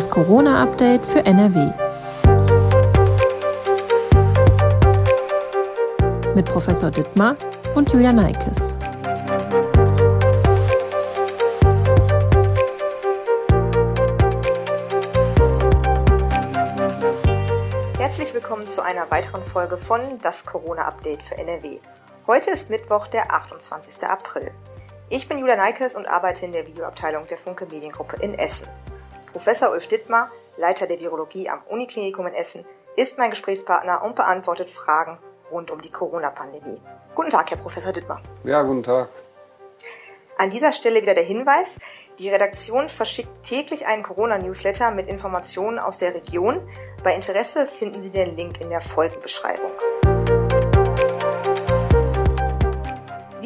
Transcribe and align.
Das 0.00 0.08
Corona-Update 0.08 1.04
für 1.04 1.26
NRW. 1.26 1.74
Mit 6.34 6.46
Professor 6.46 6.90
Dittmar 6.90 7.36
und 7.74 7.92
Julia 7.92 8.10
Neikes. 8.10 8.78
Herzlich 17.98 18.32
willkommen 18.32 18.66
zu 18.68 18.82
einer 18.82 19.10
weiteren 19.10 19.44
Folge 19.44 19.76
von 19.76 20.00
Das 20.22 20.46
Corona-Update 20.46 21.22
für 21.22 21.36
NRW. 21.36 21.78
Heute 22.26 22.52
ist 22.52 22.70
Mittwoch, 22.70 23.06
der 23.08 23.30
28. 23.30 24.02
April. 24.04 24.50
Ich 25.10 25.28
bin 25.28 25.36
Julia 25.36 25.56
Neikes 25.56 25.94
und 25.94 26.08
arbeite 26.08 26.46
in 26.46 26.52
der 26.52 26.66
Videoabteilung 26.66 27.26
der 27.26 27.36
Funke 27.36 27.66
Mediengruppe 27.66 28.16
in 28.22 28.32
Essen. 28.32 28.66
Professor 29.32 29.70
Ulf 29.70 29.86
Dittmar, 29.86 30.30
Leiter 30.56 30.86
der 30.86 30.98
Virologie 30.98 31.48
am 31.48 31.62
Uniklinikum 31.68 32.26
in 32.26 32.34
Essen, 32.34 32.64
ist 32.96 33.16
mein 33.16 33.30
Gesprächspartner 33.30 34.02
und 34.02 34.16
beantwortet 34.16 34.70
Fragen 34.70 35.18
rund 35.52 35.70
um 35.70 35.80
die 35.80 35.90
Corona-Pandemie. 35.90 36.80
Guten 37.14 37.30
Tag, 37.30 37.50
Herr 37.50 37.58
Professor 37.58 37.92
Dittmar. 37.92 38.20
Ja, 38.42 38.62
guten 38.62 38.82
Tag. 38.82 39.08
An 40.36 40.50
dieser 40.50 40.72
Stelle 40.72 41.02
wieder 41.02 41.14
der 41.14 41.22
Hinweis, 41.22 41.78
die 42.18 42.28
Redaktion 42.28 42.88
verschickt 42.88 43.44
täglich 43.44 43.86
einen 43.86 44.02
Corona-Newsletter 44.02 44.90
mit 44.90 45.06
Informationen 45.06 45.78
aus 45.78 45.98
der 45.98 46.14
Region. 46.14 46.60
Bei 47.04 47.14
Interesse 47.14 47.66
finden 47.66 48.02
Sie 48.02 48.10
den 48.10 48.34
Link 48.34 48.60
in 48.60 48.70
der 48.70 48.80
Folgenbeschreibung. 48.80 49.70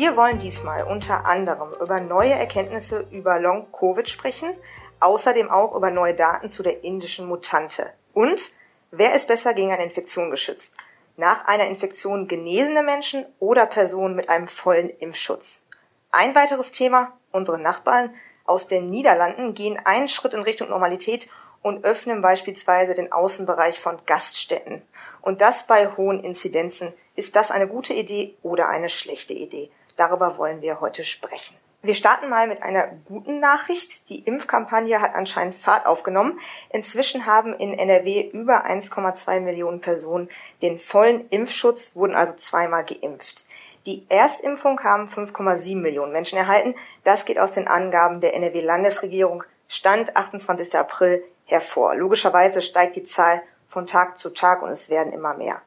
Wir 0.05 0.17
wollen 0.17 0.39
diesmal 0.39 0.85
unter 0.85 1.25
anderem 1.25 1.71
über 1.81 1.99
neue 2.01 2.33
Erkenntnisse 2.33 3.07
über 3.11 3.39
Long-Covid 3.39 4.09
sprechen, 4.09 4.53
außerdem 5.01 5.51
auch 5.51 5.75
über 5.75 5.91
neue 5.91 6.15
Daten 6.15 6.49
zu 6.49 6.63
der 6.63 6.85
indischen 6.85 7.27
Mutante. 7.27 7.93
Und 8.13 8.53
wer 8.91 9.15
ist 9.15 9.29
besser 9.29 9.55
gegen 9.55 9.73
eine 9.73 9.85
Infektion 9.85 10.31
geschützt? 10.31 10.75
Nach 11.17 11.47
einer 11.47 11.67
Infektion 11.67 12.27
genesene 12.27 12.83
Menschen 12.83 13.27
oder 13.39 13.67
Personen 13.67 14.17
mit 14.17 14.29
einem 14.29 14.49
vollen 14.49 14.91
Impfschutz? 14.91 15.63
Ein 16.11 16.35
weiteres 16.35 16.73
Thema, 16.73 17.13
unsere 17.33 17.59
Nachbarn 17.59 18.15
aus 18.45 18.69
den 18.69 18.91
Niederlanden 18.91 19.55
gehen 19.55 19.81
einen 19.85 20.09
Schritt 20.09 20.35
in 20.35 20.43
Richtung 20.43 20.69
Normalität 20.69 21.29
und 21.63 21.85
öffnen 21.85 22.21
beispielsweise 22.21 22.95
den 22.95 23.11
Außenbereich 23.11 23.81
von 23.81 23.99
Gaststätten. 24.05 24.83
Und 25.23 25.41
das 25.41 25.67
bei 25.67 25.89
hohen 25.97 26.23
Inzidenzen. 26.23 26.93
Ist 27.17 27.37
das 27.37 27.51
eine 27.51 27.67
gute 27.67 27.95
Idee 27.95 28.37
oder 28.43 28.69
eine 28.69 28.91
schlechte 28.91 29.33
Idee? 29.33 29.71
Darüber 29.97 30.37
wollen 30.37 30.61
wir 30.61 30.81
heute 30.81 31.05
sprechen. 31.05 31.57
Wir 31.85 31.95
starten 31.95 32.31
mal 32.31 32.49
mit 32.49 32.63
einer 32.63 32.87
guten 33.05 33.41
Nachricht. 33.41 34.09
Die 34.09 34.21
Impfkampagne 34.21 35.03
hat 35.03 35.15
anscheinend 35.15 35.55
Fahrt 35.55 35.87
aufgenommen. 35.87 36.41
Inzwischen 36.71 37.27
haben 37.27 37.53
in 37.53 37.79
NRW 37.79 38.23
über 38.33 38.65
1,2 38.65 39.41
Millionen 39.41 39.83
Personen 39.83 40.31
den 40.63 40.79
vollen 40.79 41.29
Impfschutz, 41.29 41.95
wurden 41.95 42.15
also 42.15 42.33
zweimal 42.37 42.87
geimpft. 42.87 43.45
Die 43.85 44.07
Erstimpfung 44.09 44.83
haben 44.83 45.11
5,7 45.11 45.77
Millionen 45.77 46.13
Menschen 46.13 46.39
erhalten. 46.39 46.75
Das 47.05 47.27
geht 47.27 47.39
aus 47.39 47.53
den 47.53 47.69
Angaben 47.69 48.23
der 48.23 48.35
NRW-Landesregierung 48.35 49.45
Stand 49.69 50.17
28. 50.17 50.75
April 50.79 51.23
hervor. 51.45 51.95
Logischerweise 51.97 52.63
steigt 52.63 52.97
die 52.97 53.05
Zahl 53.05 53.43
von 53.69 53.87
Tag 53.87 54.17
zu 54.19 54.31
Tag 54.31 54.63
und 54.63 54.71
es 54.71 54.89
werden 54.89 55.13
immer 55.13 55.35
mehr. 55.35 55.61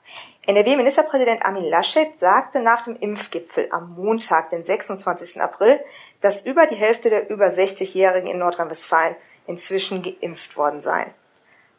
NRW-Ministerpräsident 0.47 1.45
Armin 1.45 1.65
Laschet 1.65 2.17
sagte 2.17 2.61
nach 2.61 2.83
dem 2.83 2.95
Impfgipfel 2.95 3.67
am 3.69 3.95
Montag, 3.95 4.49
den 4.51 4.63
26. 4.63 5.41
April, 5.41 5.77
dass 6.21 6.45
über 6.45 6.67
die 6.67 6.75
Hälfte 6.75 7.09
der 7.09 7.29
über 7.29 7.47
60-Jährigen 7.47 8.29
in 8.29 8.37
Nordrhein-Westfalen 8.37 9.17
inzwischen 9.45 10.01
geimpft 10.01 10.55
worden 10.55 10.79
seien. 10.81 11.13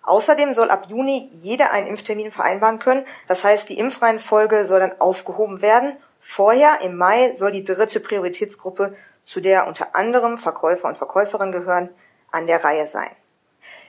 Außerdem 0.03 0.53
soll 0.53 0.69
ab 0.69 0.85
Juni 0.91 1.31
jeder 1.33 1.73
einen 1.73 1.87
Impftermin 1.87 2.31
vereinbaren 2.31 2.79
können. 2.79 3.07
Das 3.27 3.43
heißt, 3.43 3.71
die 3.71 3.79
Impfreihenfolge 3.79 4.67
soll 4.67 4.81
dann 4.81 5.01
aufgehoben 5.01 5.63
werden. 5.63 5.97
Vorher, 6.21 6.83
im 6.83 6.99
Mai, 6.99 7.35
soll 7.37 7.53
die 7.53 7.65
dritte 7.65 8.01
Prioritätsgruppe, 8.01 8.95
zu 9.25 9.41
der 9.41 9.67
unter 9.67 9.97
anderem 9.97 10.37
Verkäufer 10.37 10.89
und 10.89 10.99
Verkäuferinnen 10.99 11.53
gehören, 11.53 11.89
an 12.31 12.47
der 12.47 12.63
Reihe 12.63 12.87
sein. 12.87 13.11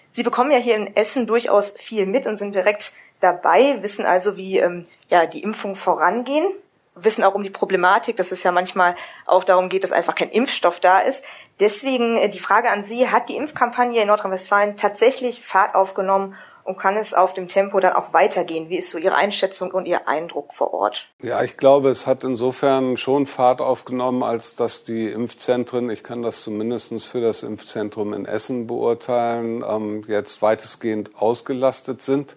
Sie 0.09 0.23
bekommen 0.23 0.51
ja 0.51 0.57
hier 0.57 0.77
in 0.77 0.95
Essen 0.95 1.27
durchaus 1.27 1.71
viel 1.71 2.05
mit 2.05 2.25
und 2.25 2.37
sind 2.37 2.55
direkt 2.55 2.93
dabei, 3.19 3.81
wissen 3.81 4.05
also, 4.05 4.37
wie 4.37 4.59
ähm, 4.59 4.85
ja, 5.09 5.25
die 5.25 5.43
Impfung 5.43 5.75
vorangehen, 5.75 6.47
wissen 6.95 7.23
auch 7.23 7.35
um 7.35 7.43
die 7.43 7.49
Problematik, 7.49 8.17
dass 8.17 8.31
es 8.31 8.43
ja 8.43 8.51
manchmal 8.51 8.95
auch 9.25 9.43
darum 9.43 9.69
geht, 9.69 9.83
dass 9.83 9.91
einfach 9.91 10.15
kein 10.15 10.29
Impfstoff 10.29 10.79
da 10.79 10.99
ist. 10.99 11.23
Deswegen 11.59 12.17
äh, 12.17 12.29
die 12.29 12.39
Frage 12.39 12.69
an 12.69 12.83
Sie, 12.83 13.09
hat 13.09 13.29
die 13.29 13.35
Impfkampagne 13.35 14.01
in 14.01 14.07
Nordrhein-Westfalen 14.07 14.77
tatsächlich 14.77 15.41
Fahrt 15.43 15.75
aufgenommen 15.75 16.35
und 16.69 16.77
kann 16.77 16.97
es 16.97 17.15
auf 17.15 17.33
dem 17.33 17.47
Tempo 17.47 17.79
dann 17.79 17.93
auch 17.93 18.13
weitergehen? 18.13 18.69
Wie 18.69 18.77
ist 18.77 18.91
so 18.91 18.99
Ihre 18.99 19.15
Einschätzung 19.15 19.71
und 19.71 19.87
Ihr 19.87 20.07
Eindruck 20.07 20.53
vor 20.53 20.71
Ort? 20.71 21.09
Ja, 21.19 21.41
ich 21.41 21.57
glaube, 21.57 21.89
es 21.89 22.05
hat 22.05 22.23
insofern 22.23 22.95
schon 22.95 23.25
Fahrt 23.25 23.59
aufgenommen, 23.59 24.21
als 24.21 24.55
dass 24.55 24.83
die 24.83 25.07
Impfzentren, 25.07 25.89
ich 25.89 26.03
kann 26.03 26.21
das 26.21 26.43
zumindest 26.43 27.07
für 27.07 27.21
das 27.21 27.41
Impfzentrum 27.41 28.13
in 28.13 28.25
Essen 28.25 28.67
beurteilen, 28.67 29.65
ähm, 29.67 30.03
jetzt 30.07 30.43
weitestgehend 30.43 31.15
ausgelastet 31.15 32.03
sind. 32.03 32.35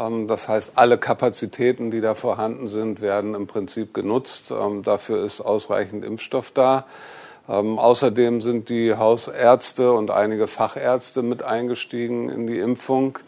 Ähm, 0.00 0.26
das 0.26 0.48
heißt, 0.48 0.72
alle 0.76 0.98
Kapazitäten, 0.98 1.90
die 1.90 2.00
da 2.00 2.14
vorhanden 2.14 2.66
sind, 2.66 3.00
werden 3.00 3.34
im 3.34 3.46
Prinzip 3.46 3.94
genutzt. 3.94 4.50
Ähm, 4.50 4.82
dafür 4.82 5.22
ist 5.22 5.40
ausreichend 5.40 6.04
Impfstoff 6.04 6.50
da. 6.50 6.86
Ähm, 7.48 7.78
außerdem 7.78 8.40
sind 8.40 8.68
die 8.68 8.94
Hausärzte 8.94 9.92
und 9.92 10.10
einige 10.10 10.48
Fachärzte 10.48 11.22
mit 11.22 11.42
eingestiegen 11.42 12.28
in 12.28 12.46
die 12.46 12.58
Impfung. 12.58 13.18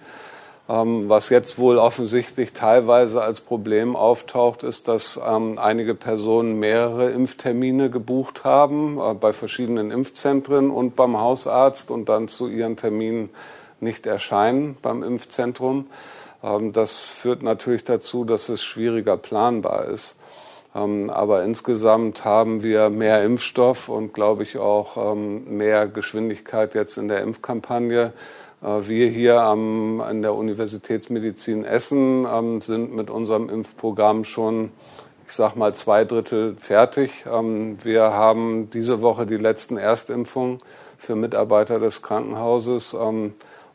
was 0.69 1.28
jetzt 1.28 1.59
wohl 1.59 1.77
offensichtlich 1.77 2.53
teilweise 2.53 3.21
als 3.21 3.41
Problem 3.41 3.94
auftaucht, 3.97 4.62
ist, 4.62 4.87
dass 4.87 5.19
einige 5.19 5.94
Personen 5.94 6.61
mehrere 6.61 7.11
Impftermine 7.11 7.91
gebucht 7.91 8.44
haben 8.44 8.99
äh, 8.99 9.12
bei 9.12 9.32
verschiedenen 9.32 9.91
Impfzentren 9.91 10.71
und 10.71 10.94
beim 10.94 11.21
Hausarzt 11.21 11.91
und 11.91 12.09
dann 12.09 12.28
zu 12.28 12.47
ihren 12.47 12.77
Terminen 12.77 13.28
nicht 13.81 14.06
erscheinen 14.06 14.77
beim 14.81 15.03
Impfzentrum. 15.03 15.88
Ähm, 16.43 16.73
das 16.73 17.09
führt 17.09 17.43
natürlich 17.43 17.85
dazu, 17.85 18.25
dass 18.25 18.49
es 18.49 18.63
schwieriger 18.63 19.17
planbar 19.17 19.87
ist. 19.87 20.17
Ähm, 20.75 21.11
aber 21.11 21.45
insgesamt 21.45 22.25
haben 22.25 22.63
wir 22.63 22.91
mehr 22.91 23.23
Impfstoff 23.23 23.89
und, 23.89 24.15
glaube 24.15 24.43
ich, 24.43 24.59
auch 24.59 24.97
ähm, 25.13 25.57
mehr 25.57 25.87
Geschwindigkeit 25.87 26.75
jetzt 26.75 26.97
in 26.97 27.09
der 27.09 27.21
Impfkampagne. 27.21 28.13
Äh, 28.63 28.67
wir 28.89 29.09
hier 29.09 29.43
am, 29.43 30.03
in 30.11 30.23
der 30.23 30.35
Universitätsmedizin 30.35 31.65
Essen 31.65 32.61
sind 32.61 32.95
mit 32.95 33.11
unserem 33.11 33.49
Impfprogramm 33.51 34.25
schon, 34.25 34.71
ich 35.27 35.35
sage 35.35 35.59
mal, 35.59 35.75
zwei 35.75 36.05
Drittel 36.05 36.57
fertig. 36.59 37.25
Wir 37.25 38.03
haben 38.03 38.71
diese 38.71 39.01
Woche 39.03 39.25
die 39.25 39.37
letzten 39.37 39.77
Erstimpfungen 39.79 40.59
für 40.99 41.17
Mitarbeiter 41.17 41.79
des 41.79 42.03
Krankenhauses 42.03 42.95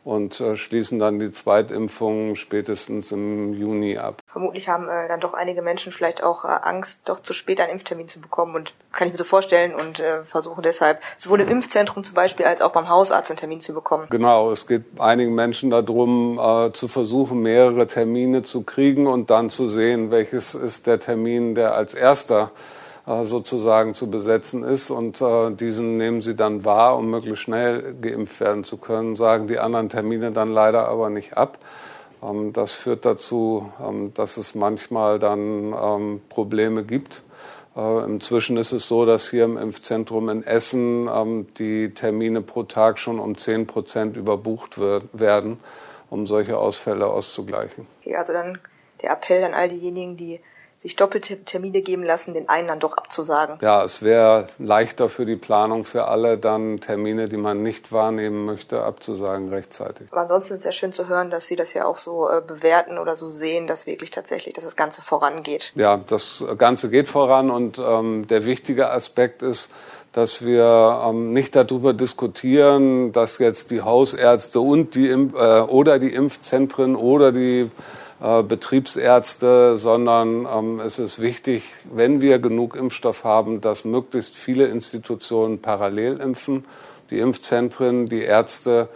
und 0.04 0.40
äh, 0.40 0.56
schließen 0.56 0.98
dann 0.98 1.18
die 1.18 1.30
Zweitimpfung 1.30 2.34
spätestens 2.34 3.12
im 3.12 3.54
Juni 3.54 3.98
ab. 3.98 4.20
Vermutlich 4.26 4.68
haben 4.68 4.88
äh, 4.88 5.08
dann 5.08 5.20
doch 5.20 5.34
einige 5.34 5.62
Menschen 5.62 5.92
vielleicht 5.92 6.22
auch 6.22 6.44
äh, 6.44 6.48
Angst, 6.48 7.02
doch 7.06 7.20
zu 7.20 7.32
spät 7.32 7.60
einen 7.60 7.72
Impftermin 7.72 8.08
zu 8.08 8.20
bekommen 8.20 8.54
und 8.54 8.74
kann 8.92 9.08
ich 9.08 9.12
mir 9.12 9.18
so 9.18 9.24
vorstellen 9.24 9.74
und 9.74 10.00
äh, 10.00 10.24
versuchen 10.24 10.62
deshalb 10.62 11.00
sowohl 11.16 11.40
im 11.40 11.48
Impfzentrum 11.48 12.04
zum 12.04 12.14
Beispiel 12.14 12.46
als 12.46 12.62
auch 12.62 12.72
beim 12.72 12.88
Hausarzt 12.88 13.30
einen 13.30 13.38
Termin 13.38 13.60
zu 13.60 13.74
bekommen. 13.74 14.06
Genau, 14.10 14.50
es 14.50 14.66
geht 14.66 14.84
einigen 14.98 15.34
Menschen 15.34 15.70
darum, 15.70 16.38
äh, 16.38 16.72
zu 16.72 16.88
versuchen, 16.88 17.40
mehrere 17.40 17.86
Termine 17.86 18.42
zu 18.42 18.62
kriegen 18.62 19.06
und 19.06 19.30
dann 19.30 19.50
zu 19.50 19.66
sehen, 19.66 20.10
welches 20.10 20.54
ist 20.54 20.86
der 20.86 21.00
Termin, 21.00 21.54
der 21.54 21.74
als 21.74 21.94
erster 21.94 22.50
sozusagen 23.22 23.94
zu 23.94 24.10
besetzen 24.10 24.64
ist. 24.64 24.90
Und 24.90 25.20
äh, 25.22 25.50
diesen 25.52 25.96
nehmen 25.96 26.20
sie 26.20 26.36
dann 26.36 26.64
wahr, 26.64 26.96
um 26.96 27.10
möglichst 27.10 27.42
schnell 27.42 27.94
geimpft 28.00 28.40
werden 28.40 28.64
zu 28.64 28.76
können, 28.76 29.14
sagen 29.14 29.46
die 29.46 29.58
anderen 29.58 29.88
Termine 29.88 30.32
dann 30.32 30.52
leider 30.52 30.88
aber 30.88 31.08
nicht 31.08 31.36
ab. 31.36 31.58
Ähm, 32.22 32.52
das 32.52 32.72
führt 32.72 33.04
dazu, 33.04 33.72
ähm, 33.82 34.12
dass 34.14 34.36
es 34.36 34.54
manchmal 34.54 35.18
dann 35.18 35.72
ähm, 35.72 36.20
Probleme 36.28 36.84
gibt. 36.84 37.22
Äh, 37.76 38.04
inzwischen 38.04 38.56
ist 38.56 38.72
es 38.72 38.88
so, 38.88 39.06
dass 39.06 39.30
hier 39.30 39.44
im 39.44 39.56
Impfzentrum 39.56 40.28
in 40.28 40.46
Essen 40.46 41.08
die 41.58 41.94
Termine 41.94 42.42
pro 42.42 42.64
Tag 42.64 42.98
schon 42.98 43.18
um 43.18 43.36
10 43.36 43.66
Prozent 43.66 44.16
überbucht 44.16 44.78
werden, 44.78 45.60
um 46.10 46.26
solche 46.26 46.58
Ausfälle 46.58 47.06
auszugleichen. 47.06 47.86
Okay, 48.00 48.16
also 48.16 48.32
dann 48.32 48.58
der 49.02 49.12
Appell 49.12 49.44
an 49.44 49.54
all 49.54 49.68
diejenigen, 49.68 50.16
die 50.16 50.40
sich 50.78 50.94
doppelte 50.94 51.44
Termine 51.44 51.82
geben 51.82 52.04
lassen, 52.04 52.34
den 52.34 52.48
einen 52.48 52.68
dann 52.68 52.78
doch 52.78 52.96
abzusagen. 52.96 53.58
Ja, 53.60 53.82
es 53.82 54.00
wäre 54.00 54.46
leichter 54.58 55.08
für 55.08 55.26
die 55.26 55.34
Planung 55.34 55.82
für 55.82 56.06
alle, 56.06 56.38
dann 56.38 56.78
Termine, 56.78 57.28
die 57.28 57.36
man 57.36 57.64
nicht 57.64 57.90
wahrnehmen 57.90 58.44
möchte, 58.44 58.84
abzusagen 58.84 59.48
rechtzeitig. 59.48 60.06
Aber 60.12 60.22
ansonsten 60.22 60.54
ist 60.54 60.60
es 60.60 60.64
ja 60.64 60.72
schön 60.72 60.92
zu 60.92 61.08
hören, 61.08 61.30
dass 61.30 61.48
Sie 61.48 61.56
das 61.56 61.74
ja 61.74 61.84
auch 61.84 61.96
so 61.96 62.30
äh, 62.30 62.40
bewerten 62.40 62.96
oder 62.96 63.16
so 63.16 63.28
sehen, 63.28 63.66
dass 63.66 63.88
wirklich 63.88 64.12
tatsächlich, 64.12 64.54
dass 64.54 64.62
das 64.62 64.76
Ganze 64.76 65.02
vorangeht. 65.02 65.72
Ja, 65.74 65.96
das 65.96 66.44
Ganze 66.56 66.90
geht 66.90 67.08
voran 67.08 67.50
und 67.50 67.78
ähm, 67.78 68.28
der 68.28 68.44
wichtige 68.44 68.92
Aspekt 68.92 69.42
ist, 69.42 69.70
dass 70.12 70.44
wir 70.44 71.02
ähm, 71.06 71.32
nicht 71.32 71.56
darüber 71.56 71.92
diskutieren, 71.92 73.10
dass 73.10 73.38
jetzt 73.38 73.72
die 73.72 73.82
Hausärzte 73.82 74.60
und 74.60 74.94
die 74.94 75.08
äh, 75.08 75.14
oder 75.14 75.98
die 75.98 76.14
Impfzentren 76.14 76.94
oder 76.94 77.32
die 77.32 77.68
äh, 78.20 78.42
Betriebsärzte, 78.42 79.76
sondern 79.76 80.46
ähm, 80.52 80.80
es 80.80 80.98
ist 80.98 81.20
wichtig, 81.20 81.62
wenn 81.92 82.20
wir 82.20 82.38
genug 82.38 82.74
Impfstoff 82.74 83.24
haben, 83.24 83.60
dass 83.60 83.84
möglichst 83.84 84.36
viele 84.36 84.66
Institutionen 84.66 85.60
parallel 85.60 86.18
impfen. 86.18 86.64
Die 87.10 87.20
Impfzentren, 87.20 88.06
die 88.06 88.22
Ärzte, 88.22 88.88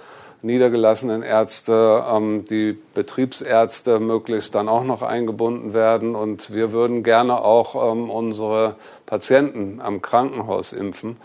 niedergelassenen 0.43 1.23
Ärzte, 1.23 2.05
ähm, 2.13 2.45
die 2.45 2.77
Betriebsärzte 2.95 4.01
möglichst 4.01 4.55
dann 4.55 4.69
auch 4.69 4.85
noch 4.85 5.03
eingebunden 5.03 5.73
werden. 5.73 6.15
Und 6.15 6.53
wir 6.53 6.73
würden 6.73 7.03
gerne 7.03 7.43
auch 7.43 7.93
ähm, 7.93 8.11
unsere 8.11 8.75
Patienten 9.07 9.81
am 9.81 10.03
Krankenhaus 10.03 10.73
impfen. 10.73 11.17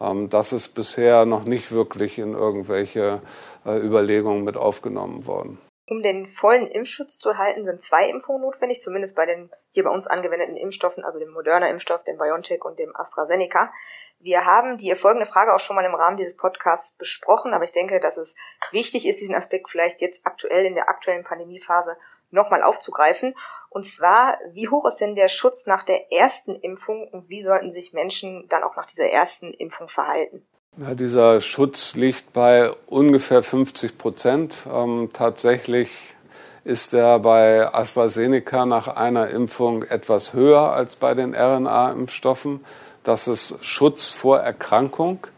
Ähm, 0.00 0.28
das 0.28 0.52
ist 0.52 0.74
bisher 0.74 1.24
noch 1.24 1.44
nicht 1.44 1.70
wirklich 1.70 2.18
in 2.18 2.34
irgendwelche 2.34 3.20
äh, 3.64 3.78
Überlegungen 3.78 4.44
mit 4.44 4.56
aufgenommen 4.56 5.26
worden. 5.26 5.58
Um 5.86 6.02
den 6.02 6.26
vollen 6.26 6.66
Impfschutz 6.66 7.18
zu 7.18 7.30
erhalten, 7.30 7.66
sind 7.66 7.82
zwei 7.82 8.08
Impfungen 8.08 8.40
notwendig, 8.40 8.80
zumindest 8.80 9.14
bei 9.14 9.26
den 9.26 9.50
hier 9.70 9.84
bei 9.84 9.90
uns 9.90 10.06
angewendeten 10.06 10.56
Impfstoffen, 10.56 11.04
also 11.04 11.18
dem 11.18 11.30
Moderna 11.30 11.68
Impfstoff, 11.68 12.04
dem 12.04 12.16
BioNTech 12.16 12.64
und 12.64 12.78
dem 12.78 12.96
AstraZeneca. 12.96 13.70
Wir 14.18 14.46
haben 14.46 14.78
die 14.78 14.94
folgende 14.94 15.26
Frage 15.26 15.52
auch 15.52 15.60
schon 15.60 15.76
mal 15.76 15.84
im 15.84 15.94
Rahmen 15.94 16.16
dieses 16.16 16.36
Podcasts 16.36 16.92
besprochen, 16.92 17.52
aber 17.52 17.64
ich 17.64 17.72
denke, 17.72 18.00
dass 18.00 18.16
es 18.16 18.34
wichtig 18.70 19.06
ist, 19.06 19.20
diesen 19.20 19.34
Aspekt 19.34 19.68
vielleicht 19.68 20.00
jetzt 20.00 20.24
aktuell 20.24 20.64
in 20.64 20.74
der 20.74 20.88
aktuellen 20.88 21.24
Pandemiephase 21.24 21.98
nochmal 22.30 22.62
aufzugreifen. 22.62 23.34
Und 23.68 23.84
zwar, 23.84 24.38
wie 24.52 24.68
hoch 24.68 24.86
ist 24.86 24.96
denn 24.96 25.16
der 25.16 25.28
Schutz 25.28 25.66
nach 25.66 25.82
der 25.82 26.10
ersten 26.10 26.54
Impfung 26.54 27.08
und 27.08 27.28
wie 27.28 27.42
sollten 27.42 27.72
sich 27.72 27.92
Menschen 27.92 28.48
dann 28.48 28.62
auch 28.62 28.76
nach 28.76 28.86
dieser 28.86 29.10
ersten 29.10 29.52
Impfung 29.52 29.88
verhalten? 29.88 30.46
Ja, 30.76 30.92
dieser 30.96 31.40
Schutz 31.40 31.94
liegt 31.94 32.32
bei 32.32 32.72
ungefähr 32.88 33.44
50 33.44 33.96
Prozent. 33.96 34.64
Ähm, 34.68 35.10
tatsächlich 35.12 36.16
ist 36.64 36.94
er 36.94 37.20
bei 37.20 37.72
AstraZeneca 37.72 38.66
nach 38.66 38.88
einer 38.88 39.28
Impfung 39.28 39.84
etwas 39.84 40.32
höher 40.32 40.72
als 40.72 40.96
bei 40.96 41.14
den 41.14 41.32
RNA-Impfstoffen. 41.32 42.64
Das 43.04 43.28
ist 43.28 43.62
Schutz 43.64 44.10
vor 44.10 44.40
Erkrankung. 44.40 45.28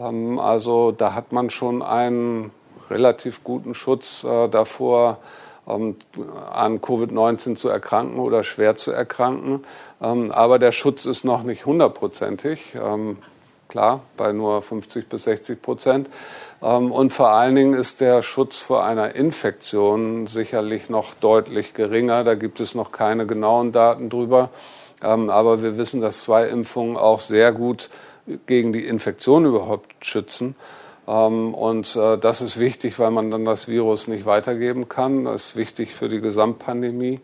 Ähm, 0.00 0.40
also 0.40 0.90
da 0.90 1.14
hat 1.14 1.30
man 1.30 1.50
schon 1.50 1.80
einen 1.80 2.50
relativ 2.90 3.44
guten 3.44 3.76
Schutz 3.76 4.24
äh, 4.24 4.48
davor, 4.48 5.18
ähm, 5.68 5.94
an 6.50 6.80
Covid-19 6.80 7.54
zu 7.54 7.68
erkranken 7.68 8.18
oder 8.18 8.42
schwer 8.42 8.74
zu 8.74 8.90
erkranken. 8.90 9.62
Ähm, 10.02 10.32
aber 10.32 10.58
der 10.58 10.72
Schutz 10.72 11.06
ist 11.06 11.24
noch 11.24 11.44
nicht 11.44 11.66
hundertprozentig. 11.66 12.74
Klar, 13.72 14.00
bei 14.18 14.32
nur 14.34 14.60
50 14.60 15.08
bis 15.08 15.22
60 15.22 15.62
Prozent. 15.62 16.10
Ähm, 16.62 16.92
und 16.92 17.10
vor 17.10 17.30
allen 17.30 17.54
Dingen 17.54 17.72
ist 17.72 18.02
der 18.02 18.20
Schutz 18.20 18.60
vor 18.60 18.84
einer 18.84 19.14
Infektion 19.14 20.26
sicherlich 20.26 20.90
noch 20.90 21.14
deutlich 21.14 21.72
geringer. 21.72 22.22
Da 22.22 22.34
gibt 22.34 22.60
es 22.60 22.74
noch 22.74 22.92
keine 22.92 23.26
genauen 23.26 23.72
Daten 23.72 24.10
drüber. 24.10 24.50
Ähm, 25.02 25.30
aber 25.30 25.62
wir 25.62 25.78
wissen, 25.78 26.02
dass 26.02 26.20
zwei 26.20 26.48
Impfungen 26.48 26.98
auch 26.98 27.20
sehr 27.20 27.50
gut 27.50 27.88
gegen 28.44 28.74
die 28.74 28.84
Infektion 28.84 29.46
überhaupt 29.46 30.04
schützen. 30.04 30.54
Ähm, 31.08 31.54
und 31.54 31.96
äh, 31.96 32.18
das 32.18 32.42
ist 32.42 32.58
wichtig, 32.58 32.98
weil 32.98 33.10
man 33.10 33.30
dann 33.30 33.46
das 33.46 33.68
Virus 33.68 34.06
nicht 34.06 34.26
weitergeben 34.26 34.90
kann. 34.90 35.24
Das 35.24 35.46
ist 35.46 35.56
wichtig 35.56 35.94
für 35.94 36.10
die 36.10 36.20
Gesamtpandemie. 36.20 37.20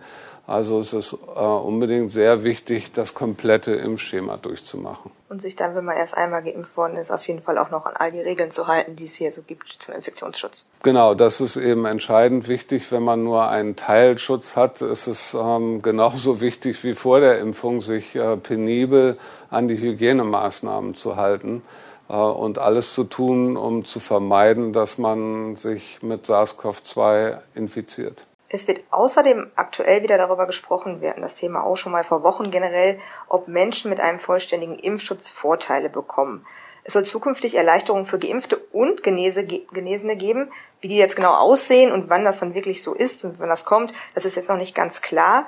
Also 0.48 0.78
es 0.78 0.94
ist 0.94 1.12
äh, 1.12 1.40
unbedingt 1.40 2.10
sehr 2.10 2.42
wichtig, 2.42 2.90
das 2.92 3.12
komplette 3.12 3.72
Impfschema 3.72 4.38
durchzumachen. 4.38 5.10
Und 5.28 5.42
sich 5.42 5.56
dann, 5.56 5.74
wenn 5.74 5.84
man 5.84 5.98
erst 5.98 6.16
einmal 6.16 6.42
geimpft 6.42 6.74
worden 6.74 6.96
ist, 6.96 7.10
auf 7.10 7.28
jeden 7.28 7.42
Fall 7.42 7.58
auch 7.58 7.70
noch 7.70 7.84
an 7.84 7.92
all 7.96 8.12
die 8.12 8.20
Regeln 8.20 8.50
zu 8.50 8.66
halten, 8.66 8.96
die 8.96 9.04
es 9.04 9.16
hier 9.16 9.30
so 9.30 9.42
gibt 9.42 9.68
zum 9.68 9.94
Infektionsschutz. 9.94 10.64
Genau, 10.82 11.12
das 11.12 11.42
ist 11.42 11.58
eben 11.58 11.84
entscheidend 11.84 12.48
wichtig. 12.48 12.90
Wenn 12.90 13.02
man 13.02 13.24
nur 13.24 13.46
einen 13.50 13.76
Teilschutz 13.76 14.56
hat, 14.56 14.80
ist 14.80 15.06
es 15.06 15.34
ähm, 15.34 15.82
genauso 15.82 16.40
wichtig 16.40 16.82
wie 16.82 16.94
vor 16.94 17.20
der 17.20 17.40
Impfung, 17.40 17.82
sich 17.82 18.16
äh, 18.16 18.38
penibel 18.38 19.18
an 19.50 19.68
die 19.68 19.78
Hygienemaßnahmen 19.78 20.94
zu 20.94 21.16
halten 21.16 21.60
äh, 22.08 22.14
und 22.14 22.58
alles 22.58 22.94
zu 22.94 23.04
tun, 23.04 23.58
um 23.58 23.84
zu 23.84 24.00
vermeiden, 24.00 24.72
dass 24.72 24.96
man 24.96 25.56
sich 25.56 26.02
mit 26.02 26.24
SARS-CoV-2 26.24 27.36
infiziert. 27.54 28.27
Es 28.50 28.66
wird 28.66 28.80
außerdem 28.90 29.50
aktuell 29.56 30.02
wieder 30.02 30.16
darüber 30.16 30.46
gesprochen, 30.46 31.02
wir 31.02 31.10
hatten 31.10 31.20
das 31.20 31.34
Thema 31.34 31.64
auch 31.64 31.76
schon 31.76 31.92
mal 31.92 32.04
vor 32.04 32.22
Wochen 32.22 32.50
generell, 32.50 32.98
ob 33.28 33.46
Menschen 33.46 33.90
mit 33.90 34.00
einem 34.00 34.20
vollständigen 34.20 34.78
Impfschutz 34.78 35.28
Vorteile 35.28 35.90
bekommen. 35.90 36.46
Es 36.82 36.94
soll 36.94 37.04
zukünftig 37.04 37.56
Erleichterungen 37.56 38.06
für 38.06 38.18
Geimpfte 38.18 38.56
und 38.72 39.02
Genesene 39.02 40.16
geben. 40.16 40.50
Wie 40.80 40.88
die 40.88 40.96
jetzt 40.96 41.16
genau 41.16 41.34
aussehen 41.34 41.92
und 41.92 42.08
wann 42.08 42.24
das 42.24 42.40
dann 42.40 42.54
wirklich 42.54 42.82
so 42.82 42.94
ist 42.94 43.26
und 43.26 43.38
wann 43.38 43.50
das 43.50 43.66
kommt, 43.66 43.92
das 44.14 44.24
ist 44.24 44.36
jetzt 44.36 44.48
noch 44.48 44.56
nicht 44.56 44.74
ganz 44.74 45.02
klar. 45.02 45.46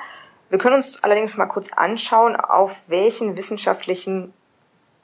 Wir 0.51 0.59
können 0.59 0.77
uns 0.77 1.03
allerdings 1.03 1.39
mal 1.39 1.47
kurz 1.47 1.73
anschauen, 1.73 2.37
auf 2.37 2.83
welchen 2.89 3.39
wissenschaftlichen 3.39 4.35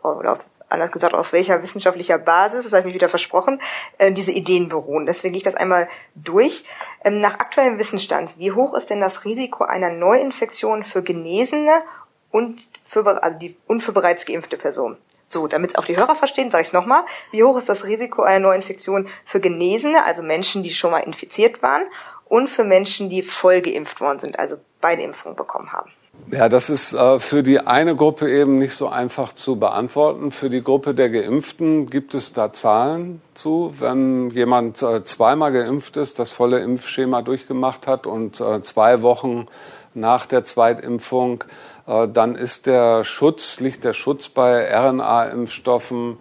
oder 0.02 0.32
auf 0.32 0.40
anders 0.68 0.92
gesagt, 0.92 1.14
auf 1.14 1.32
welcher 1.32 1.62
wissenschaftlicher 1.62 2.18
Basis, 2.18 2.64
das 2.64 2.72
habe 2.72 2.80
ich 2.80 2.86
mir 2.86 2.94
wieder 2.94 3.08
versprochen, 3.08 3.60
äh, 3.98 4.12
diese 4.12 4.32
Ideen 4.32 4.68
beruhen. 4.68 5.06
Deswegen 5.06 5.32
gehe 5.32 5.38
ich 5.38 5.44
das 5.44 5.54
einmal 5.54 5.88
durch. 6.14 6.64
Ähm, 7.04 7.20
nach 7.20 7.34
aktuellem 7.34 7.78
Wissensstand, 7.78 8.38
wie 8.38 8.52
hoch 8.52 8.74
ist 8.74 8.90
denn 8.90 9.00
das 9.00 9.24
Risiko 9.24 9.64
einer 9.64 9.90
Neuinfektion 9.90 10.84
für 10.84 11.02
Genesene 11.02 11.82
und 12.30 12.68
für, 12.82 13.22
also 13.22 13.38
die, 13.38 13.56
und 13.66 13.80
für 13.80 13.92
bereits 13.92 14.26
geimpfte 14.26 14.56
Personen? 14.56 14.96
So, 15.28 15.48
damit 15.48 15.70
es 15.70 15.76
auch 15.76 15.84
die 15.84 15.96
Hörer 15.96 16.14
verstehen, 16.14 16.50
sage 16.50 16.62
ich 16.62 16.68
es 16.68 16.72
nochmal. 16.72 17.04
Wie 17.32 17.42
hoch 17.42 17.56
ist 17.58 17.68
das 17.68 17.84
Risiko 17.84 18.22
einer 18.22 18.40
Neuinfektion 18.40 19.08
für 19.24 19.40
Genesene, 19.40 20.04
also 20.04 20.22
Menschen, 20.22 20.62
die 20.62 20.70
schon 20.70 20.92
mal 20.92 21.00
infiziert 21.00 21.62
waren, 21.62 21.82
und 22.28 22.48
für 22.48 22.64
Menschen, 22.64 23.08
die 23.08 23.22
voll 23.22 23.60
geimpft 23.60 24.00
worden 24.00 24.18
sind, 24.18 24.38
also 24.38 24.56
beide 24.80 25.02
Impfungen 25.02 25.36
bekommen 25.36 25.72
haben? 25.72 25.90
Ja, 26.28 26.48
das 26.48 26.70
ist 26.70 26.92
äh, 26.92 27.20
für 27.20 27.44
die 27.44 27.60
eine 27.60 27.94
Gruppe 27.94 28.28
eben 28.28 28.58
nicht 28.58 28.74
so 28.74 28.88
einfach 28.88 29.32
zu 29.32 29.56
beantworten. 29.56 30.32
Für 30.32 30.50
die 30.50 30.62
Gruppe 30.62 30.92
der 30.92 31.08
Geimpften 31.08 31.86
gibt 31.86 32.14
es 32.14 32.32
da 32.32 32.52
Zahlen 32.52 33.22
zu. 33.34 33.70
Wenn 33.78 34.30
jemand 34.30 34.82
äh, 34.82 35.04
zweimal 35.04 35.52
geimpft 35.52 35.96
ist, 35.96 36.18
das 36.18 36.32
volle 36.32 36.58
Impfschema 36.58 37.22
durchgemacht 37.22 37.86
hat 37.86 38.08
und 38.08 38.40
äh, 38.40 38.60
zwei 38.62 39.02
Wochen 39.02 39.46
nach 39.94 40.26
der 40.26 40.42
Zweitimpfung, 40.42 41.44
äh, 41.86 42.08
dann 42.08 42.34
ist 42.34 42.66
der 42.66 43.04
Schutz, 43.04 43.60
liegt 43.60 43.84
der 43.84 43.92
Schutz 43.92 44.28
bei 44.28 44.68
RNA-Impfstoffen 44.68 46.18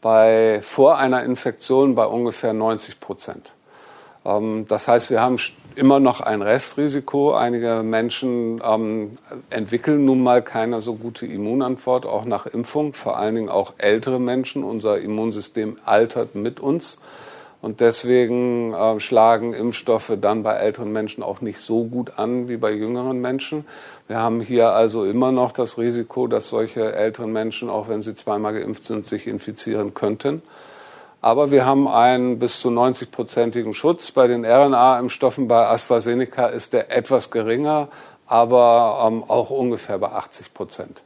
bei, 0.00 0.60
vor 0.62 0.98
einer 0.98 1.24
Infektion 1.24 1.96
bei 1.96 2.06
ungefähr 2.06 2.52
90 2.52 3.00
Prozent. 3.00 3.54
Ähm, 4.24 4.66
das 4.68 4.86
heißt, 4.86 5.10
wir 5.10 5.20
haben 5.20 5.38
immer 5.78 6.00
noch 6.00 6.20
ein 6.20 6.42
Restrisiko. 6.42 7.34
Einige 7.34 7.82
Menschen 7.84 8.60
ähm, 8.64 9.12
entwickeln 9.48 10.04
nun 10.04 10.22
mal 10.22 10.42
keine 10.42 10.80
so 10.80 10.94
gute 10.94 11.24
Immunantwort, 11.24 12.04
auch 12.04 12.24
nach 12.24 12.46
Impfung, 12.46 12.94
vor 12.94 13.16
allen 13.16 13.36
Dingen 13.36 13.48
auch 13.48 13.74
ältere 13.78 14.18
Menschen. 14.18 14.64
Unser 14.64 14.98
Immunsystem 14.98 15.76
altert 15.84 16.34
mit 16.34 16.58
uns. 16.58 16.98
Und 17.60 17.80
deswegen 17.80 18.72
äh, 18.72 19.00
schlagen 19.00 19.52
Impfstoffe 19.52 20.12
dann 20.20 20.42
bei 20.42 20.54
älteren 20.54 20.92
Menschen 20.92 21.22
auch 21.22 21.40
nicht 21.40 21.60
so 21.60 21.84
gut 21.84 22.12
an 22.16 22.48
wie 22.48 22.56
bei 22.56 22.72
jüngeren 22.72 23.20
Menschen. 23.20 23.64
Wir 24.06 24.18
haben 24.18 24.40
hier 24.40 24.70
also 24.70 25.04
immer 25.04 25.32
noch 25.32 25.52
das 25.52 25.78
Risiko, 25.78 26.26
dass 26.26 26.48
solche 26.48 26.92
älteren 26.92 27.32
Menschen, 27.32 27.68
auch 27.70 27.88
wenn 27.88 28.02
sie 28.02 28.14
zweimal 28.14 28.52
geimpft 28.52 28.84
sind, 28.84 29.06
sich 29.06 29.26
infizieren 29.26 29.94
könnten. 29.94 30.42
Aber 31.20 31.50
wir 31.50 31.66
haben 31.66 31.88
einen 31.88 32.38
bis 32.38 32.60
zu 32.60 32.68
90-prozentigen 32.68 33.74
Schutz. 33.74 34.12
Bei 34.12 34.28
den 34.28 34.44
RNA-Impfstoffen 34.44 35.48
bei 35.48 35.66
AstraZeneca 35.66 36.46
ist 36.46 36.72
der 36.72 36.96
etwas 36.96 37.30
geringer, 37.30 37.88
aber 38.26 39.04
ähm, 39.06 39.24
auch 39.26 39.50
ungefähr 39.50 39.98
bei 39.98 40.12
80 40.12 40.54
Prozent. 40.54 41.02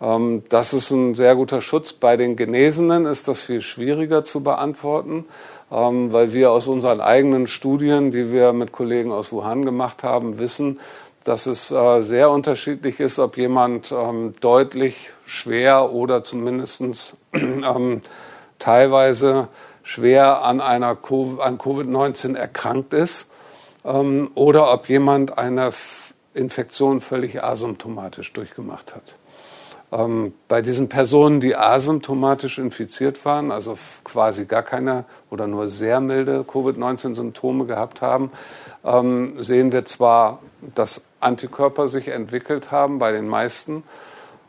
Ähm, 0.00 0.42
das 0.48 0.74
ist 0.74 0.90
ein 0.90 1.14
sehr 1.14 1.36
guter 1.36 1.60
Schutz. 1.60 1.92
Bei 1.92 2.16
den 2.16 2.34
Genesenen 2.34 3.06
ist 3.06 3.28
das 3.28 3.40
viel 3.40 3.60
schwieriger 3.60 4.24
zu 4.24 4.42
beantworten, 4.42 5.26
ähm, 5.70 6.12
weil 6.12 6.32
wir 6.32 6.50
aus 6.50 6.66
unseren 6.66 7.00
eigenen 7.00 7.46
Studien, 7.46 8.10
die 8.10 8.32
wir 8.32 8.52
mit 8.52 8.72
Kollegen 8.72 9.12
aus 9.12 9.32
Wuhan 9.32 9.64
gemacht 9.64 10.02
haben, 10.02 10.38
wissen, 10.38 10.80
dass 11.24 11.46
es 11.46 11.70
äh, 11.70 12.02
sehr 12.02 12.30
unterschiedlich 12.30 13.00
ist, 13.00 13.18
ob 13.18 13.38
jemand 13.38 13.92
ähm, 13.92 14.34
deutlich 14.40 15.10
schwer 15.24 15.92
oder 15.92 16.22
zumindestens 16.22 17.16
ähm, 17.32 18.00
teilweise 18.58 19.48
schwer 19.82 20.42
an 20.42 20.60
einer 20.60 20.88
an 20.88 21.58
Covid-19 21.58 22.36
erkrankt 22.36 22.94
ist 22.94 23.30
ähm, 23.84 24.30
oder 24.34 24.72
ob 24.72 24.88
jemand 24.88 25.38
eine 25.38 25.70
Infektion 26.32 27.00
völlig 27.00 27.42
asymptomatisch 27.42 28.32
durchgemacht 28.32 28.94
hat. 28.94 29.14
Ähm, 29.92 30.32
bei 30.48 30.62
diesen 30.62 30.88
Personen, 30.88 31.40
die 31.40 31.54
asymptomatisch 31.54 32.58
infiziert 32.58 33.24
waren, 33.24 33.52
also 33.52 33.78
quasi 34.02 34.46
gar 34.46 34.62
keine 34.62 35.04
oder 35.30 35.46
nur 35.46 35.68
sehr 35.68 36.00
milde 36.00 36.44
Covid-19-Symptome 36.44 37.66
gehabt 37.66 38.02
haben, 38.02 38.32
ähm, 38.84 39.34
sehen 39.38 39.70
wir 39.70 39.84
zwar, 39.84 40.40
dass 40.74 41.02
Antikörper 41.20 41.86
sich 41.86 42.08
entwickelt 42.08 42.72
haben 42.72 42.98
bei 42.98 43.12
den 43.12 43.28
meisten, 43.28 43.84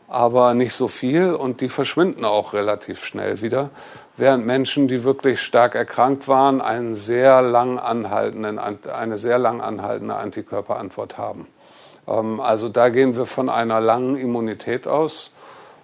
aber 0.08 0.54
nicht 0.54 0.74
so 0.74 0.88
viel 0.88 1.34
und 1.34 1.60
die 1.60 1.68
verschwinden 1.68 2.24
auch 2.24 2.52
relativ 2.52 3.04
schnell 3.04 3.40
wieder, 3.40 3.70
während 4.16 4.46
Menschen, 4.46 4.88
die 4.88 5.04
wirklich 5.04 5.40
stark 5.40 5.74
erkrankt 5.74 6.28
waren, 6.28 6.60
einen 6.60 6.94
sehr 6.94 7.42
lang 7.42 7.78
anhaltenden, 7.78 8.58
eine 8.58 9.18
sehr 9.18 9.38
lang 9.38 9.60
anhaltende 9.60 10.14
Antikörperantwort 10.16 11.18
haben. 11.18 11.46
Ähm, 12.06 12.40
also 12.40 12.68
da 12.68 12.88
gehen 12.88 13.16
wir 13.16 13.26
von 13.26 13.48
einer 13.48 13.80
langen 13.80 14.16
Immunität 14.16 14.86
aus 14.86 15.30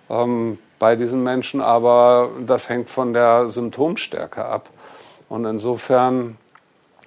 ähm, 0.09 0.59
bei 0.79 0.97
diesen 0.97 1.23
Menschen, 1.23 1.61
aber 1.61 2.31
das 2.45 2.69
hängt 2.69 2.91
von 2.91 3.13
der 3.13 3.49
Symptomstärke 3.49 4.45
ab. 4.45 4.69
Und 5.29 5.45
insofern 5.45 6.37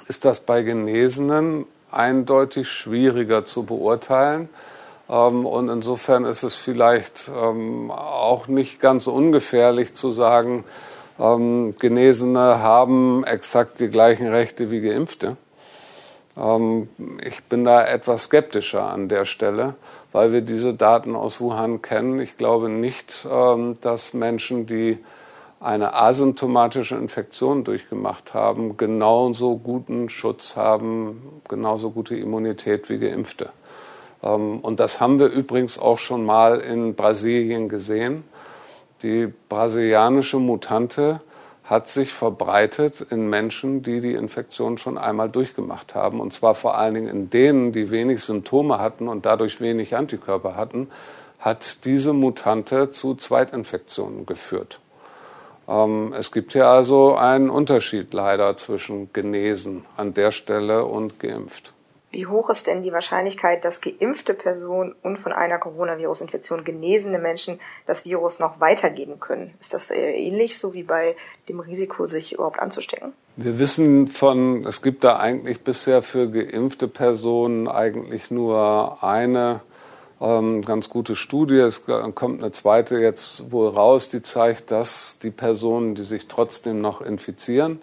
ist 0.07 0.25
das 0.25 0.39
bei 0.39 0.61
Genesenen 0.63 1.65
eindeutig 1.91 2.69
schwieriger 2.69 3.45
zu 3.45 3.63
beurteilen. 3.63 4.49
Ähm, 5.09 5.45
und 5.45 5.69
insofern 5.69 6.25
ist 6.25 6.43
es 6.43 6.55
vielleicht 6.55 7.31
ähm, 7.35 7.91
auch 7.91 8.47
nicht 8.47 8.79
ganz 8.79 9.07
ungefährlich 9.07 9.93
zu 9.93 10.11
sagen, 10.11 10.63
ähm, 11.19 11.73
Genesene 11.79 12.59
haben 12.59 13.23
exakt 13.23 13.79
die 13.79 13.89
gleichen 13.89 14.27
Rechte 14.27 14.71
wie 14.71 14.81
Geimpfte. 14.81 15.37
Ich 17.25 17.45
bin 17.45 17.63
da 17.63 17.85
etwas 17.85 18.25
skeptischer 18.25 18.83
an 18.83 19.07
der 19.07 19.23
Stelle, 19.23 19.75
weil 20.11 20.33
wir 20.33 20.41
diese 20.41 20.73
Daten 20.73 21.15
aus 21.15 21.39
Wuhan 21.39 21.81
kennen. 21.81 22.19
Ich 22.19 22.35
glaube 22.35 22.67
nicht, 22.67 23.25
dass 23.79 24.13
Menschen, 24.13 24.65
die 24.65 24.97
eine 25.61 25.93
asymptomatische 25.93 26.95
Infektion 26.95 27.63
durchgemacht 27.63 28.33
haben, 28.33 28.75
genauso 28.75 29.55
guten 29.55 30.09
Schutz 30.09 30.57
haben, 30.57 31.41
genauso 31.47 31.91
gute 31.91 32.17
Immunität 32.17 32.89
wie 32.89 32.99
Geimpfte. 32.99 33.51
Ähm, 34.25 34.59
und 34.59 34.79
das 34.79 34.99
haben 34.99 35.19
wir 35.19 35.27
übrigens 35.27 35.79
auch 35.79 35.97
schon 35.97 36.25
mal 36.25 36.59
in 36.59 36.95
Brasilien 36.95 37.69
gesehen. 37.69 38.23
Die 39.03 39.31
brasilianische 39.49 40.39
Mutante 40.39 41.21
hat 41.63 41.89
sich 41.89 42.13
verbreitet 42.13 43.01
in 43.09 43.29
Menschen, 43.29 43.81
die 43.81 43.99
die 43.99 44.13
Infektion 44.13 44.77
schon 44.77 44.97
einmal 44.97 45.29
durchgemacht 45.29 45.95
haben. 45.95 46.19
Und 46.19 46.31
zwar 46.31 46.55
vor 46.55 46.77
allen 46.77 46.93
Dingen 46.93 47.07
in 47.07 47.29
denen, 47.29 47.71
die 47.71 47.89
wenig 47.89 48.21
Symptome 48.21 48.79
hatten 48.79 49.07
und 49.07 49.25
dadurch 49.25 49.61
wenig 49.61 49.95
Antikörper 49.95 50.55
hatten, 50.55 50.89
hat 51.39 51.85
diese 51.85 52.13
Mutante 52.13 52.91
zu 52.91 53.15
Zweitinfektionen 53.15 54.25
geführt. 54.25 54.79
Ähm, 55.67 56.13
es 56.17 56.31
gibt 56.31 56.53
hier 56.53 56.67
also 56.67 57.15
einen 57.15 57.49
Unterschied 57.49 58.13
leider 58.13 58.55
zwischen 58.57 59.11
genesen 59.11 59.85
an 59.97 60.13
der 60.13 60.31
Stelle 60.31 60.85
und 60.85 61.19
geimpft. 61.19 61.74
Wie 62.15 62.27
hoch 62.27 62.49
ist 62.49 62.67
denn 62.67 62.81
die 62.81 62.93
Wahrscheinlichkeit, 62.93 63.65
dass 63.65 63.81
geimpfte 63.81 64.33
Personen 64.33 64.95
und 65.03 65.17
von 65.17 65.33
einer 65.33 65.57
Coronavirus-Infektion 65.57 66.63
genesene 66.63 67.19
Menschen 67.19 67.59
das 67.87 68.05
Virus 68.05 68.39
noch 68.39 68.61
weitergeben 68.61 69.19
können? 69.19 69.53
Ist 69.59 69.73
das 69.73 69.91
ähnlich 69.91 70.57
so 70.57 70.73
wie 70.73 70.83
bei 70.83 71.17
dem 71.49 71.59
Risiko, 71.59 72.05
sich 72.05 72.31
überhaupt 72.31 72.61
anzustecken? 72.61 73.11
Wir 73.35 73.59
wissen 73.59 74.07
von, 74.07 74.65
es 74.65 74.81
gibt 74.81 75.03
da 75.03 75.17
eigentlich 75.17 75.59
bisher 75.59 76.01
für 76.03 76.29
geimpfte 76.31 76.87
Personen 76.87 77.67
eigentlich 77.67 78.31
nur 78.31 79.03
eine 79.03 79.59
ähm, 80.21 80.61
ganz 80.61 80.87
gute 80.87 81.17
Studie. 81.17 81.57
Es 81.57 81.81
kommt 81.83 82.41
eine 82.41 82.51
zweite 82.51 82.95
jetzt 82.95 83.51
wohl 83.51 83.67
raus, 83.67 84.07
die 84.07 84.21
zeigt, 84.21 84.71
dass 84.71 85.19
die 85.19 85.31
Personen, 85.31 85.95
die 85.95 86.05
sich 86.05 86.29
trotzdem 86.29 86.79
noch 86.79 87.01
infizieren, 87.01 87.81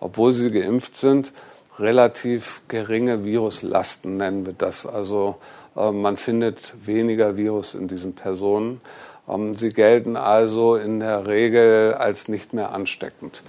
obwohl 0.00 0.34
sie 0.34 0.50
geimpft 0.50 0.96
sind, 0.96 1.32
relativ 1.80 2.62
geringe 2.68 3.24
Viruslasten, 3.24 4.16
nennen 4.16 4.46
wir 4.46 4.52
das. 4.52 4.86
Also 4.86 5.36
äh, 5.76 5.90
man 5.90 6.16
findet 6.16 6.74
weniger 6.84 7.36
Virus 7.36 7.74
in 7.74 7.88
diesen 7.88 8.14
Personen. 8.14 8.80
Ähm, 9.28 9.54
sie 9.54 9.70
gelten 9.70 10.16
also 10.16 10.76
in 10.76 11.00
der 11.00 11.26
Regel 11.26 11.94
als 11.94 12.28
nicht 12.28 12.52
mehr 12.52 12.72
ansteckend. 12.72 13.42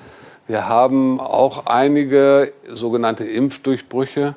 Wir 0.47 0.67
haben 0.67 1.19
auch 1.19 1.65
einige 1.67 2.51
sogenannte 2.73 3.25
Impfdurchbrüche 3.25 4.35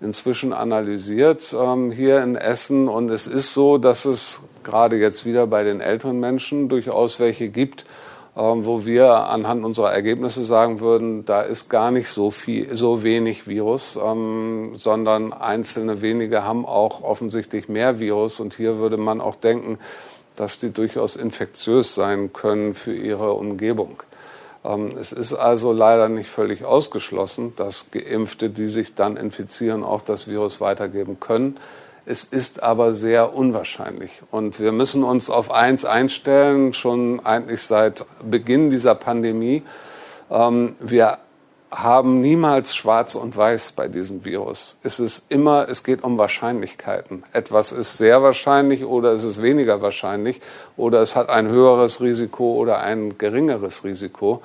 inzwischen 0.00 0.52
analysiert 0.52 1.54
ähm, 1.58 1.90
hier 1.90 2.22
in 2.22 2.36
Essen. 2.36 2.88
Und 2.88 3.10
es 3.10 3.26
ist 3.26 3.52
so, 3.52 3.78
dass 3.78 4.04
es 4.04 4.40
gerade 4.62 4.96
jetzt 4.96 5.26
wieder 5.26 5.46
bei 5.46 5.62
den 5.62 5.80
älteren 5.80 6.20
Menschen 6.20 6.68
durchaus 6.68 7.20
welche 7.20 7.48
gibt, 7.48 7.84
wo 8.34 8.86
wir 8.86 9.12
anhand 9.28 9.64
unserer 9.64 9.92
Ergebnisse 9.92 10.44
sagen 10.44 10.80
würden, 10.80 11.24
da 11.24 11.42
ist 11.42 11.68
gar 11.68 11.90
nicht 11.90 12.08
so 12.08 12.30
viel, 12.30 12.76
so 12.76 13.02
wenig 13.02 13.46
Virus, 13.46 13.98
ähm, 14.02 14.72
sondern 14.76 15.32
einzelne 15.32 16.00
wenige 16.00 16.44
haben 16.44 16.64
auch 16.64 17.02
offensichtlich 17.02 17.68
mehr 17.68 17.98
Virus. 17.98 18.40
Und 18.40 18.54
hier 18.54 18.78
würde 18.78 18.96
man 18.96 19.20
auch 19.20 19.34
denken, 19.34 19.78
dass 20.36 20.58
die 20.58 20.70
durchaus 20.70 21.16
infektiös 21.16 21.94
sein 21.94 22.32
können 22.32 22.74
für 22.74 22.94
ihre 22.94 23.32
Umgebung. 23.32 24.02
Ähm, 24.64 24.92
es 24.98 25.12
ist 25.12 25.34
also 25.34 25.72
leider 25.72 26.08
nicht 26.08 26.30
völlig 26.30 26.64
ausgeschlossen, 26.64 27.54
dass 27.56 27.90
Geimpfte, 27.90 28.48
die 28.50 28.68
sich 28.68 28.94
dann 28.94 29.16
infizieren, 29.16 29.84
auch 29.84 30.02
das 30.02 30.28
Virus 30.28 30.60
weitergeben 30.60 31.18
können. 31.20 31.58
Es 32.10 32.24
ist 32.24 32.60
aber 32.60 32.92
sehr 32.92 33.36
unwahrscheinlich. 33.36 34.10
Und 34.32 34.58
wir 34.58 34.72
müssen 34.72 35.04
uns 35.04 35.30
auf 35.30 35.52
eins 35.52 35.84
einstellen, 35.84 36.72
schon 36.72 37.24
eigentlich 37.24 37.62
seit 37.62 38.04
Beginn 38.28 38.68
dieser 38.68 38.96
Pandemie. 38.96 39.62
Ähm, 40.28 40.74
wir 40.80 41.18
haben 41.70 42.20
niemals 42.20 42.74
schwarz 42.74 43.14
und 43.14 43.36
weiß 43.36 43.70
bei 43.72 43.86
diesem 43.86 44.24
Virus. 44.24 44.76
Es 44.82 44.98
ist 44.98 45.26
immer, 45.28 45.68
es 45.68 45.84
geht 45.84 46.02
um 46.02 46.18
Wahrscheinlichkeiten. 46.18 47.22
Etwas 47.32 47.70
ist 47.70 47.96
sehr 47.96 48.20
wahrscheinlich 48.24 48.84
oder 48.84 49.12
es 49.12 49.22
ist 49.22 49.40
weniger 49.40 49.80
wahrscheinlich 49.80 50.40
oder 50.76 51.02
es 51.02 51.14
hat 51.14 51.28
ein 51.28 51.46
höheres 51.46 52.00
Risiko 52.00 52.54
oder 52.54 52.80
ein 52.80 53.18
geringeres 53.18 53.84
Risiko. 53.84 54.42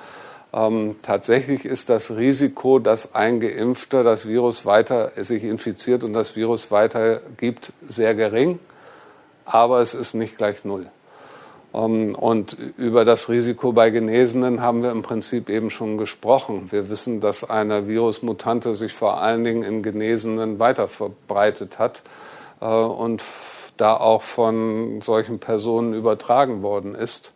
Ähm, 0.55 0.95
tatsächlich 1.01 1.65
ist 1.65 1.89
das 1.89 2.15
Risiko, 2.15 2.79
dass 2.79 3.13
ein 3.13 3.41
Geimpfter 3.41 4.03
das 4.03 4.25
Virus 4.25 4.65
weiter 4.65 5.11
sich 5.17 5.43
infiziert 5.43 6.05
und 6.05 6.13
das 6.13 6.37
Virus 6.37 6.71
weitergibt, 6.71 7.73
sehr 7.85 8.15
gering, 8.15 8.59
aber 9.43 9.81
es 9.81 9.93
ist 9.93 10.13
nicht 10.13 10.37
gleich 10.37 10.63
null. 10.63 10.85
Ähm, 11.73 12.15
und 12.15 12.55
über 12.77 13.03
das 13.03 13.27
Risiko 13.27 13.73
bei 13.73 13.89
Genesenen 13.89 14.61
haben 14.61 14.81
wir 14.81 14.91
im 14.91 15.01
Prinzip 15.01 15.49
eben 15.49 15.69
schon 15.69 15.97
gesprochen. 15.97 16.69
Wir 16.71 16.89
wissen, 16.89 17.19
dass 17.19 17.43
eine 17.43 17.89
Virusmutante 17.89 18.75
sich 18.75 18.93
vor 18.93 19.21
allen 19.21 19.43
Dingen 19.43 19.63
in 19.63 19.83
Genesenen 19.83 20.59
weiter 20.59 20.87
verbreitet 20.87 21.79
hat 21.79 22.01
äh, 22.61 22.65
und 22.65 23.21
da 23.75 23.97
auch 23.97 24.21
von 24.21 25.01
solchen 25.01 25.39
Personen 25.39 25.93
übertragen 25.93 26.61
worden 26.61 26.95
ist. 26.95 27.33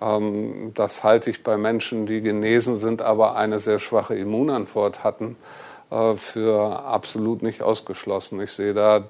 Ähm, 0.00 0.72
das 0.74 1.04
halte 1.04 1.30
ich 1.30 1.42
bei 1.42 1.56
Menschen, 1.56 2.06
die 2.06 2.20
genesen 2.20 2.76
sind, 2.76 3.02
aber 3.02 3.36
eine 3.36 3.58
sehr 3.58 3.78
schwache 3.78 4.14
Immunantwort 4.14 5.04
hatten, 5.04 5.36
äh, 5.90 6.14
für 6.16 6.84
absolut 6.84 7.42
nicht 7.42 7.62
ausgeschlossen. 7.62 8.40
Ich 8.40 8.52
sehe 8.52 8.74
da 8.74 9.08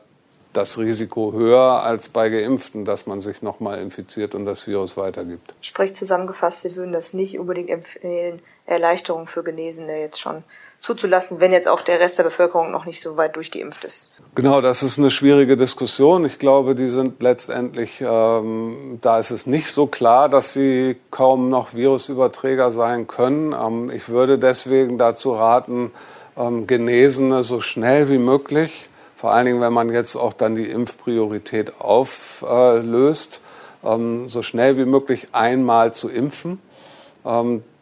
das 0.53 0.79
Risiko 0.79 1.33
höher 1.33 1.83
als 1.83 2.09
bei 2.09 2.31
Geimpften, 2.31 2.85
dass 2.85 3.07
man 3.07 3.21
sich 3.21 3.43
nochmal 3.43 3.79
infiziert 3.81 4.35
und 4.35 4.47
das 4.47 4.67
Virus 4.67 4.97
weitergibt. 4.97 5.55
Sprich 5.61 5.95
zusammengefasst, 5.95 6.63
Sie 6.63 6.75
würden 6.75 6.93
das 6.93 7.13
nicht 7.13 7.39
unbedingt 7.39 7.71
empfehlen, 7.71 8.41
Erleichterungen 8.67 9.27
für 9.27 9.45
Genesene 9.45 10.01
jetzt 10.01 10.21
schon 10.21 10.43
zuzulassen, 10.81 11.41
wenn 11.41 11.53
jetzt 11.53 11.69
auch 11.69 11.83
der 11.83 12.01
Rest 12.01 12.19
der 12.19 12.25
Bevölkerung 12.25 12.71
noch 12.71 12.87
nicht 12.87 13.03
so 13.03 13.17
weit 13.17 13.37
durchgeimpft 13.37 13.85
ist. 13.85 14.11
Genau, 14.35 14.61
das 14.61 14.83
ist 14.83 14.99
eine 14.99 15.11
schwierige 15.11 15.57
Diskussion. 15.57 16.25
Ich 16.25 16.39
glaube, 16.39 16.75
die 16.75 16.89
sind 16.89 17.21
letztendlich, 17.23 18.01
ähm, 18.01 18.99
da 19.01 19.19
ist 19.19 19.33
es 19.33 19.47
nicht 19.47 19.73
so 19.73 19.87
klar, 19.87 20.29
dass 20.29 20.53
sie 20.53 20.97
kaum 21.11 21.49
noch 21.49 21.75
Virusüberträger 21.75 22.71
sein 22.71 23.09
können. 23.09 23.53
Ähm, 23.53 23.91
ich 23.91 24.09
würde 24.09 24.39
deswegen 24.39 24.97
dazu 24.97 25.35
raten, 25.35 25.91
ähm, 26.37 26.69
Genesene 26.69 27.43
so 27.43 27.59
schnell 27.59 28.09
wie 28.09 28.19
möglich, 28.19 28.89
vor 29.17 29.33
allen 29.33 29.47
Dingen, 29.47 29.61
wenn 29.61 29.73
man 29.73 29.93
jetzt 29.93 30.15
auch 30.15 30.33
dann 30.33 30.55
die 30.55 30.71
Impfpriorität 30.71 31.81
auflöst, 31.81 33.41
ähm, 33.83 34.29
so 34.29 34.43
schnell 34.43 34.79
wie 34.79 34.85
möglich 34.85 35.29
einmal 35.33 35.93
zu 35.93 36.09
impfen. 36.09 36.61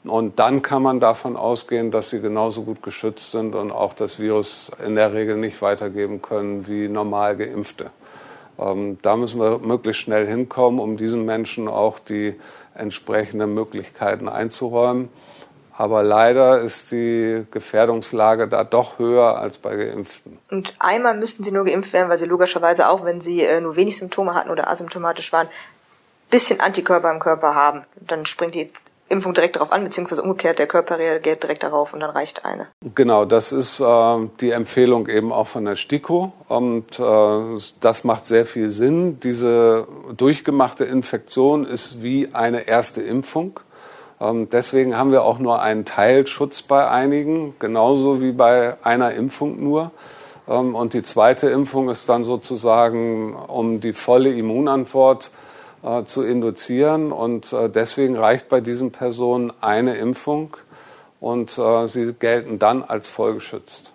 Und 0.09 0.39
dann 0.39 0.63
kann 0.63 0.83
man 0.83 1.01
davon 1.01 1.37
ausgehen, 1.37 1.91
dass 1.91 2.11
sie 2.11 2.21
genauso 2.21 2.63
gut 2.63 2.83
geschützt 2.83 3.31
sind 3.31 3.55
und 3.55 3.71
auch 3.71 3.93
das 3.93 4.19
Virus 4.19 4.71
in 4.85 4.95
der 4.95 5.13
Regel 5.13 5.37
nicht 5.37 5.61
weitergeben 5.63 6.23
können 6.23 6.67
wie 6.67 6.89
normal 6.89 7.37
geimpfte. 7.37 7.91
Ähm, 8.59 8.99
da 9.03 9.17
müssen 9.17 9.41
wir 9.41 9.59
möglichst 9.59 10.03
schnell 10.03 10.27
hinkommen, 10.27 10.81
um 10.81 10.97
diesen 10.97 11.25
Menschen 11.25 11.69
auch 11.69 11.99
die 11.99 12.35
entsprechenden 12.75 13.55
Möglichkeiten 13.55 14.29
einzuräumen. 14.29 15.09
Aber 15.79 16.03
leider 16.03 16.63
ist 16.63 16.91
die 16.91 17.45
Gefährdungslage 17.51 18.49
da 18.49 18.65
doch 18.65 18.99
höher 18.99 19.37
als 19.39 19.59
bei 19.59 19.77
Geimpften. 19.77 20.39
Und 20.51 20.75
einmal 20.79 21.17
müssten 21.19 21.43
sie 21.43 21.53
nur 21.53 21.67
geimpft 21.67 21.93
werden, 21.93 22.09
weil 22.09 22.17
sie 22.17 22.25
logischerweise 22.25 22.89
auch, 22.89 23.05
wenn 23.05 23.21
sie 23.21 23.43
äh, 23.43 23.61
nur 23.61 23.77
wenig 23.77 23.99
Symptome 23.99 24.35
hatten 24.35 24.49
oder 24.49 24.71
asymptomatisch 24.71 25.33
waren, 25.35 25.49
bisschen 26.31 26.61
Antikörper 26.61 27.11
im 27.11 27.19
Körper 27.19 27.55
haben. 27.55 27.85
Dann 28.01 28.25
springt 28.25 28.55
die 28.55 28.61
Impfung 29.09 29.35
direkt 29.35 29.57
darauf 29.57 29.73
an, 29.73 29.85
beziehungsweise 29.85 30.23
umgekehrt, 30.23 30.59
der 30.59 30.67
Körper 30.67 30.99
reagiert 30.99 31.43
direkt 31.43 31.63
darauf 31.63 31.95
und 31.95 32.01
dann 32.01 32.11
reicht 32.11 32.45
eine. 32.45 32.67
Genau, 32.95 33.25
das 33.25 33.53
ist 33.53 33.81
äh, 33.81 34.17
die 34.41 34.51
Empfehlung 34.51 35.09
eben 35.09 35.33
auch 35.33 35.47
von 35.47 35.65
der 35.65 35.77
STIKO 35.77 36.33
und 36.49 36.99
äh, 36.99 37.61
das 37.81 38.05
macht 38.05 38.27
sehr 38.27 38.47
viel 38.47 38.71
Sinn. 38.71 39.21
Diese 39.21 39.87
durchgemachte 40.17 40.85
Infektion 40.85 41.65
ist 41.65 42.03
wie 42.03 42.31
eine 42.33 42.67
erste 42.67 43.01
Impfung. 43.01 43.61
Ähm, 44.21 44.49
deswegen 44.51 44.97
haben 44.97 45.13
wir 45.13 45.23
auch 45.23 45.39
nur 45.39 45.63
einen 45.63 45.85
Teilschutz 45.85 46.63
bei 46.63 46.89
einigen, 46.89 47.55
genauso 47.59 48.21
wie 48.21 48.33
bei 48.33 48.77
einer 48.83 49.13
Impfung 49.13 49.63
nur. 49.63 49.93
Ähm, 50.49 50.75
und 50.75 50.95
die 50.95 51.03
zweite 51.03 51.49
Impfung 51.49 51.91
ist 51.91 52.09
dann 52.09 52.25
sozusagen, 52.25 53.35
um 53.35 53.81
die 53.81 53.93
volle 53.93 54.33
Immunantwort 54.33 55.31
äh, 55.83 56.05
zu 56.05 56.23
induzieren. 56.23 57.13
Und 57.13 57.53
äh, 57.53 57.69
deswegen 57.69 58.17
reicht 58.17 58.49
bei 58.49 58.61
diesen 58.61 58.93
Personen 58.93 59.53
eine 59.61 59.97
Impfung 59.97 60.57
und 61.21 61.59
äh, 61.59 61.87
sie 61.87 62.13
gelten 62.13 62.59
dann 62.59 62.83
als 62.83 63.09
vollgeschützt. 63.09 63.93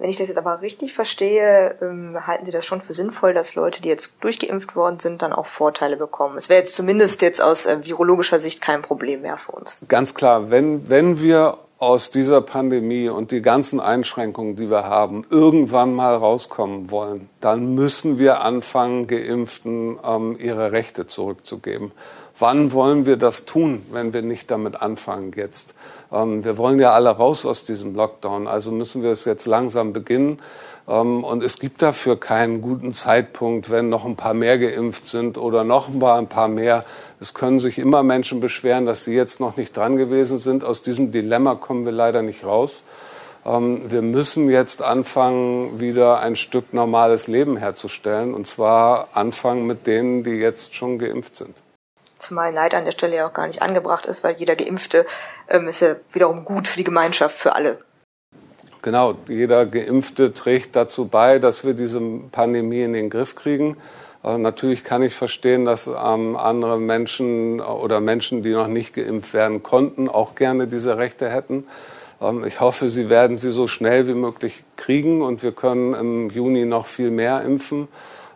Wenn 0.00 0.08
ich 0.08 0.16
das 0.16 0.28
jetzt 0.28 0.38
aber 0.38 0.62
richtig 0.62 0.94
verstehe, 0.94 1.76
ähm, 1.82 2.26
halten 2.26 2.46
Sie 2.46 2.52
das 2.52 2.64
schon 2.64 2.80
für 2.80 2.94
sinnvoll, 2.94 3.34
dass 3.34 3.54
Leute, 3.54 3.82
die 3.82 3.88
jetzt 3.90 4.14
durchgeimpft 4.20 4.74
worden 4.74 4.98
sind, 4.98 5.20
dann 5.20 5.34
auch 5.34 5.44
Vorteile 5.44 5.98
bekommen. 5.98 6.38
Es 6.38 6.48
wäre 6.48 6.60
jetzt 6.60 6.74
zumindest 6.74 7.20
jetzt 7.20 7.42
aus 7.42 7.66
äh, 7.66 7.84
virologischer 7.84 8.40
Sicht 8.40 8.62
kein 8.62 8.80
Problem 8.80 9.20
mehr 9.20 9.36
für 9.36 9.52
uns. 9.52 9.82
Ganz 9.88 10.14
klar, 10.14 10.50
wenn, 10.50 10.88
wenn 10.88 11.20
wir 11.20 11.58
aus 11.80 12.10
dieser 12.10 12.42
Pandemie 12.42 13.08
und 13.08 13.30
die 13.30 13.40
ganzen 13.40 13.80
Einschränkungen, 13.80 14.54
die 14.54 14.68
wir 14.70 14.84
haben, 14.84 15.24
irgendwann 15.30 15.94
mal 15.94 16.14
rauskommen 16.14 16.90
wollen, 16.90 17.30
dann 17.40 17.74
müssen 17.74 18.18
wir 18.18 18.42
anfangen, 18.42 19.06
Geimpften 19.06 19.98
ähm, 20.06 20.36
ihre 20.38 20.72
Rechte 20.72 21.06
zurückzugeben. 21.06 21.90
Wann 22.38 22.72
wollen 22.72 23.06
wir 23.06 23.16
das 23.16 23.46
tun, 23.46 23.82
wenn 23.90 24.12
wir 24.12 24.20
nicht 24.20 24.50
damit 24.50 24.80
anfangen 24.80 25.32
jetzt? 25.36 25.74
Ähm, 26.12 26.44
wir 26.44 26.58
wollen 26.58 26.78
ja 26.78 26.92
alle 26.92 27.08
raus 27.08 27.46
aus 27.46 27.64
diesem 27.64 27.94
Lockdown, 27.94 28.46
also 28.46 28.70
müssen 28.72 29.02
wir 29.02 29.12
es 29.12 29.24
jetzt 29.24 29.46
langsam 29.46 29.94
beginnen. 29.94 30.38
Ähm, 30.90 31.22
und 31.22 31.44
es 31.44 31.58
gibt 31.58 31.80
dafür 31.82 32.18
keinen 32.18 32.60
guten 32.60 32.92
Zeitpunkt, 32.92 33.70
wenn 33.70 33.88
noch 33.88 34.04
ein 34.04 34.16
paar 34.16 34.34
mehr 34.34 34.58
geimpft 34.58 35.06
sind 35.06 35.38
oder 35.38 35.62
noch 35.62 35.88
ein 35.88 36.28
paar 36.28 36.48
mehr. 36.48 36.84
Es 37.20 37.32
können 37.32 37.60
sich 37.60 37.78
immer 37.78 38.02
Menschen 38.02 38.40
beschweren, 38.40 38.86
dass 38.86 39.04
sie 39.04 39.14
jetzt 39.14 39.40
noch 39.40 39.56
nicht 39.56 39.76
dran 39.76 39.96
gewesen 39.96 40.38
sind. 40.38 40.64
Aus 40.64 40.82
diesem 40.82 41.12
Dilemma 41.12 41.54
kommen 41.54 41.84
wir 41.84 41.92
leider 41.92 42.22
nicht 42.22 42.44
raus. 42.44 42.84
Ähm, 43.46 43.90
wir 43.90 44.02
müssen 44.02 44.50
jetzt 44.50 44.82
anfangen, 44.82 45.80
wieder 45.80 46.20
ein 46.20 46.34
Stück 46.34 46.74
normales 46.74 47.28
Leben 47.28 47.56
herzustellen. 47.56 48.34
Und 48.34 48.48
zwar 48.48 49.08
anfangen 49.14 49.66
mit 49.66 49.86
denen, 49.86 50.24
die 50.24 50.32
jetzt 50.32 50.74
schon 50.74 50.98
geimpft 50.98 51.36
sind. 51.36 51.54
Zumal 52.18 52.52
Neid 52.52 52.74
an 52.74 52.84
der 52.84 52.92
Stelle 52.92 53.16
ja 53.16 53.26
auch 53.28 53.32
gar 53.32 53.46
nicht 53.46 53.62
angebracht 53.62 54.04
ist, 54.04 54.24
weil 54.24 54.34
jeder 54.34 54.54
Geimpfte 54.54 55.06
ähm, 55.48 55.68
ist 55.68 55.80
ja 55.80 55.96
wiederum 56.12 56.44
gut 56.44 56.68
für 56.68 56.76
die 56.76 56.84
Gemeinschaft, 56.84 57.36
für 57.36 57.54
alle. 57.54 57.78
Genau, 58.82 59.14
jeder 59.28 59.66
Geimpfte 59.66 60.32
trägt 60.32 60.74
dazu 60.74 61.06
bei, 61.06 61.38
dass 61.38 61.64
wir 61.64 61.74
diese 61.74 62.00
Pandemie 62.32 62.82
in 62.82 62.94
den 62.94 63.10
Griff 63.10 63.34
kriegen. 63.34 63.76
Äh, 64.24 64.38
natürlich 64.38 64.84
kann 64.84 65.02
ich 65.02 65.14
verstehen, 65.14 65.66
dass 65.66 65.86
ähm, 65.86 66.36
andere 66.36 66.78
Menschen 66.78 67.60
oder 67.60 68.00
Menschen, 68.00 68.42
die 68.42 68.52
noch 68.52 68.68
nicht 68.68 68.94
geimpft 68.94 69.34
werden 69.34 69.62
konnten, 69.62 70.08
auch 70.08 70.34
gerne 70.34 70.66
diese 70.66 70.96
Rechte 70.96 71.28
hätten. 71.28 71.64
Ähm, 72.20 72.44
ich 72.44 72.60
hoffe, 72.60 72.88
sie 72.88 73.10
werden 73.10 73.36
sie 73.36 73.50
so 73.50 73.66
schnell 73.66 74.06
wie 74.06 74.14
möglich 74.14 74.64
kriegen 74.76 75.22
und 75.22 75.42
wir 75.42 75.52
können 75.52 75.94
im 75.94 76.30
Juni 76.30 76.64
noch 76.64 76.86
viel 76.86 77.10
mehr 77.10 77.42
impfen. 77.42 77.88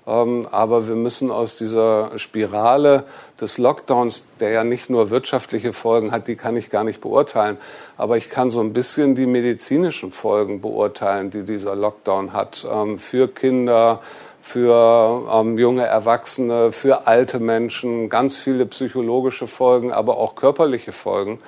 Ähm, 0.07 0.47
aber 0.51 0.87
wir 0.87 0.97
müssen 0.97 1.31
aus 1.31 1.57
dieser 1.57 2.19
Spirale 2.19 3.05
des 3.41 3.59
Lockdowns, 3.59 4.27
der 4.39 4.51
ja 4.51 4.65
nicht 4.65 4.91
nur 4.91 5.11
wirtschaftliche 5.11 5.73
Folgen 5.73 6.13
hat, 6.13 6.29
die 6.29 6.37
kann 6.37 6.57
ich 6.57 6.71
gar 6.71 6.85
nicht 6.85 7.01
beurteilen. 7.01 7.57
Aber 7.97 8.17
ich 8.17 8.29
kann 8.29 8.51
so 8.51 8.61
ein 8.61 8.73
bisschen 8.73 9.15
die 9.15 9.27
medizinischen 9.27 10.13
Folgen 10.13 10.61
beurteilen, 10.61 11.31
die 11.31 11.43
dieser 11.43 11.75
Lockdown 11.75 12.33
hat 12.33 12.67
ähm, 12.71 12.99
für 12.99 13.29
Kinder, 13.29 14.01
für 14.41 15.27
ähm, 15.33 15.59
junge 15.59 15.87
Erwachsene, 15.87 16.71
für 16.71 17.07
alte 17.07 17.39
Menschen, 17.39 18.11
ganz 18.11 18.37
viele 18.37 18.67
psychologische 18.67 19.47
Folgen, 19.47 19.91
aber 19.91 20.19
auch 20.19 20.35
körperliche 20.35 20.93
Folgen. 20.93 21.39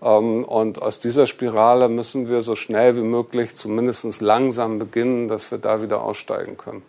und 0.00 0.82
aus 0.82 0.98
dieser 0.98 1.28
Spirale 1.28 1.88
müssen 1.88 2.28
wir 2.28 2.42
so 2.42 2.56
schnell 2.56 2.96
wie 2.96 3.02
möglich, 3.02 3.54
zumindest 3.54 4.20
langsam 4.20 4.80
beginnen, 4.80 5.28
dass 5.28 5.52
wir 5.52 5.58
da 5.58 5.80
wieder 5.80 6.02
aussteigen 6.02 6.56
können. 6.56 6.82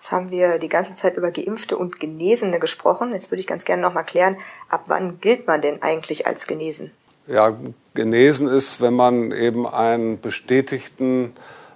Jetzt 0.00 0.12
haben 0.12 0.30
wir 0.30 0.58
die 0.58 0.70
ganze 0.70 0.96
Zeit 0.96 1.18
über 1.18 1.30
Geimpfte 1.30 1.76
und 1.76 2.00
Genesene 2.00 2.58
gesprochen. 2.58 3.12
Jetzt 3.12 3.30
würde 3.30 3.40
ich 3.40 3.46
ganz 3.46 3.66
gerne 3.66 3.82
noch 3.82 3.92
mal 3.92 4.02
klären, 4.02 4.38
ab 4.70 4.84
wann 4.86 5.20
gilt 5.20 5.46
man 5.46 5.60
denn 5.60 5.82
eigentlich 5.82 6.26
als 6.26 6.46
genesen? 6.46 6.90
Ja, 7.26 7.54
genesen 7.92 8.48
ist, 8.48 8.80
wenn 8.80 8.94
man 8.94 9.30
eben 9.30 9.66
einen 9.66 10.18
bestätigten 10.18 11.34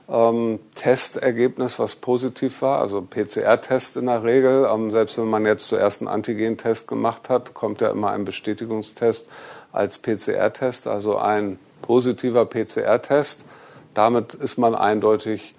ähm, 0.09 0.59
Testergebnis, 0.75 1.79
was 1.79 1.97
positiv 1.97 2.63
war, 2.63 2.81
also 2.81 3.03
PCR-Test 3.03 3.99
in 3.99 4.07
der 4.07 4.25
Regel. 4.25 4.71
Ähm, 4.73 4.91
selbst 4.91 5.19
wenn 5.19 5.29
man 5.29 5.45
jetzt 5.45 5.69
zuerst 5.69 6.01
einen 6.01 6.09
Antigen-Test 6.09 6.89
gemacht 6.89 7.29
hat, 7.29 7.53
kommt 7.53 7.83
ja 7.83 7.91
immer 7.91 8.13
ein 8.13 8.25
Bestätigungstest 8.25 9.29
als 9.71 9.99
PCR-Test, 9.99 10.87
also 10.87 11.19
ein 11.19 11.59
positiver 11.83 12.47
PCR-Test. 12.47 13.45
Damit 13.93 14.33
ist 14.33 14.57
man 14.57 14.75
eindeutig 14.75 15.55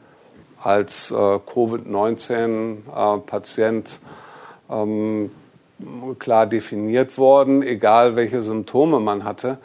als 0.65 1.12
äh, 1.12 1.15
Covid-19-Patient 1.15 3.99
ähm, 4.69 5.32
klar 6.19 6.45
definiert 6.47 7.17
worden, 7.17 7.63
egal 7.63 8.15
welche 8.15 8.41
Symptome 8.41 8.99
man 8.99 9.23
hatte. 9.23 9.58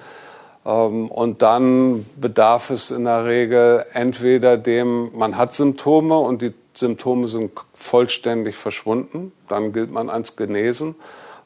Ähm, 0.66 1.10
und 1.10 1.42
dann 1.42 2.06
bedarf 2.20 2.70
es 2.70 2.90
in 2.90 3.04
der 3.04 3.24
Regel 3.24 3.84
entweder 3.92 4.56
dem, 4.56 5.10
man 5.16 5.36
hat 5.36 5.54
Symptome 5.54 6.18
und 6.18 6.42
die 6.42 6.52
Symptome 6.74 7.28
sind 7.28 7.52
vollständig 7.74 8.56
verschwunden, 8.56 9.32
dann 9.48 9.72
gilt 9.72 9.90
man 9.90 10.10
als 10.10 10.36
genesen. 10.36 10.94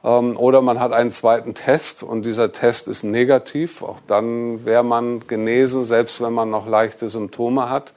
Ähm, 0.03 0.37
oder 0.37 0.62
man 0.62 0.81
hat 0.81 0.93
einen 0.93 1.12
zweiten 1.12 1.55
Test 1.55 2.03
und 2.03 2.27
dieser 2.27 2.53
Test 2.53 2.88
ist 2.88 3.05
negativ, 3.05 3.83
auch 3.83 3.99
dann 4.07 4.64
wäre 4.64 4.83
man 4.83 5.27
genesen, 5.27 5.85
selbst 5.85 6.21
wenn 6.21 6.33
man 6.33 6.51
noch 6.51 6.67
leichte 6.67 7.09
Symptome 7.09 7.71
hat. 7.71 7.95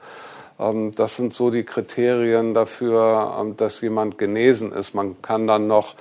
Ähm, 0.58 0.92
das 0.92 1.16
sind 1.16 1.32
so 1.32 1.50
die 1.50 1.64
Kriterien 1.64 2.54
dafür, 2.54 3.36
ähm, 3.40 3.56
dass 3.56 3.80
jemand 3.80 4.18
genesen 4.18 4.72
ist. 4.72 4.94
Man 4.94 5.20
kann 5.22 5.46
dann 5.46 5.66
noch 5.66 5.94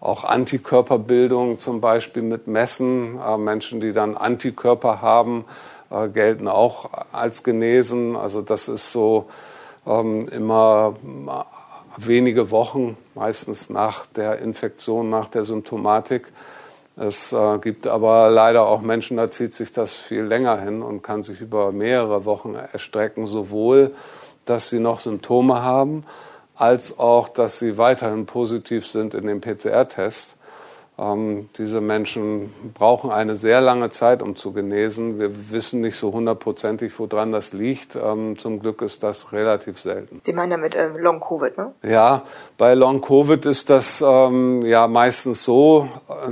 auch 0.00 0.24
Antikörperbildung 0.24 1.58
zum 1.58 1.80
Beispiel 1.80 2.22
mit 2.22 2.46
messen. 2.46 3.18
Äh, 3.20 3.38
Menschen, 3.38 3.80
die 3.80 3.92
dann 3.92 4.16
Antikörper 4.16 5.00
haben, 5.00 5.44
äh, 5.90 6.08
gelten 6.08 6.48
auch 6.48 6.90
als 7.12 7.42
genesen. 7.42 8.16
Also 8.16 8.42
das 8.42 8.68
ist 8.68 8.92
so 8.92 9.26
ähm, 9.86 10.28
immer 10.28 10.94
wenige 11.96 12.50
Wochen, 12.50 12.96
meistens 13.14 13.70
nach 13.70 14.06
der 14.06 14.38
Infektion, 14.40 15.10
nach 15.10 15.28
der 15.28 15.44
Symptomatik. 15.44 16.32
Es 16.96 17.32
äh, 17.32 17.58
gibt 17.58 17.86
aber 17.86 18.30
leider 18.30 18.66
auch 18.66 18.80
Menschen, 18.80 19.16
da 19.16 19.30
zieht 19.30 19.52
sich 19.52 19.72
das 19.72 19.94
viel 19.94 20.22
länger 20.22 20.60
hin 20.60 20.82
und 20.82 21.02
kann 21.02 21.22
sich 21.22 21.40
über 21.40 21.72
mehrere 21.72 22.24
Wochen 22.24 22.54
erstrecken, 22.54 23.26
sowohl, 23.26 23.94
dass 24.44 24.70
sie 24.70 24.78
noch 24.78 25.00
Symptome 25.00 25.62
haben, 25.62 26.04
als 26.54 26.98
auch, 26.98 27.28
dass 27.28 27.58
sie 27.58 27.78
weiterhin 27.78 28.26
positiv 28.26 28.86
sind 28.86 29.14
in 29.14 29.26
dem 29.26 29.40
PCR-Test. 29.40 30.36
Ähm, 30.96 31.48
diese 31.58 31.80
Menschen 31.80 32.54
brauchen 32.72 33.10
eine 33.10 33.36
sehr 33.36 33.60
lange 33.60 33.90
Zeit, 33.90 34.22
um 34.22 34.36
zu 34.36 34.52
genesen. 34.52 35.18
Wir 35.18 35.50
wissen 35.50 35.80
nicht 35.80 35.96
so 35.96 36.12
hundertprozentig, 36.12 36.96
woran 36.98 37.32
das 37.32 37.52
liegt. 37.52 37.96
Ähm, 37.96 38.38
zum 38.38 38.60
Glück 38.60 38.80
ist 38.80 39.02
das 39.02 39.32
relativ 39.32 39.80
selten. 39.80 40.20
Sie 40.22 40.32
meinen 40.32 40.50
damit 40.50 40.76
ähm, 40.76 40.96
Long 40.96 41.18
Covid, 41.18 41.58
ne? 41.58 41.72
Ja, 41.82 42.22
bei 42.56 42.74
Long 42.74 43.00
Covid 43.00 43.44
ist 43.46 43.70
das 43.70 44.04
ähm, 44.06 44.62
ja 44.62 44.86
meistens 44.86 45.42
so, 45.42 45.88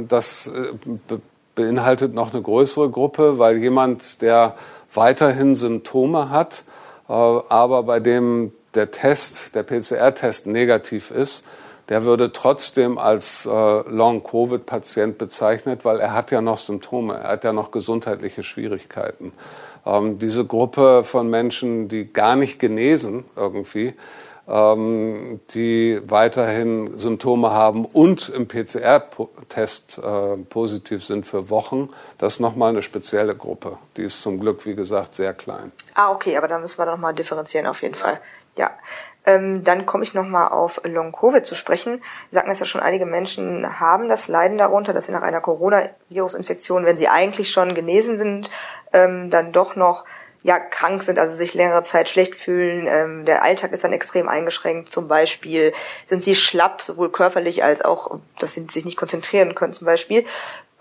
das 0.09 0.46
äh, 0.48 0.72
be 1.09 1.20
beinhaltet 1.55 2.14
noch 2.14 2.33
eine 2.33 2.40
größere 2.40 2.88
Gruppe, 2.88 3.38
weil 3.38 3.59
jemand, 3.59 4.22
der 4.22 4.55
weiterhin 4.94 5.55
Symptome 5.55 6.31
hat, 6.31 6.64
äh, 7.09 7.12
aber 7.12 7.83
bei 7.83 8.01
dem 8.01 8.53
der 8.75 8.90
Test, 8.90 9.55
der 9.55 9.62
PCR-Test 9.64 10.46
negativ 10.46 11.11
ist, 11.11 11.44
der 11.88 12.05
würde 12.05 12.33
trotzdem 12.33 12.99
als 12.99 13.47
äh, 13.47 13.49
Long-Covid-Patient 13.51 15.18
bezeichnet, 15.18 15.85
weil 15.85 16.01
er 16.01 16.12
hat 16.12 16.31
ja 16.31 16.40
noch 16.40 16.59
Symptome, 16.59 17.14
er 17.14 17.29
hat 17.31 17.45
ja 17.45 17.53
noch 17.53 17.71
gesundheitliche 17.71 18.42
Schwierigkeiten. 18.42 19.33
Ähm, 19.85 20.18
diese 20.18 20.45
Gruppe 20.45 21.05
von 21.05 21.29
Menschen, 21.29 21.88
die 21.88 22.12
gar 22.12 22.37
nicht 22.37 22.59
genesen 22.59 23.25
irgendwie, 23.37 23.95
ähm, 24.49 25.40
die 25.55 26.01
weiterhin 26.05 26.99
Symptome 26.99 27.51
haben 27.51 27.85
und 27.85 28.29
im 28.29 28.49
PCR-Test 28.49 29.99
äh, 29.99 30.37
positiv 30.49 31.05
sind 31.05 31.27
für 31.27 31.51
Wochen. 31.51 31.88
Das 32.18 32.35
ist 32.35 32.40
nochmal 32.40 32.71
eine 32.71 32.83
spezielle 32.83 33.37
Gruppe. 33.37 33.79
Die 33.97 34.03
ist 34.03 34.23
zum 34.23 34.40
Glück, 34.40 34.66
wie 34.66 34.75
gesagt, 34.75 35.14
sehr 35.14 35.35
klein. 35.35 35.73
Ah, 35.95 36.12
okay, 36.12 36.37
aber 36.37 36.49
da 36.49 36.59
müssen 36.59 36.79
wir 36.79 36.87
nochmal 36.87 37.14
differenzieren 37.14 37.66
auf 37.66 37.83
jeden 37.83 37.95
Fall. 37.95 38.21
Ja. 38.57 38.71
Ähm, 39.25 39.63
dann 39.63 39.87
komme 39.87 40.05
ich 40.05 40.15
nochmal 40.15 40.49
auf 40.49 40.81
Long-Covid 40.85 41.47
zu 41.47 41.55
sprechen. 41.55 42.03
Sie 42.31 42.35
sagten 42.35 42.51
es 42.51 42.61
ja 42.61 42.67
schon, 42.67 42.81
einige 42.81 43.07
Menschen 43.07 43.79
haben 43.79 44.09
das 44.09 44.29
Leiden 44.29 44.59
darunter, 44.59 44.93
dass 44.93 45.07
sie 45.07 45.13
nach 45.13 45.23
einer 45.23 45.41
Coronavirus-Infektion, 45.41 46.85
wenn 46.85 46.99
sie 46.99 47.09
eigentlich 47.09 47.51
schon 47.51 47.75
genesen 47.75 48.19
sind, 48.19 48.51
ähm, 48.93 49.31
dann 49.31 49.53
doch 49.53 49.77
noch 49.77 50.05
ja 50.42 50.59
krank 50.59 51.02
sind, 51.02 51.18
also 51.18 51.37
sich 51.37 51.55
längere 51.55 51.83
Zeit 51.85 52.09
schlecht 52.09 52.35
fühlen. 52.35 52.87
Ähm, 52.88 53.24
der 53.24 53.42
Alltag 53.42 53.72
ist 53.72 53.85
dann 53.85 53.92
extrem 53.92 54.28
eingeschränkt. 54.28 54.90
Zum 54.90 55.09
Beispiel 55.09 55.72
sind 56.05 56.24
sie 56.24 56.35
schlapp, 56.35 56.83
sowohl 56.83 57.11
körperlich 57.11 57.64
als 57.64 57.83
auch, 57.83 58.18
dass 58.38 58.55
sie 58.55 58.66
sich 58.70 58.85
nicht 58.85 58.96
konzentrieren 58.96 59.55
können 59.55 59.72
zum 59.72 59.87
Beispiel. 59.87 60.24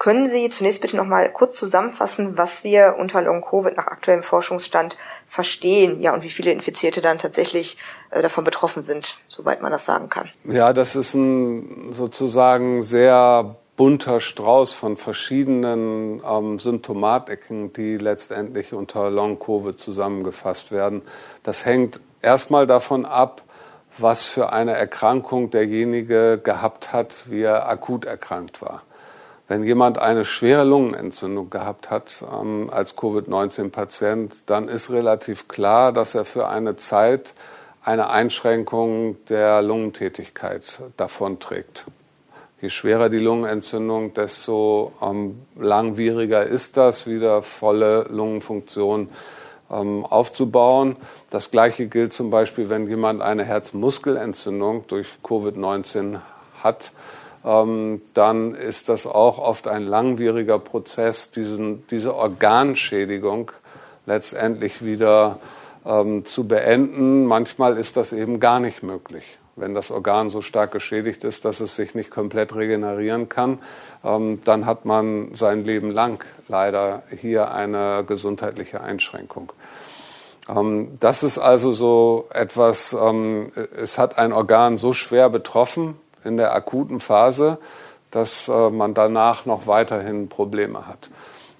Können 0.01 0.27
Sie 0.27 0.49
zunächst 0.49 0.81
bitte 0.81 0.97
noch 0.97 1.05
mal 1.05 1.31
kurz 1.31 1.55
zusammenfassen, 1.55 2.35
was 2.35 2.63
wir 2.63 2.95
unter 2.97 3.21
Long-Covid 3.21 3.77
nach 3.77 3.85
aktuellem 3.85 4.23
Forschungsstand 4.23 4.97
verstehen, 5.27 5.99
ja, 5.99 6.11
und 6.11 6.23
wie 6.23 6.31
viele 6.31 6.51
Infizierte 6.51 7.01
dann 7.01 7.19
tatsächlich 7.19 7.77
äh, 8.09 8.23
davon 8.23 8.43
betroffen 8.43 8.83
sind, 8.83 9.19
soweit 9.27 9.61
man 9.61 9.71
das 9.71 9.85
sagen 9.85 10.09
kann? 10.09 10.31
Ja, 10.43 10.73
das 10.73 10.95
ist 10.95 11.13
ein 11.13 11.93
sozusagen 11.93 12.81
sehr 12.81 13.57
bunter 13.81 14.19
Strauß 14.19 14.75
von 14.75 14.95
verschiedenen 14.95 16.21
ähm, 16.23 16.59
Symptomatiken, 16.59 17.73
die 17.73 17.97
letztendlich 17.97 18.73
unter 18.73 19.09
Long-Covid 19.09 19.79
zusammengefasst 19.79 20.71
werden. 20.71 21.01
Das 21.41 21.65
hängt 21.65 21.99
erstmal 22.21 22.67
davon 22.67 23.05
ab, 23.05 23.41
was 23.97 24.27
für 24.27 24.53
eine 24.53 24.73
Erkrankung 24.73 25.49
derjenige 25.49 26.37
gehabt 26.37 26.93
hat, 26.93 27.25
wie 27.31 27.41
er 27.41 27.69
akut 27.69 28.05
erkrankt 28.05 28.61
war. 28.61 28.83
Wenn 29.47 29.63
jemand 29.63 29.97
eine 29.97 30.25
schwere 30.25 30.63
Lungenentzündung 30.63 31.49
gehabt 31.49 31.89
hat 31.89 32.23
ähm, 32.31 32.69
als 32.71 32.95
Covid-19-Patient, 32.95 34.43
dann 34.45 34.67
ist 34.67 34.91
relativ 34.91 35.47
klar, 35.47 35.91
dass 35.91 36.13
er 36.13 36.25
für 36.25 36.49
eine 36.49 36.75
Zeit 36.75 37.33
eine 37.83 38.11
Einschränkung 38.11 39.17
der 39.25 39.63
Lungentätigkeit 39.63 40.83
davonträgt. 40.97 41.87
Je 42.61 42.69
schwerer 42.69 43.09
die 43.09 43.17
Lungenentzündung, 43.17 44.13
desto 44.13 44.91
ähm, 45.01 45.41
langwieriger 45.57 46.45
ist 46.45 46.77
das, 46.77 47.07
wieder 47.07 47.41
volle 47.41 48.03
Lungenfunktion 48.03 49.09
ähm, 49.71 50.05
aufzubauen. 50.05 50.95
Das 51.31 51.49
Gleiche 51.49 51.87
gilt 51.87 52.13
zum 52.13 52.29
Beispiel, 52.29 52.69
wenn 52.69 52.87
jemand 52.87 53.23
eine 53.23 53.45
Herzmuskelentzündung 53.45 54.85
durch 54.85 55.07
Covid-19 55.23 56.19
hat. 56.61 56.91
Ähm, 57.43 58.03
dann 58.13 58.53
ist 58.53 58.89
das 58.89 59.07
auch 59.07 59.39
oft 59.39 59.67
ein 59.67 59.81
langwieriger 59.87 60.59
Prozess, 60.59 61.31
diesen, 61.31 61.87
diese 61.87 62.13
Organschädigung 62.13 63.51
letztendlich 64.05 64.85
wieder 64.85 65.39
ähm, 65.83 66.25
zu 66.25 66.47
beenden. 66.47 67.25
Manchmal 67.25 67.77
ist 67.77 67.97
das 67.97 68.13
eben 68.13 68.39
gar 68.39 68.59
nicht 68.59 68.83
möglich 68.83 69.39
wenn 69.55 69.75
das 69.75 69.91
Organ 69.91 70.29
so 70.29 70.41
stark 70.41 70.71
geschädigt 70.71 71.23
ist, 71.23 71.45
dass 71.45 71.59
es 71.59 71.75
sich 71.75 71.95
nicht 71.95 72.11
komplett 72.11 72.55
regenerieren 72.55 73.29
kann, 73.29 73.59
ähm, 74.03 74.39
dann 74.45 74.65
hat 74.65 74.85
man 74.85 75.35
sein 75.35 75.63
Leben 75.63 75.91
lang 75.91 76.23
leider 76.47 77.03
hier 77.15 77.51
eine 77.51 78.03
gesundheitliche 78.05 78.81
Einschränkung. 78.81 79.51
Ähm, 80.49 80.95
das 80.99 81.23
ist 81.23 81.37
also 81.37 81.71
so 81.71 82.27
etwas, 82.33 82.93
ähm, 82.93 83.51
es 83.75 83.97
hat 83.97 84.17
ein 84.17 84.33
Organ 84.33 84.77
so 84.77 84.93
schwer 84.93 85.29
betroffen 85.29 85.95
in 86.23 86.37
der 86.37 86.53
akuten 86.53 86.99
Phase, 86.99 87.57
dass 88.09 88.47
äh, 88.47 88.69
man 88.69 88.93
danach 88.93 89.45
noch 89.45 89.67
weiterhin 89.67 90.29
Probleme 90.29 90.87
hat. 90.87 91.09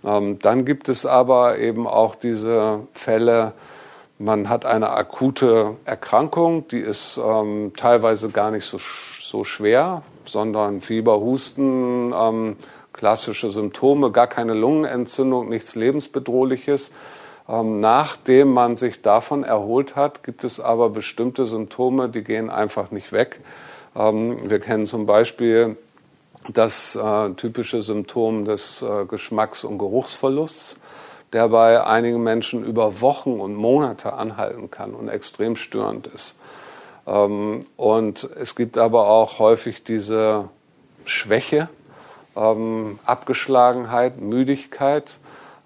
Dann 0.04 0.65
gibt 0.65 0.89
es 0.89 1.06
aber 1.06 1.60
eben 1.60 1.86
auch 1.86 2.15
diese 2.15 2.80
Fälle, 2.91 3.54
man 4.21 4.49
hat 4.49 4.65
eine 4.65 4.91
akute 4.91 5.77
Erkrankung, 5.86 6.67
die 6.67 6.79
ist 6.79 7.19
ähm, 7.23 7.73
teilweise 7.75 8.29
gar 8.29 8.51
nicht 8.51 8.65
so, 8.65 8.77
so 8.79 9.43
schwer, 9.43 10.03
sondern 10.25 10.81
Fieber, 10.81 11.19
Husten, 11.19 12.13
ähm, 12.13 12.55
klassische 12.93 13.49
Symptome, 13.49 14.12
gar 14.12 14.27
keine 14.27 14.53
Lungenentzündung, 14.53 15.49
nichts 15.49 15.75
lebensbedrohliches. 15.75 16.91
Ähm, 17.49 17.79
nachdem 17.79 18.53
man 18.53 18.75
sich 18.75 19.01
davon 19.01 19.43
erholt 19.43 19.95
hat, 19.95 20.23
gibt 20.23 20.43
es 20.43 20.60
aber 20.60 20.89
bestimmte 20.89 21.47
Symptome, 21.47 22.07
die 22.07 22.23
gehen 22.23 22.49
einfach 22.49 22.91
nicht 22.91 23.12
weg. 23.12 23.39
Ähm, 23.95 24.38
wir 24.47 24.60
kennen 24.60 24.86
zum 24.86 25.07
Beispiel 25.07 25.77
das 26.53 26.95
äh, 26.95 27.31
typische 27.31 27.81
Symptom 27.81 28.45
des 28.45 28.84
äh, 28.84 29.05
Geschmacks- 29.05 29.63
und 29.63 29.79
Geruchsverlusts 29.79 30.77
der 31.34 31.48
bei 31.50 31.84
einigen 31.84 32.24
Menschen 32.24 32.63
über 32.63 33.02
Wochen 33.02 33.39
und 33.39 33.56
Monate 33.56 34.13
anhalten 34.13 34.70
kann 34.70 34.94
und 34.94 35.10
extrem 35.10 35.56
störend 35.56 36.08
ist. 36.08 36.38
Ähm, 37.08 37.62
und 37.78 38.30
es 38.39 38.56
gibt 38.56 38.78
aber 38.78 39.08
auch 39.08 39.39
häufig 39.39 39.84
diese 39.84 40.50
Schwäche, 41.06 41.70
ähm, 42.36 43.00
Abgeschlagenheit, 43.06 44.20
Müdigkeit 44.20 45.20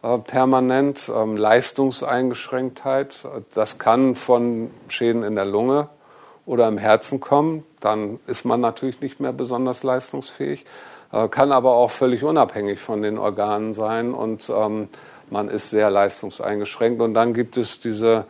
äh, 0.04 0.17
permanent, 0.19 1.12
ähm, 1.13 1.36
Leistungseingeschränktheit. 1.36 3.28
Das 3.54 3.80
kann 3.80 4.15
von 4.15 4.71
Schäden 4.88 5.23
in 5.23 5.36
der 5.36 5.45
Lunge 5.45 5.89
oder 6.45 6.67
im 6.67 6.78
Herzen 6.78 7.19
kommen. 7.19 7.65
Dann 7.80 8.19
ist 8.28 8.45
man 8.45 8.62
natürlich 8.62 9.01
nicht 9.01 9.19
mehr 9.19 9.34
besonders 9.34 9.84
leistungsfähig. 9.84 10.65
Äh, 11.12 11.28
kann 11.28 11.51
aber 11.51 11.73
auch 11.73 11.91
völlig 11.91 12.23
unabhängig 12.23 12.80
von 12.80 13.01
den 13.01 13.17
Organen 13.17 13.73
sein 13.73 14.13
und 14.13 14.51
man 15.29 15.49
ist 15.49 15.69
sehr 15.69 15.89
leistungseingeschränkt. 15.89 17.01
Und 17.01 17.13
dann 17.13 17.33
gibt 17.33 17.57
es 17.57 17.79
diese 17.79 18.25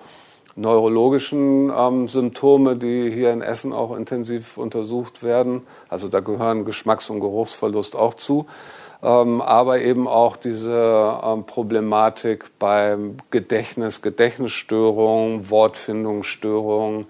neurologischen 0.55 1.71
ähm, 1.75 2.07
Symptome, 2.07 2.77
die 2.77 3.11
hier 3.11 3.31
in 3.31 3.41
Essen 3.41 3.73
auch 3.73 3.95
intensiv 3.95 4.57
untersucht 4.57 5.21
werden. 5.21 5.61
Also 5.89 6.07
da 6.07 6.21
gehören 6.21 6.65
Geschmacks- 6.65 7.09
und 7.09 7.19
Geruchsverlust 7.19 7.95
auch 7.95 8.13
zu. 8.13 8.45
Ähm, 9.03 9.41
aber 9.41 9.79
eben 9.81 10.07
auch 10.07 10.37
diese 10.37 11.19
ähm, 11.23 11.45
Problematik 11.45 12.57
beim 12.57 13.17
Gedächtnis, 13.29 14.01
Gedächtnisstörungen, 14.01 15.49
Wortfindungsstörungen, 15.49 17.05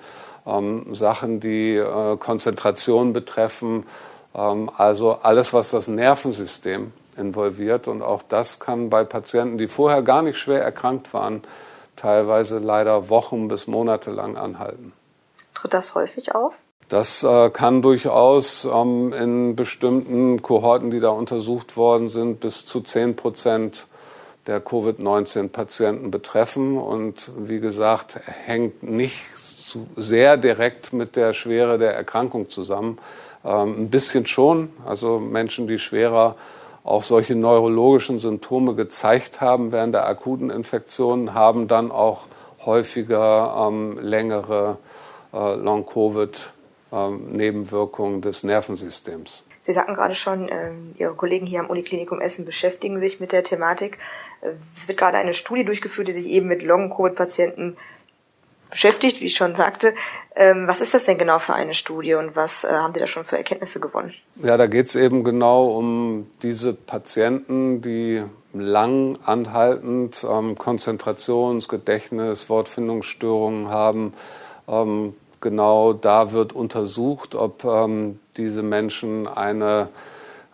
ähm, 0.48 0.94
Sachen, 0.94 1.40
die 1.40 1.76
äh, 1.76 2.18
Konzentration 2.18 3.14
betreffen. 3.14 3.86
Ähm, 4.34 4.72
also 4.76 5.20
alles, 5.22 5.54
was 5.54 5.70
das 5.70 5.88
Nervensystem 5.88 6.92
involviert. 7.18 7.88
Und 7.88 8.02
auch 8.02 8.22
das 8.22 8.60
kann 8.60 8.90
bei 8.90 9.04
Patienten, 9.04 9.58
die 9.58 9.68
vorher 9.68 10.02
gar 10.02 10.22
nicht 10.22 10.38
schwer 10.38 10.62
erkrankt 10.62 11.14
waren, 11.14 11.42
teilweise 11.96 12.60
leider 12.60 13.10
Wochen 13.10 13.48
bis 13.48 13.68
Monate 13.68 14.12
lang 14.12 14.38
anhalten. 14.38 14.94
Tritt 15.54 15.74
das 15.74 15.96
häufig 15.96 16.36
auf? 16.36 16.54
Das 16.90 17.24
äh, 17.24 17.50
kann 17.50 17.82
durchaus 17.82 18.66
ähm, 18.66 19.12
in 19.12 19.56
bestimmten 19.56 20.42
Kohorten, 20.42 20.92
die 20.92 21.00
da 21.00 21.10
untersucht 21.10 21.78
worden 21.78 22.10
sind, 22.10 22.40
bis 22.40 22.66
zu 22.66 22.82
10 22.82 23.16
Prozent 23.16 23.88
der 24.46 24.62
Covid-19-Patienten 24.62 26.12
betreffen. 26.12 26.78
Und 26.78 27.32
wie 27.38 27.60
gesagt, 27.60 28.20
hängt 28.46 28.84
nicht 28.84 29.36
so 29.36 29.88
sehr 29.96 30.38
direkt 30.38 30.94
mit 30.94 31.16
der 31.16 31.34
Schwere 31.34 31.80
der 31.80 31.96
Erkrankung 31.96 32.50
zusammen. 32.50 33.00
Ähm, 33.44 33.86
ein 33.86 33.90
bisschen 33.90 34.28
schon. 34.28 34.70
Also 34.86 35.18
Menschen, 35.20 35.66
die 35.66 35.80
schwerer 35.80 36.36
auch 36.86 37.04
solche 37.04 37.36
neurologischen 37.36 38.20
Symptome 38.20 38.76
gezeigt 38.76 39.42
haben 39.42 39.74
während 39.74 39.96
der 39.96 40.08
akuten 40.08 40.52
Infektion, 40.52 41.34
haben 41.34 41.68
dann 41.68 41.92
auch 41.92 42.28
häufiger 42.64 43.68
ähm, 43.68 43.98
längere 44.00 44.78
äh, 45.34 45.56
Long-Covid-Nebenwirkungen 45.56 48.16
ähm, 48.16 48.22
des 48.22 48.44
Nervensystems. 48.44 49.46
Sie 49.62 49.74
sagten 49.74 49.96
gerade 49.96 50.14
schon, 50.14 50.48
ähm, 50.50 50.94
Ihre 50.98 51.16
Kollegen 51.16 51.48
hier 51.48 51.62
am 51.62 51.72
Uniklinikum 51.72 52.22
Essen 52.22 52.46
beschäftigen 52.46 53.00
sich 53.00 53.20
mit 53.20 53.32
der 53.32 53.44
Thematik. 53.44 53.98
Äh, 54.42 54.52
es 54.76 54.88
wird 54.88 55.00
gerade 55.00 55.18
eine 55.18 55.34
Studie 55.34 55.66
durchgeführt, 55.66 56.08
die 56.08 56.14
sich 56.14 56.28
eben 56.28 56.46
mit 56.48 56.62
Long-Covid-Patienten 56.62 57.78
beschäftigt, 58.70 59.22
wie 59.22 59.26
ich 59.26 59.36
schon 59.36 59.56
sagte. 59.56 59.94
Ähm, 60.36 60.68
was 60.68 60.82
ist 60.82 60.94
das 60.94 61.06
denn 61.06 61.18
genau 61.18 61.40
für 61.40 61.54
eine 61.54 61.74
Studie 61.74 62.16
und 62.16 62.36
was 62.36 62.64
äh, 62.64 62.70
haben 62.70 62.94
Sie 62.94 63.00
da 63.00 63.08
schon 63.08 63.24
für 63.24 63.38
Erkenntnisse 63.38 63.80
gewonnen? 63.80 64.14
Ja, 64.38 64.58
da 64.58 64.68
geht 64.68 64.88
es 64.88 64.96
eben 64.96 65.24
genau 65.24 65.68
um 65.68 66.28
diese 66.44 66.74
Patienten, 66.74 67.82
die 67.82 68.24
lang 68.54 69.18
anhaltend 69.26 70.26
ähm, 70.30 70.58
Konzentrations-, 70.58 71.68
Gedächtnis-, 71.68 72.50
Wortfindungsstörungen 72.50 73.70
haben. 73.70 74.14
Ähm, 74.68 75.16
genau 75.42 75.94
da 75.94 76.32
wird 76.32 76.54
untersucht, 76.54 77.36
ob 77.36 77.64
ähm, 77.64 78.20
diese 78.38 78.64
Menschen 78.64 79.28
eine 79.28 79.90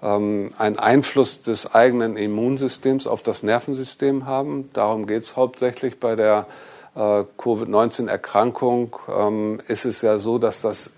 ähm, 0.01 0.51
einen 0.57 0.79
Einfluss 0.79 1.41
des 1.41 1.73
eigenen 1.73 2.17
Immunsystems 2.17 3.07
auf 3.07 3.21
das 3.21 3.43
Nervensystem 3.43 4.25
haben. 4.25 4.69
Darum 4.73 5.05
geht 5.05 5.23
es 5.23 5.35
hauptsächlich 5.35 5.99
bei 5.99 6.15
der 6.15 6.47
Covid-19-Erkrankung 6.95 8.97
ähm, 9.07 9.59
ist 9.67 9.85
es 9.85 10.01
ja 10.01 10.17
so, 10.17 10.37
dass 10.37 10.61
das 10.61 10.91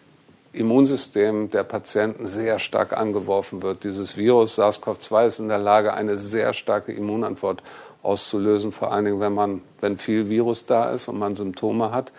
Immunsystem 0.52 1.50
der 1.50 1.64
Patienten 1.64 2.28
sehr 2.28 2.60
stark 2.60 2.98
angeworfen 2.98 3.62
wird. 3.62 3.84
Dieses 3.84 4.18
Virus 4.18 4.58
SARS-CoV-2 4.58 5.26
ist 5.26 5.40
in 5.40 5.50
der 5.50 5.60
Lage, 5.60 5.94
eine 5.94 6.18
sehr 6.18 6.54
starke 6.54 6.94
Immunantwort 6.94 7.64
auszulösen, 8.04 8.72
vor 8.72 8.92
allen 8.92 9.06
Dingen, 9.06 9.20
wenn 9.20 9.34
man, 9.34 9.62
wenn 9.80 9.98
viel 9.98 10.30
Virus 10.30 10.66
da 10.66 10.92
ist 10.92 11.08
und 11.08 11.18
man 11.18 11.36
Symptome 11.36 11.92
hat. 11.92 12.12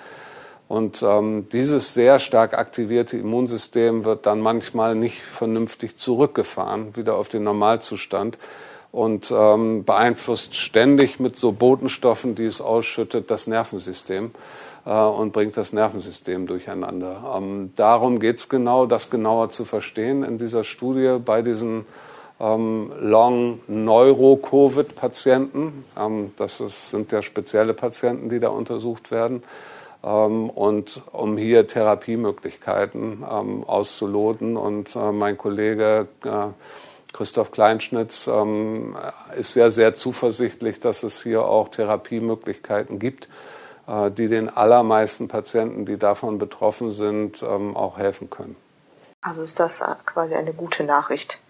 Und 0.66 1.02
ähm, 1.02 1.46
dieses 1.52 1.94
sehr 1.94 2.18
stark 2.18 2.56
aktivierte 2.56 3.18
Immunsystem 3.18 4.04
wird 4.04 4.26
dann 4.26 4.40
manchmal 4.40 4.94
nicht 4.94 5.20
vernünftig 5.20 5.96
zurückgefahren, 5.96 6.96
wieder 6.96 7.16
auf 7.16 7.28
den 7.28 7.44
Normalzustand 7.44 8.38
und 8.94 9.30
ähm, 9.37 9.85
beeinflusst 9.85 10.54
ständig 10.54 11.18
mit 11.18 11.37
so 11.37 11.50
Botenstoffen, 11.50 12.37
die 12.37 12.44
es 12.44 12.61
ausschüttet, 12.61 13.28
das 13.28 13.48
Nervensystem 13.48 14.30
äh, 14.87 14.92
und 14.92 15.33
bringt 15.33 15.57
das 15.57 15.72
Nervensystem 15.72 16.46
durcheinander. 16.46 17.35
Ähm, 17.37 17.72
darum 17.74 18.20
geht 18.20 18.38
es 18.38 18.48
genau, 18.48 18.87
das 18.87 19.11
genauer 19.11 19.50
zu 19.50 19.64
verstehen 19.64 20.22
in 20.22 20.38
dieser 20.38 20.62
Studie 20.62 21.16
bei 21.24 21.42
diesen 21.42 21.87
ähm, 22.38 22.92
Long-Neuro-Covid-Patienten. 23.00 25.85
Ähm, 25.98 26.30
das 26.37 26.61
ist, 26.61 26.90
sind 26.90 27.11
ja 27.11 27.20
spezielle 27.20 27.74
Patienten, 27.74 28.28
die 28.28 28.38
da 28.38 28.50
untersucht 28.50 29.11
werden. 29.11 29.42
Ähm, 30.04 30.50
und 30.50 31.02
um 31.11 31.37
hier 31.37 31.66
Therapiemöglichkeiten 31.66 33.24
ähm, 33.28 33.64
auszuloten. 33.64 34.57
Und 34.57 34.94
äh, 34.94 35.11
mein 35.11 35.37
Kollege 35.37 36.07
äh, 36.24 36.28
Christoph 37.14 37.53
Kleinschnitz 37.53 38.27
ähm, 38.27 38.96
ist 39.38 39.53
sehr, 39.53 39.70
sehr 39.70 39.94
zuversichtlich, 39.94 40.81
dass 40.81 41.05
es 41.05 41.22
hier 41.22 41.44
auch 41.44 41.68
Therapiemöglichkeiten 41.68 42.98
gibt, 42.98 43.29
äh, 43.87 44.11
die 44.11 44.27
den 44.27 44.50
allermeisten 44.50 45.29
Patienten, 45.29 45.87
die 45.87 45.96
davon 45.96 46.38
betroffen 46.38 46.90
sind, 46.90 47.42
ähm, 47.42 47.77
auch 47.77 47.98
helfen 47.98 48.31
können. 48.31 48.57
Also 49.22 49.42
ist 49.42 49.61
das 49.61 49.83
quasi 50.05 50.35
eine 50.35 50.53
gute 50.53 50.83
Nachricht? 50.83 51.40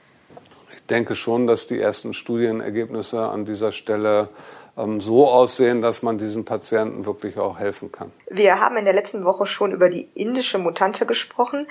Ich 0.75 0.85
denke 0.85 1.15
schon, 1.15 1.47
dass 1.47 1.67
die 1.67 1.81
ersten 1.81 2.13
Studienergebnisse 2.13 3.21
an 3.21 3.47
dieser 3.47 3.73
Stelle 3.73 4.29
ähm, 4.77 5.01
so 5.01 5.29
aussehen, 5.29 5.81
dass 5.81 6.03
man 6.03 6.19
diesen 6.19 6.45
Patienten 6.45 7.07
wirklich 7.07 7.39
auch 7.39 7.59
helfen 7.59 7.91
kann. 7.91 8.13
Wir 8.29 8.61
haben 8.61 8.77
in 8.77 8.85
der 8.85 8.95
letzten 8.95 9.25
Woche 9.25 9.47
schon 9.47 9.73
über 9.73 9.89
die 9.89 10.09
indische 10.15 10.59
Mutante 10.59 11.07
gesprochen. 11.07 11.67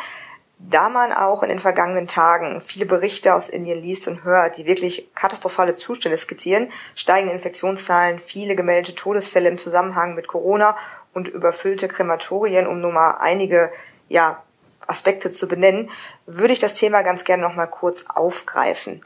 Da 0.69 0.87
man 0.87 1.11
auch 1.11 1.43
in 1.43 1.49
den 1.49 1.59
vergangenen 1.59 2.07
Tagen 2.07 2.61
viele 2.61 2.85
Berichte 2.85 3.35
aus 3.35 3.49
Indien 3.49 3.81
liest 3.81 4.07
und 4.07 4.23
hört, 4.23 4.57
die 4.57 4.65
wirklich 4.65 5.13
katastrophale 5.13 5.73
Zustände 5.73 6.17
skizzieren, 6.17 6.69
steigen 6.95 7.29
Infektionszahlen, 7.29 8.19
viele 8.19 8.55
gemeldete 8.55 8.95
Todesfälle 8.95 9.49
im 9.49 9.57
Zusammenhang 9.57 10.15
mit 10.15 10.27
Corona 10.27 10.77
und 11.13 11.27
überfüllte 11.27 11.89
Krematorien, 11.89 12.65
um 12.65 12.79
nur 12.79 12.93
mal 12.93 13.17
einige 13.19 13.71
ja, 14.07 14.41
Aspekte 14.87 15.31
zu 15.33 15.49
benennen, 15.49 15.89
würde 16.25 16.53
ich 16.53 16.59
das 16.59 16.75
Thema 16.75 17.01
ganz 17.01 17.25
gerne 17.25 17.43
noch 17.43 17.55
mal 17.55 17.67
kurz 17.67 18.05
aufgreifen. 18.07 19.03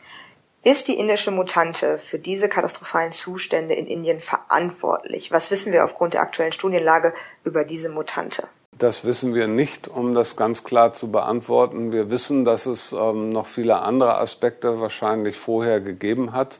Ist 0.63 0.87
die 0.87 0.99
indische 0.99 1.31
Mutante 1.31 1.97
für 1.97 2.19
diese 2.19 2.49
katastrophalen 2.49 3.13
Zustände 3.13 3.73
in 3.73 3.87
Indien 3.87 4.19
verantwortlich? 4.19 5.31
Was 5.31 5.49
wissen 5.49 5.73
wir 5.73 5.83
aufgrund 5.83 6.13
der 6.13 6.21
aktuellen 6.21 6.51
Studienlage 6.51 7.13
über 7.43 7.63
diese 7.63 7.89
Mutante? 7.89 8.47
Das 8.77 9.05
wissen 9.05 9.33
wir 9.33 9.47
nicht, 9.47 9.87
um 9.87 10.13
das 10.13 10.35
ganz 10.35 10.63
klar 10.63 10.93
zu 10.93 11.11
beantworten. 11.11 11.91
Wir 11.91 12.11
wissen, 12.11 12.45
dass 12.45 12.67
es 12.67 12.91
ähm, 12.91 13.29
noch 13.29 13.47
viele 13.47 13.81
andere 13.81 14.19
Aspekte 14.19 14.79
wahrscheinlich 14.79 15.37
vorher 15.37 15.81
gegeben 15.81 16.33
hat. 16.33 16.59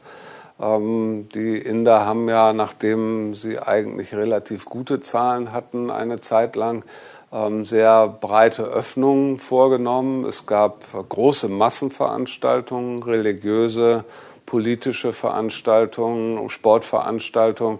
Ähm, 0.60 1.28
die 1.32 1.58
Inder 1.58 2.04
haben 2.06 2.28
ja, 2.28 2.52
nachdem 2.52 3.34
sie 3.34 3.60
eigentlich 3.60 4.14
relativ 4.14 4.64
gute 4.64 5.00
Zahlen 5.00 5.52
hatten, 5.52 5.90
eine 5.90 6.18
Zeit 6.18 6.56
lang 6.56 6.82
ähm, 7.30 7.64
sehr 7.64 8.08
breite 8.08 8.64
Öffnungen 8.64 9.38
vorgenommen. 9.38 10.24
Es 10.24 10.46
gab 10.46 10.86
große 11.08 11.48
Massenveranstaltungen, 11.48 13.00
religiöse, 13.02 14.04
politische 14.44 15.12
Veranstaltungen, 15.12 16.50
Sportveranstaltungen 16.50 17.78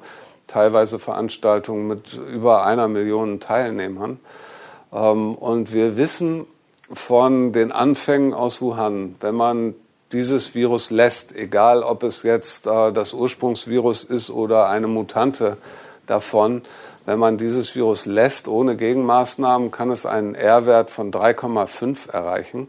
teilweise 0.48 0.98
Veranstaltungen 0.98 1.86
mit 1.86 2.14
über 2.14 2.64
einer 2.64 2.88
Million 2.88 3.38
Teilnehmern. 3.38 4.18
Ähm, 4.92 5.34
und 5.36 5.72
wir 5.72 5.96
wissen 5.96 6.46
von 6.92 7.52
den 7.52 7.70
Anfängen 7.70 8.34
aus 8.34 8.60
Wuhan, 8.60 9.14
wenn 9.20 9.36
man 9.36 9.74
dieses 10.12 10.54
Virus 10.54 10.90
lässt, 10.90 11.36
egal 11.36 11.82
ob 11.82 12.02
es 12.02 12.22
jetzt 12.22 12.66
äh, 12.66 12.92
das 12.92 13.12
Ursprungsvirus 13.12 14.04
ist 14.04 14.30
oder 14.30 14.68
eine 14.68 14.86
Mutante 14.86 15.58
davon, 16.06 16.62
wenn 17.04 17.18
man 17.18 17.38
dieses 17.38 17.74
Virus 17.74 18.06
lässt 18.06 18.48
ohne 18.48 18.76
Gegenmaßnahmen, 18.76 19.70
kann 19.70 19.90
es 19.90 20.06
einen 20.06 20.34
R-Wert 20.34 20.90
von 20.90 21.10
3,5 21.10 22.10
erreichen. 22.10 22.68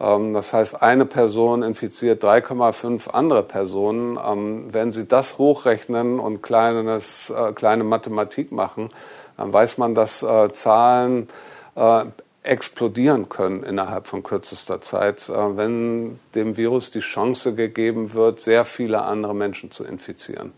Ähm, 0.00 0.34
das 0.34 0.52
heißt, 0.52 0.82
eine 0.82 1.06
Person 1.06 1.62
infiziert 1.62 2.24
3,5 2.24 3.10
andere 3.10 3.42
Personen. 3.42 4.18
Ähm, 4.24 4.72
wenn 4.72 4.92
Sie 4.92 5.06
das 5.06 5.38
hochrechnen 5.38 6.18
und 6.18 6.42
kleines, 6.42 7.30
äh, 7.30 7.52
kleine 7.52 7.84
Mathematik 7.84 8.50
machen, 8.50 8.88
dann 9.36 9.52
weiß 9.52 9.78
man, 9.78 9.94
dass 9.94 10.22
äh, 10.22 10.50
Zahlen 10.52 11.28
äh, 11.74 12.04
explodieren 12.42 13.28
können 13.28 13.62
innerhalb 13.62 14.06
von 14.06 14.22
kürzester 14.22 14.80
Zeit, 14.80 15.28
wenn 15.28 16.18
dem 16.34 16.56
Virus 16.56 16.90
die 16.90 17.00
Chance 17.00 17.54
gegeben 17.54 18.14
wird, 18.14 18.40
sehr 18.40 18.64
viele 18.64 19.02
andere 19.02 19.34
Menschen 19.34 19.70
zu 19.70 19.84
infizieren. 19.84 20.54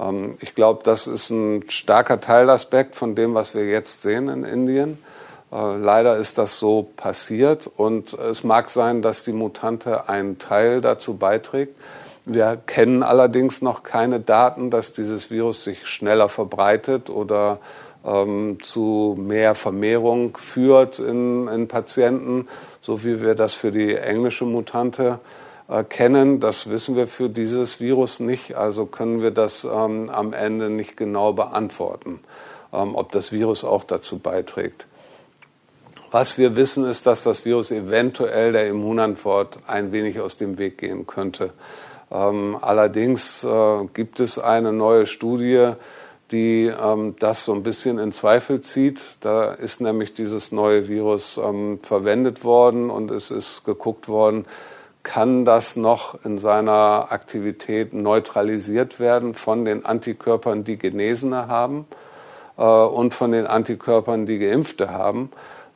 Ähm, 0.00 0.36
ich 0.40 0.54
glaube, 0.54 0.82
das 0.84 1.06
ist 1.06 1.30
ein 1.30 1.70
starker 1.70 2.20
Teilaspekt 2.20 2.96
von 2.96 3.14
dem, 3.14 3.34
was 3.34 3.54
wir 3.54 3.66
jetzt 3.66 4.02
sehen 4.02 4.28
in 4.28 4.44
Indien. 4.44 4.98
Äh, 5.52 5.76
leider 5.76 6.16
ist 6.16 6.38
das 6.38 6.58
so 6.58 6.88
passiert 6.96 7.70
und 7.76 8.14
es 8.14 8.42
mag 8.42 8.70
sein, 8.70 9.02
dass 9.02 9.24
die 9.24 9.32
Mutante 9.32 10.08
einen 10.08 10.38
Teil 10.38 10.80
dazu 10.80 11.16
beiträgt. 11.16 11.76
Wir 12.24 12.56
kennen 12.66 13.02
allerdings 13.02 13.62
noch 13.62 13.82
keine 13.82 14.20
Daten, 14.20 14.70
dass 14.70 14.92
dieses 14.92 15.30
Virus 15.30 15.64
sich 15.64 15.86
schneller 15.86 16.28
verbreitet 16.28 17.10
oder 17.10 17.58
ähm, 18.04 18.58
zu 18.62 19.16
mehr 19.18 19.54
Vermehrung 19.54 20.36
führt 20.36 21.00
in, 21.00 21.48
in, 21.48 21.68
Patienten, 21.68 22.48
so 22.80 23.04
wie 23.04 23.22
wir 23.22 23.34
das 23.34 23.54
für 23.54 23.72
die 23.72 23.96
englische 23.96 24.44
Mutante 24.44 25.18
äh, 25.68 25.82
kennen. 25.82 26.38
Das 26.38 26.70
wissen 26.70 26.94
wir 26.94 27.08
für 27.08 27.28
dieses 27.28 27.80
Virus 27.80 28.20
nicht, 28.20 28.54
also 28.54 28.86
können 28.86 29.20
wir 29.20 29.32
das 29.32 29.64
ähm, 29.64 30.08
am 30.08 30.32
Ende 30.32 30.70
nicht 30.70 30.96
genau 30.96 31.32
beantworten, 31.32 32.20
ähm, 32.72 32.94
ob 32.94 33.10
das 33.10 33.32
Virus 33.32 33.64
auch 33.64 33.82
dazu 33.82 34.18
beiträgt. 34.18 34.86
Was 36.12 36.36
wir 36.36 36.56
wissen, 36.56 36.84
ist, 36.84 37.06
dass 37.06 37.22
das 37.22 37.46
Virus 37.46 37.70
eventuell 37.70 38.52
der 38.52 38.68
Immunantwort 38.68 39.60
ein 39.66 39.92
wenig 39.92 40.20
aus 40.20 40.36
dem 40.36 40.58
Weg 40.58 40.76
gehen 40.76 41.06
könnte. 41.06 41.54
Ähm, 42.10 42.58
allerdings 42.60 43.42
äh, 43.44 43.86
gibt 43.94 44.20
es 44.20 44.38
eine 44.38 44.74
neue 44.74 45.06
Studie, 45.06 45.72
die 46.30 46.66
ähm, 46.66 47.16
das 47.18 47.46
so 47.46 47.54
ein 47.54 47.62
bisschen 47.62 47.98
in 47.98 48.12
Zweifel 48.12 48.60
zieht. 48.60 49.16
Da 49.20 49.52
ist 49.52 49.80
nämlich 49.80 50.12
dieses 50.12 50.52
neue 50.52 50.86
Virus 50.86 51.40
ähm, 51.42 51.78
verwendet 51.82 52.44
worden 52.44 52.90
und 52.90 53.10
es 53.10 53.30
ist 53.30 53.64
geguckt 53.64 54.06
worden, 54.06 54.44
kann 55.02 55.46
das 55.46 55.76
noch 55.76 56.22
in 56.26 56.36
seiner 56.36 57.06
Aktivität 57.08 57.94
neutralisiert 57.94 59.00
werden 59.00 59.32
von 59.32 59.64
den 59.64 59.86
Antikörpern, 59.86 60.62
die 60.62 60.76
Genesene 60.76 61.48
haben 61.48 61.86
äh, 62.58 62.64
und 62.64 63.14
von 63.14 63.32
den 63.32 63.46
Antikörpern, 63.46 64.26
die 64.26 64.38
Geimpfte 64.38 64.90
haben 64.90 65.30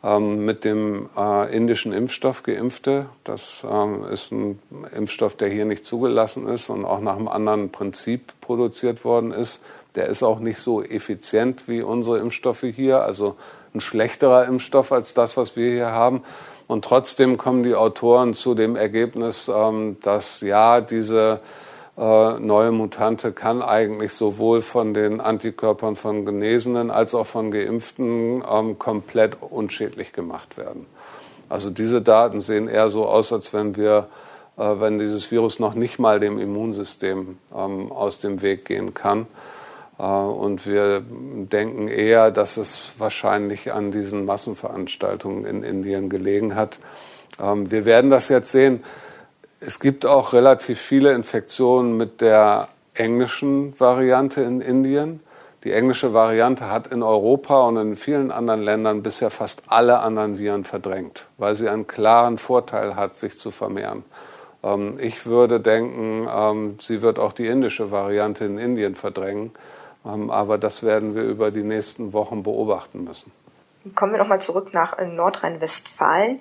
mit 0.08 0.64
dem 0.64 1.08
äh, 1.16 1.54
indischen 1.54 1.92
Impfstoff 1.92 2.42
Geimpfte. 2.42 3.06
Das 3.24 3.66
ähm, 3.68 4.04
ist 4.04 4.30
ein 4.30 4.60
Impfstoff, 4.94 5.34
der 5.34 5.48
hier 5.48 5.64
nicht 5.64 5.84
zugelassen 5.84 6.46
ist 6.48 6.70
und 6.70 6.84
auch 6.84 7.00
nach 7.00 7.16
einem 7.16 7.28
anderen 7.28 7.70
Prinzip 7.70 8.32
produziert 8.40 9.04
worden 9.04 9.32
ist. 9.32 9.62
Der 9.96 10.06
ist 10.06 10.22
auch 10.22 10.38
nicht 10.38 10.58
so 10.58 10.82
effizient 10.82 11.66
wie 11.68 11.82
unsere 11.82 12.18
Impfstoffe 12.18 12.64
hier, 12.74 13.02
also 13.02 13.36
ein 13.74 13.80
schlechterer 13.80 14.46
Impfstoff 14.46 14.92
als 14.92 15.14
das, 15.14 15.36
was 15.36 15.56
wir 15.56 15.70
hier 15.70 15.90
haben. 15.90 16.22
Und 16.68 16.84
trotzdem 16.84 17.38
kommen 17.38 17.62
die 17.62 17.74
Autoren 17.74 18.34
zu 18.34 18.54
dem 18.54 18.76
Ergebnis, 18.76 19.50
ähm, 19.52 19.96
dass 20.02 20.40
ja, 20.40 20.80
diese 20.80 21.40
äh, 21.98 22.38
neue 22.38 22.72
Mutante 22.72 23.32
kann 23.32 23.62
eigentlich 23.62 24.12
sowohl 24.12 24.60
von 24.60 24.92
den 24.92 25.20
Antikörpern 25.20 25.96
von 25.96 26.26
Genesenen 26.26 26.90
als 26.90 27.14
auch 27.14 27.26
von 27.26 27.50
Geimpften 27.50 28.44
ähm, 28.48 28.78
komplett 28.78 29.38
unschädlich 29.40 30.12
gemacht 30.12 30.58
werden. 30.58 30.86
Also 31.48 31.70
diese 31.70 32.02
Daten 32.02 32.40
sehen 32.40 32.68
eher 32.68 32.90
so 32.90 33.06
aus, 33.06 33.32
als 33.32 33.54
wenn 33.54 33.76
wir, 33.76 34.08
äh, 34.58 34.62
wenn 34.78 34.98
dieses 34.98 35.30
Virus 35.30 35.58
noch 35.58 35.74
nicht 35.74 35.98
mal 35.98 36.20
dem 36.20 36.38
Immunsystem 36.38 37.38
ähm, 37.56 37.90
aus 37.90 38.18
dem 38.18 38.42
Weg 38.42 38.66
gehen 38.66 38.92
kann. 38.92 39.26
Äh, 39.98 40.02
und 40.02 40.66
wir 40.66 41.02
denken 41.08 41.88
eher, 41.88 42.30
dass 42.30 42.58
es 42.58 42.90
wahrscheinlich 42.98 43.72
an 43.72 43.90
diesen 43.90 44.26
Massenveranstaltungen 44.26 45.46
in 45.46 45.62
Indien 45.62 46.10
gelegen 46.10 46.56
hat. 46.56 46.78
Ähm, 47.42 47.70
wir 47.70 47.86
werden 47.86 48.10
das 48.10 48.28
jetzt 48.28 48.52
sehen. 48.52 48.82
Es 49.60 49.80
gibt 49.80 50.04
auch 50.04 50.32
relativ 50.32 50.80
viele 50.80 51.12
Infektionen 51.12 51.96
mit 51.96 52.20
der 52.20 52.68
englischen 52.94 53.78
Variante 53.78 54.42
in 54.42 54.60
Indien. 54.60 55.20
Die 55.64 55.72
englische 55.72 56.12
Variante 56.12 56.70
hat 56.70 56.86
in 56.88 57.02
Europa 57.02 57.60
und 57.62 57.76
in 57.76 57.96
vielen 57.96 58.30
anderen 58.30 58.62
Ländern 58.62 59.02
bisher 59.02 59.30
fast 59.30 59.62
alle 59.68 59.98
anderen 60.00 60.38
Viren 60.38 60.64
verdrängt, 60.64 61.26
weil 61.38 61.56
sie 61.56 61.68
einen 61.68 61.86
klaren 61.86 62.38
Vorteil 62.38 62.96
hat, 62.96 63.16
sich 63.16 63.38
zu 63.38 63.50
vermehren. 63.50 64.04
Ähm, 64.62 64.98
ich 65.00 65.26
würde 65.26 65.58
denken, 65.58 66.28
ähm, 66.30 66.78
sie 66.80 67.02
wird 67.02 67.18
auch 67.18 67.32
die 67.32 67.46
indische 67.46 67.90
Variante 67.90 68.44
in 68.44 68.58
Indien 68.58 68.94
verdrängen. 68.94 69.52
Ähm, 70.04 70.30
aber 70.30 70.58
das 70.58 70.82
werden 70.82 71.14
wir 71.14 71.22
über 71.22 71.50
die 71.50 71.62
nächsten 71.62 72.12
Wochen 72.12 72.42
beobachten 72.42 73.04
müssen. 73.04 73.32
Kommen 73.94 74.12
wir 74.12 74.18
nochmal 74.18 74.40
zurück 74.40 74.72
nach 74.72 74.98
Nordrhein-Westfalen. 74.98 76.40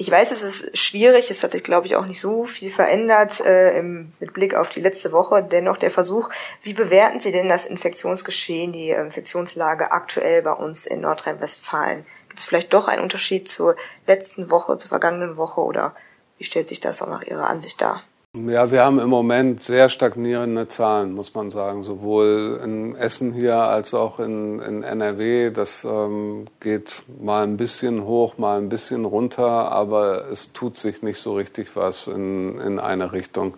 Ich 0.00 0.12
weiß, 0.12 0.30
es 0.30 0.42
ist 0.42 0.78
schwierig, 0.78 1.28
es 1.28 1.42
hat 1.42 1.50
sich, 1.50 1.64
glaube 1.64 1.88
ich, 1.88 1.96
auch 1.96 2.06
nicht 2.06 2.20
so 2.20 2.44
viel 2.44 2.70
verändert 2.70 3.40
äh, 3.40 3.76
im, 3.76 4.12
mit 4.20 4.32
Blick 4.32 4.54
auf 4.54 4.68
die 4.68 4.80
letzte 4.80 5.10
Woche. 5.10 5.42
Dennoch 5.42 5.76
der 5.76 5.90
Versuch, 5.90 6.30
wie 6.62 6.72
bewerten 6.72 7.18
Sie 7.18 7.32
denn 7.32 7.48
das 7.48 7.66
Infektionsgeschehen, 7.66 8.70
die 8.72 8.90
Infektionslage 8.90 9.90
aktuell 9.90 10.42
bei 10.42 10.52
uns 10.52 10.86
in 10.86 11.00
Nordrhein-Westfalen? 11.00 12.06
Gibt 12.28 12.38
es 12.38 12.44
vielleicht 12.44 12.72
doch 12.72 12.86
einen 12.86 13.02
Unterschied 13.02 13.48
zur 13.48 13.74
letzten 14.06 14.52
Woche, 14.52 14.78
zur 14.78 14.88
vergangenen 14.88 15.36
Woche 15.36 15.60
oder 15.62 15.96
wie 16.38 16.44
stellt 16.44 16.68
sich 16.68 16.78
das 16.78 17.02
auch 17.02 17.08
nach 17.08 17.24
Ihrer 17.24 17.48
Ansicht 17.48 17.80
dar? 17.80 18.04
Ja, 18.46 18.70
wir 18.70 18.84
haben 18.84 19.00
im 19.00 19.08
Moment 19.08 19.60
sehr 19.60 19.88
stagnierende 19.88 20.68
Zahlen, 20.68 21.12
muss 21.12 21.34
man 21.34 21.50
sagen, 21.50 21.82
sowohl 21.82 22.60
in 22.62 22.94
Essen 22.94 23.32
hier 23.32 23.56
als 23.56 23.94
auch 23.94 24.20
in, 24.20 24.60
in 24.60 24.82
NRW. 24.84 25.50
Das 25.50 25.84
ähm, 25.84 26.46
geht 26.60 27.02
mal 27.20 27.42
ein 27.42 27.56
bisschen 27.56 28.04
hoch, 28.04 28.38
mal 28.38 28.58
ein 28.58 28.68
bisschen 28.68 29.06
runter, 29.06 29.72
aber 29.72 30.30
es 30.30 30.52
tut 30.52 30.76
sich 30.76 31.02
nicht 31.02 31.18
so 31.18 31.34
richtig 31.34 31.74
was 31.74 32.06
in, 32.06 32.60
in 32.60 32.78
eine 32.78 33.12
Richtung. 33.12 33.56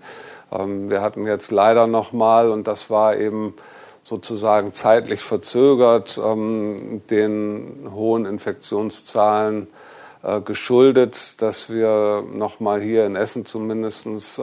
Ähm, 0.51 0.89
wir 0.89 1.03
hatten 1.03 1.27
jetzt 1.27 1.51
leider 1.51 1.87
noch 1.87 2.13
mal, 2.13 2.51
und 2.51 2.67
das 2.67 2.89
war 2.89 3.17
eben 3.19 3.55
sozusagen 4.03 4.73
zeitlich 4.73 5.21
verzögert, 5.21 6.19
ähm, 6.25 7.03
den 7.11 7.91
hohen 7.93 8.25
Infektionszahlen 8.25 9.67
geschuldet, 10.45 11.41
dass 11.41 11.71
wir 11.71 12.23
nochmal 12.31 12.81
hier 12.83 13.07
in 13.07 13.17
Essen 13.17 13.47
zumindest 13.47 14.07
äh, 14.07 14.43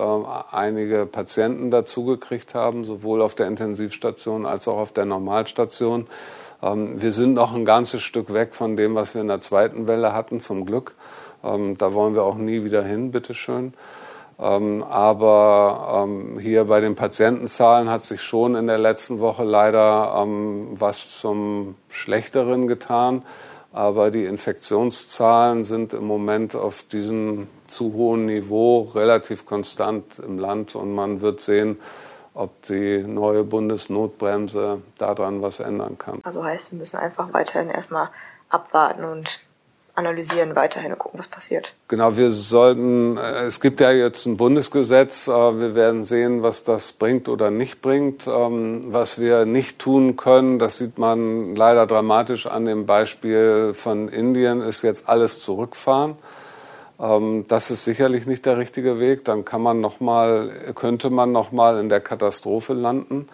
einige 0.52 1.06
Patienten 1.06 1.70
dazugekriegt 1.70 2.56
haben, 2.56 2.84
sowohl 2.84 3.22
auf 3.22 3.36
der 3.36 3.48
Intensivstation 3.48 4.48
als 4.48 4.68
auch 4.68 4.78
auf 4.78 4.92
der 4.92 5.06
Normalstation. 5.06 6.08
Ähm, 6.64 7.00
wir 7.00 7.12
sind 7.12 7.34
noch 7.34 7.54
ein 7.54 7.66
ganzes 7.66 8.02
Stück 8.02 8.34
weg 8.34 8.56
von 8.56 8.76
dem, 8.76 8.96
was 8.96 9.14
wir 9.14 9.22
in 9.22 9.28
der 9.28 9.40
zweiten 9.42 9.88
Welle 9.88 10.14
hatten, 10.14 10.40
zum 10.40 10.66
Glück. 10.66 10.96
Ähm, 11.44 11.78
da 11.78 11.94
wollen 11.94 12.16
wir 12.16 12.24
auch 12.24 12.38
nie 12.38 12.64
wieder 12.64 12.84
hin, 12.84 13.12
bitteschön. 13.12 13.76
Ähm, 14.40 14.84
aber 14.84 16.06
ähm, 16.08 16.40
hier 16.40 16.66
bei 16.66 16.80
den 16.80 16.96
Patientenzahlen 16.96 17.90
hat 17.90 18.02
sich 18.02 18.24
schon 18.24 18.56
in 18.56 18.66
der 18.66 18.80
letzten 18.80 19.20
Woche 19.20 19.44
leider 19.44 20.26
was 20.74 21.20
zum 21.20 21.76
Schlechteren 21.90 22.68
getan 22.68 23.22
aber 23.78 24.10
die 24.10 24.26
Infektionszahlen 24.26 25.64
sind 25.64 25.94
im 25.94 26.06
Moment 26.06 26.56
auf 26.56 26.82
diesem 26.82 27.48
zu 27.68 27.94
hohen 27.94 28.26
Niveau 28.26 28.90
relativ 28.96 29.46
konstant 29.46 30.18
im 30.18 30.40
Land 30.40 30.74
und 30.74 30.96
man 30.96 31.22
wird 31.22 31.42
sehen, 31.42 31.80
ob 32.34 32.60
die 32.64 33.04
neue 33.04 33.44
Bundesnotbremse 33.44 34.82
daran 34.98 35.44
was 35.44 35.60
ändern 35.60 36.00
kann. 36.00 36.22
Also 36.24 36.44
heißt, 36.44 36.72
wir 36.72 36.80
müssen 36.80 36.98
einfach 36.98 37.34
weiterhin 37.34 37.70
erstmal 37.70 38.10
abwarten 38.50 39.04
und 39.04 39.42
analysieren 39.98 40.56
weiterhin 40.56 40.92
und 40.92 41.00
gucken, 41.00 41.20
was 41.20 41.28
passiert. 41.28 41.74
Genau, 41.88 42.16
wir 42.18 42.30
sollten, 42.30 43.18
äh, 43.18 43.46
es 43.46 43.60
gibt 43.60 43.82
ja 43.82 43.92
jetzt 43.92 44.28
ein 44.28 44.38
Bundesgesetz, 44.38 45.28
äh, 45.28 45.32
wir 45.32 45.74
werden 45.74 46.04
sehen, 46.04 46.44
was 46.44 46.64
das 46.64 46.94
bringt 46.94 47.28
oder 47.28 47.50
nicht 47.50 47.82
bringt. 47.82 48.28
Ähm, 48.28 48.84
was 48.88 49.18
wir 49.18 49.46
nicht 49.46 49.80
tun 49.80 50.16
können, 50.16 50.60
das 50.60 50.78
sieht 50.78 51.00
man 51.00 51.56
leider 51.56 51.88
dramatisch 51.88 52.46
an 52.46 52.66
dem 52.66 52.86
Beispiel 52.86 53.74
von 53.74 54.08
Indien, 54.08 54.62
ist 54.62 54.84
jetzt 54.84 55.10
alles 55.10 55.40
zurückfahren. 55.40 56.16
Ähm, 57.00 57.46
das 57.48 57.72
ist 57.72 57.84
sicherlich 57.84 58.28
nicht 58.28 58.46
der 58.46 58.60
richtige 58.60 59.00
Weg. 59.00 59.26
Dann 59.26 59.46
kann 59.46 59.62
man 59.62 59.82
noch 59.82 60.00
mal, 60.00 60.52
könnte 60.76 61.10
man 61.10 61.32
noch 61.32 61.52
mal 61.52 61.80
in 61.80 61.90
der 61.90 62.02
Katastrophe 62.02 62.74
landen. 62.74 63.28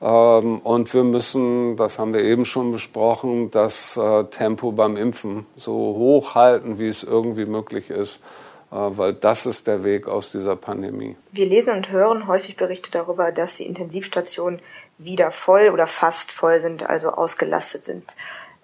Ähm, 0.00 0.58
und 0.60 0.92
wir 0.94 1.04
müssen, 1.04 1.76
das 1.76 1.98
haben 1.98 2.12
wir 2.12 2.22
eben 2.22 2.44
schon 2.44 2.70
besprochen, 2.70 3.50
das 3.50 3.96
äh, 3.96 4.24
Tempo 4.24 4.72
beim 4.72 4.96
Impfen 4.96 5.46
so 5.56 5.72
hoch 5.72 6.34
halten, 6.34 6.78
wie 6.78 6.88
es 6.88 7.02
irgendwie 7.02 7.46
möglich 7.46 7.90
ist, 7.90 8.22
äh, 8.70 8.76
weil 8.76 9.14
das 9.14 9.46
ist 9.46 9.66
der 9.66 9.82
Weg 9.82 10.06
aus 10.06 10.30
dieser 10.30 10.54
Pandemie. 10.54 11.16
Wir 11.32 11.46
lesen 11.46 11.72
und 11.72 11.90
hören 11.90 12.28
häufig 12.28 12.56
Berichte 12.56 12.90
darüber, 12.92 13.32
dass 13.32 13.56
die 13.56 13.66
Intensivstationen 13.66 14.60
wieder 14.98 15.32
voll 15.32 15.70
oder 15.70 15.86
fast 15.86 16.30
voll 16.30 16.60
sind, 16.60 16.88
also 16.88 17.10
ausgelastet 17.10 17.84
sind. 17.84 18.16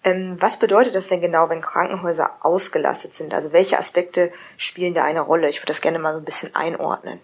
Ähm, 0.05 0.37
was 0.39 0.59
bedeutet 0.59 0.95
das 0.95 1.09
denn 1.09 1.21
genau, 1.21 1.49
wenn 1.49 1.63
Krankenhäuser 1.63 2.31
ausgelastet 2.41 3.15
sind? 3.15 3.35
Also 3.35 3.53
welche 3.53 3.79
Aspekte 3.79 4.31
spielen 4.57 4.95
da 4.95 5.03
eine 5.03 5.23
Rolle? 5.23 5.49
Ich 5.49 5.61
würde 5.61 5.69
das 5.69 5.81
gerne 5.81 5.99
mal 5.99 6.13
so 6.13 6.19
ein 6.19 6.25
bisschen 6.25 6.55
einordnen. 6.55 7.19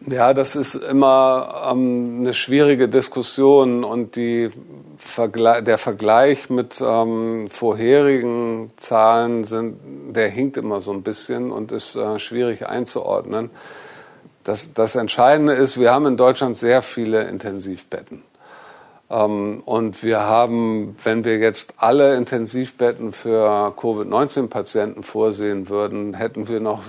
Ja, 0.00 0.34
das 0.34 0.56
ist 0.56 0.74
immer 0.74 1.70
ähm, 1.72 2.18
eine 2.20 2.34
schwierige 2.34 2.86
Diskussion 2.86 3.82
und 3.82 4.14
die 4.16 4.50
Vergle 4.98 5.62
der 5.62 5.78
Vergleich 5.78 6.50
mit 6.50 6.82
ähm, 6.86 7.48
vorherigen 7.48 8.70
Zahlen 8.76 9.44
sind, 9.44 9.78
der 10.14 10.28
hinkt 10.28 10.58
immer 10.58 10.82
so 10.82 10.92
ein 10.92 11.02
bisschen 11.02 11.50
und 11.50 11.72
ist 11.72 11.96
äh, 11.96 12.18
schwierig 12.18 12.68
einzuordnen. 12.68 13.50
Das, 14.44 14.74
das 14.74 14.96
Entscheidende 14.96 15.54
ist, 15.54 15.80
wir 15.80 15.92
haben 15.92 16.06
in 16.06 16.18
Deutschland 16.18 16.58
sehr 16.58 16.82
viele 16.82 17.24
Intensivbetten. 17.24 18.22
Ähm, 19.08 19.62
und 19.64 20.02
wir 20.02 20.20
haben, 20.20 20.94
wenn 21.04 21.24
wir 21.24 21.38
jetzt 21.38 21.72
alle 21.78 22.16
Intensivbetten 22.16 23.12
für 23.12 23.72
Covid-19-Patienten 23.74 25.02
vorsehen 25.02 25.70
würden, 25.70 26.12
hätten 26.12 26.48
wir 26.48 26.60
noch 26.60 26.82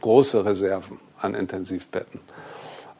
große 0.00 0.46
Reserven 0.46 0.98
an 1.20 1.34
Intensivbetten. 1.34 2.20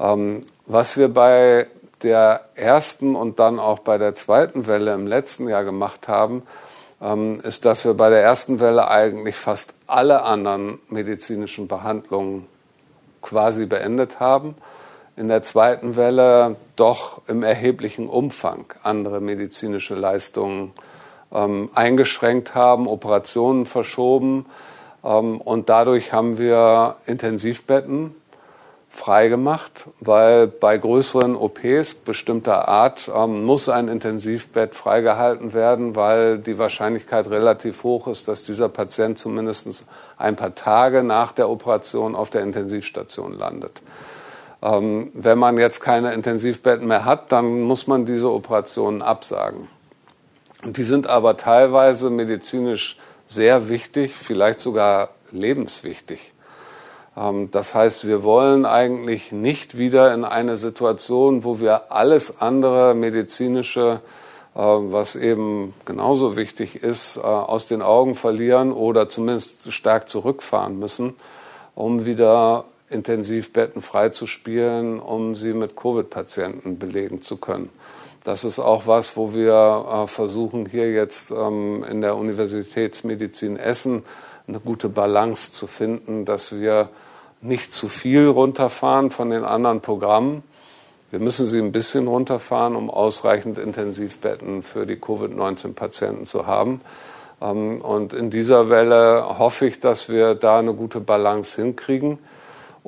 Ähm, 0.00 0.42
was 0.66 0.96
wir 0.96 1.08
bei 1.08 1.66
der 2.02 2.42
ersten 2.54 3.16
und 3.16 3.38
dann 3.38 3.58
auch 3.58 3.80
bei 3.80 3.98
der 3.98 4.14
zweiten 4.14 4.66
Welle 4.66 4.94
im 4.94 5.06
letzten 5.06 5.48
Jahr 5.48 5.64
gemacht 5.64 6.08
haben, 6.08 6.42
ähm, 7.00 7.40
ist, 7.42 7.64
dass 7.64 7.84
wir 7.84 7.94
bei 7.94 8.10
der 8.10 8.22
ersten 8.22 8.60
Welle 8.60 8.88
eigentlich 8.88 9.36
fast 9.36 9.74
alle 9.86 10.22
anderen 10.22 10.78
medizinischen 10.88 11.68
Behandlungen 11.68 12.46
quasi 13.22 13.66
beendet 13.66 14.20
haben. 14.20 14.54
In 15.16 15.28
der 15.28 15.42
zweiten 15.42 15.96
Welle 15.96 16.56
doch 16.76 17.22
im 17.26 17.42
erheblichen 17.42 18.08
Umfang 18.08 18.66
andere 18.84 19.20
medizinische 19.20 19.94
Leistungen 19.94 20.72
ähm, 21.32 21.70
eingeschränkt 21.74 22.54
haben, 22.54 22.86
Operationen 22.86 23.66
verschoben, 23.66 24.46
und 25.02 25.68
dadurch 25.68 26.12
haben 26.12 26.38
wir 26.38 26.96
Intensivbetten 27.06 28.14
freigemacht, 28.88 29.86
weil 30.00 30.46
bei 30.46 30.78
größeren 30.78 31.36
OPs 31.36 31.94
bestimmter 31.94 32.68
Art 32.68 33.10
ähm, 33.14 33.44
muss 33.44 33.68
ein 33.68 33.88
Intensivbett 33.88 34.74
freigehalten 34.74 35.52
werden, 35.52 35.94
weil 35.94 36.38
die 36.38 36.58
Wahrscheinlichkeit 36.58 37.28
relativ 37.28 37.82
hoch 37.82 38.08
ist, 38.08 38.28
dass 38.28 38.44
dieser 38.44 38.68
Patient 38.68 39.18
zumindest 39.18 39.84
ein 40.16 40.36
paar 40.36 40.54
Tage 40.54 41.02
nach 41.02 41.32
der 41.32 41.50
Operation 41.50 42.16
auf 42.16 42.30
der 42.30 42.42
Intensivstation 42.42 43.38
landet. 43.38 43.82
Ähm, 44.62 45.10
wenn 45.12 45.38
man 45.38 45.58
jetzt 45.58 45.80
keine 45.80 46.14
Intensivbetten 46.14 46.88
mehr 46.88 47.04
hat, 47.04 47.30
dann 47.30 47.60
muss 47.62 47.86
man 47.86 48.06
diese 48.06 48.32
Operationen 48.32 49.02
absagen. 49.02 49.68
Die 50.64 50.82
sind 50.82 51.06
aber 51.06 51.36
teilweise 51.36 52.10
medizinisch 52.10 52.96
sehr 53.28 53.68
wichtig, 53.68 54.14
vielleicht 54.16 54.58
sogar 54.58 55.10
lebenswichtig. 55.30 56.32
Ähm, 57.16 57.50
das 57.50 57.74
heißt, 57.74 58.06
wir 58.06 58.22
wollen 58.22 58.66
eigentlich 58.66 59.30
nicht 59.30 59.78
wieder 59.78 60.12
in 60.14 60.24
eine 60.24 60.56
Situation, 60.56 61.44
wo 61.44 61.60
wir 61.60 61.92
alles 61.92 62.40
andere 62.40 62.94
medizinische, 62.94 64.00
äh, 64.54 64.58
was 64.60 65.14
eben 65.14 65.74
genauso 65.84 66.36
wichtig 66.36 66.82
ist, 66.82 67.18
äh, 67.18 67.20
aus 67.20 67.68
den 67.68 67.82
Augen 67.82 68.14
verlieren 68.14 68.72
oder 68.72 69.08
zumindest 69.08 69.72
stark 69.72 70.08
zurückfahren 70.08 70.78
müssen, 70.78 71.14
um 71.74 72.06
wieder 72.06 72.64
Intensivbetten 72.90 73.82
freizuspielen, 73.82 74.98
um 74.98 75.36
sie 75.36 75.52
mit 75.52 75.76
Covid-Patienten 75.76 76.78
belegen 76.78 77.20
zu 77.20 77.36
können. 77.36 77.70
Das 78.28 78.44
ist 78.44 78.58
auch 78.58 78.86
was, 78.86 79.16
wo 79.16 79.32
wir 79.32 79.86
äh, 79.90 80.06
versuchen, 80.06 80.66
hier 80.66 80.92
jetzt 80.92 81.30
ähm, 81.30 81.82
in 81.90 82.02
der 82.02 82.14
Universitätsmedizin 82.14 83.56
Essen 83.56 84.02
eine 84.46 84.60
gute 84.60 84.90
Balance 84.90 85.50
zu 85.50 85.66
finden, 85.66 86.26
dass 86.26 86.54
wir 86.54 86.90
nicht 87.40 87.72
zu 87.72 87.88
viel 87.88 88.26
runterfahren 88.26 89.10
von 89.10 89.30
den 89.30 89.44
anderen 89.44 89.80
Programmen. 89.80 90.42
Wir 91.10 91.20
müssen 91.20 91.46
sie 91.46 91.58
ein 91.58 91.72
bisschen 91.72 92.06
runterfahren, 92.06 92.76
um 92.76 92.90
ausreichend 92.90 93.56
Intensivbetten 93.56 94.62
für 94.62 94.84
die 94.84 94.96
Covid-19-Patienten 94.96 96.26
zu 96.26 96.46
haben. 96.46 96.82
Ähm, 97.40 97.80
und 97.80 98.12
in 98.12 98.28
dieser 98.28 98.68
Welle 98.68 99.38
hoffe 99.38 99.66
ich, 99.66 99.80
dass 99.80 100.10
wir 100.10 100.34
da 100.34 100.58
eine 100.58 100.74
gute 100.74 101.00
Balance 101.00 101.62
hinkriegen 101.62 102.18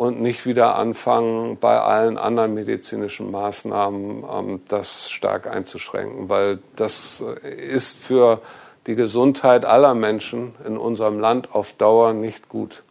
und 0.00 0.22
nicht 0.22 0.46
wieder 0.46 0.76
anfangen, 0.76 1.58
bei 1.58 1.78
allen 1.78 2.16
anderen 2.16 2.54
medizinischen 2.54 3.30
Maßnahmen 3.30 4.24
ähm, 4.32 4.62
das 4.66 5.10
stark 5.10 5.46
einzuschränken, 5.46 6.30
weil 6.30 6.58
das 6.74 7.22
ist 7.42 7.98
für 7.98 8.40
die 8.86 8.94
Gesundheit 8.94 9.66
aller 9.66 9.92
Menschen 9.92 10.54
in 10.66 10.78
unserem 10.78 11.20
Land 11.20 11.54
auf 11.54 11.74
Dauer 11.74 12.14
nicht 12.14 12.48
gut. 12.48 12.82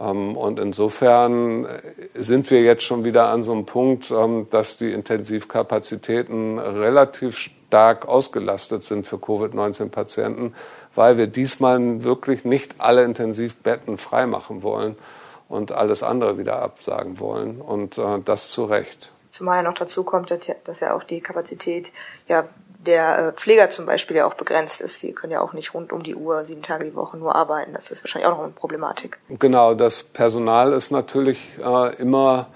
Ähm, 0.00 0.36
und 0.36 0.58
insofern 0.58 1.68
sind 2.16 2.50
wir 2.50 2.60
jetzt 2.60 2.82
schon 2.82 3.04
wieder 3.04 3.28
an 3.28 3.44
so 3.44 3.52
einem 3.52 3.66
Punkt, 3.66 4.10
ähm, 4.10 4.48
dass 4.50 4.78
die 4.78 4.90
Intensivkapazitäten 4.90 6.58
relativ 6.58 7.38
stark 7.38 8.08
ausgelastet 8.08 8.82
sind 8.82 9.06
für 9.06 9.18
Covid-19-Patienten, 9.18 10.54
weil 10.96 11.18
wir 11.18 11.28
diesmal 11.28 12.02
wirklich 12.02 12.44
nicht 12.44 12.74
alle 12.78 13.04
Intensivbetten 13.04 13.96
freimachen 13.96 14.64
wollen 14.64 14.96
und 15.50 15.72
alles 15.72 16.02
andere 16.02 16.38
wieder 16.38 16.62
absagen 16.62 17.18
wollen. 17.18 17.60
Und 17.60 17.98
äh, 17.98 18.20
das 18.24 18.48
zu 18.48 18.64
Recht. 18.64 19.12
Zumal 19.28 19.58
ja 19.58 19.62
noch 19.62 19.74
dazu 19.74 20.04
kommt, 20.04 20.30
dass 20.64 20.80
ja 20.80 20.94
auch 20.94 21.04
die 21.04 21.20
Kapazität 21.20 21.92
ja, 22.28 22.48
der 22.78 23.18
äh, 23.18 23.32
Pfleger 23.32 23.68
zum 23.68 23.84
Beispiel 23.84 24.16
ja 24.16 24.26
auch 24.26 24.34
begrenzt 24.34 24.80
ist. 24.80 25.02
Die 25.02 25.12
können 25.12 25.32
ja 25.32 25.40
auch 25.40 25.52
nicht 25.52 25.74
rund 25.74 25.92
um 25.92 26.02
die 26.02 26.14
Uhr, 26.14 26.44
sieben 26.44 26.62
Tage 26.62 26.84
die 26.84 26.94
Woche 26.94 27.16
nur 27.16 27.34
arbeiten. 27.34 27.72
Das 27.72 27.90
ist 27.90 28.02
wahrscheinlich 28.02 28.30
auch 28.30 28.36
noch 28.36 28.44
eine 28.44 28.52
Problematik. 28.52 29.18
Genau, 29.28 29.74
das 29.74 30.04
Personal 30.04 30.72
ist 30.72 30.90
natürlich 30.90 31.58
äh, 31.62 31.96
immer 31.96 32.46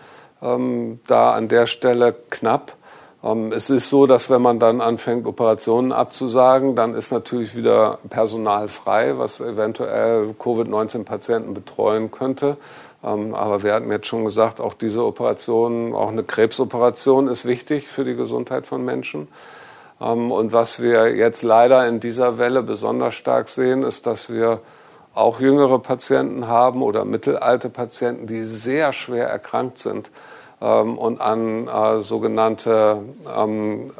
ähm, 0.41 1.01
da 1.07 1.33
an 1.33 1.49
der 1.49 1.67
Stelle 1.67 2.15
knapp. 2.31 2.77
Ähm, 3.25 3.53
es 3.53 3.71
ist 3.71 3.89
so, 3.89 4.07
dass 4.07 4.29
wenn 4.29 4.43
man 4.43 4.59
dann 4.59 4.81
anfängt, 4.81 5.27
Operationen 5.27 5.93
abzusagen, 5.93 6.77
dann 6.77 6.95
ist 6.95 7.11
natürlich 7.11 7.57
wieder 7.57 7.99
Personal 8.11 8.69
frei, 8.69 9.19
was 9.19 9.41
eventuell 9.41 10.35
Covid-19-Patienten 10.39 11.55
betreuen 11.55 12.11
könnte. 12.11 12.59
Ähm, 13.03 13.35
aber 13.35 13.63
wir 13.63 13.73
hatten 13.73 13.91
jetzt 13.91 14.07
schon 14.07 14.25
gesagt, 14.25 14.61
auch 14.61 14.75
diese 14.75 15.05
Operation, 15.05 15.95
auch 15.95 16.11
eine 16.11 16.25
Krebsoperation 16.25 17.29
ist 17.29 17.47
wichtig 17.47 17.89
für 17.89 18.05
die 18.05 18.15
Gesundheit 18.15 18.67
von 18.67 18.85
Menschen. 18.85 19.29
Ähm, 20.01 20.31
und 20.31 20.53
was 20.53 20.81
wir 20.81 21.17
jetzt 21.17 21.43
leider 21.43 21.89
in 21.89 22.01
dieser 22.01 22.37
Welle 22.39 22.63
besonders 22.63 23.15
stark 23.15 23.49
sehen, 23.49 23.85
ist, 23.85 24.07
dass 24.07 24.29
wir 24.29 24.61
auch 25.15 25.39
jüngere 25.39 25.79
Patienten 25.79 26.49
haben 26.49 26.83
oder 26.83 27.05
mittelalte 27.05 27.71
Patienten, 27.71 28.27
die 28.27 28.43
sehr 28.43 28.93
schwer 28.93 29.29
erkrankt 29.29 29.79
sind 29.79 30.11
und 30.61 31.21
an 31.21 31.69
äh, 31.69 32.01
sogenannte 32.01 33.01
ähm, 33.37 33.91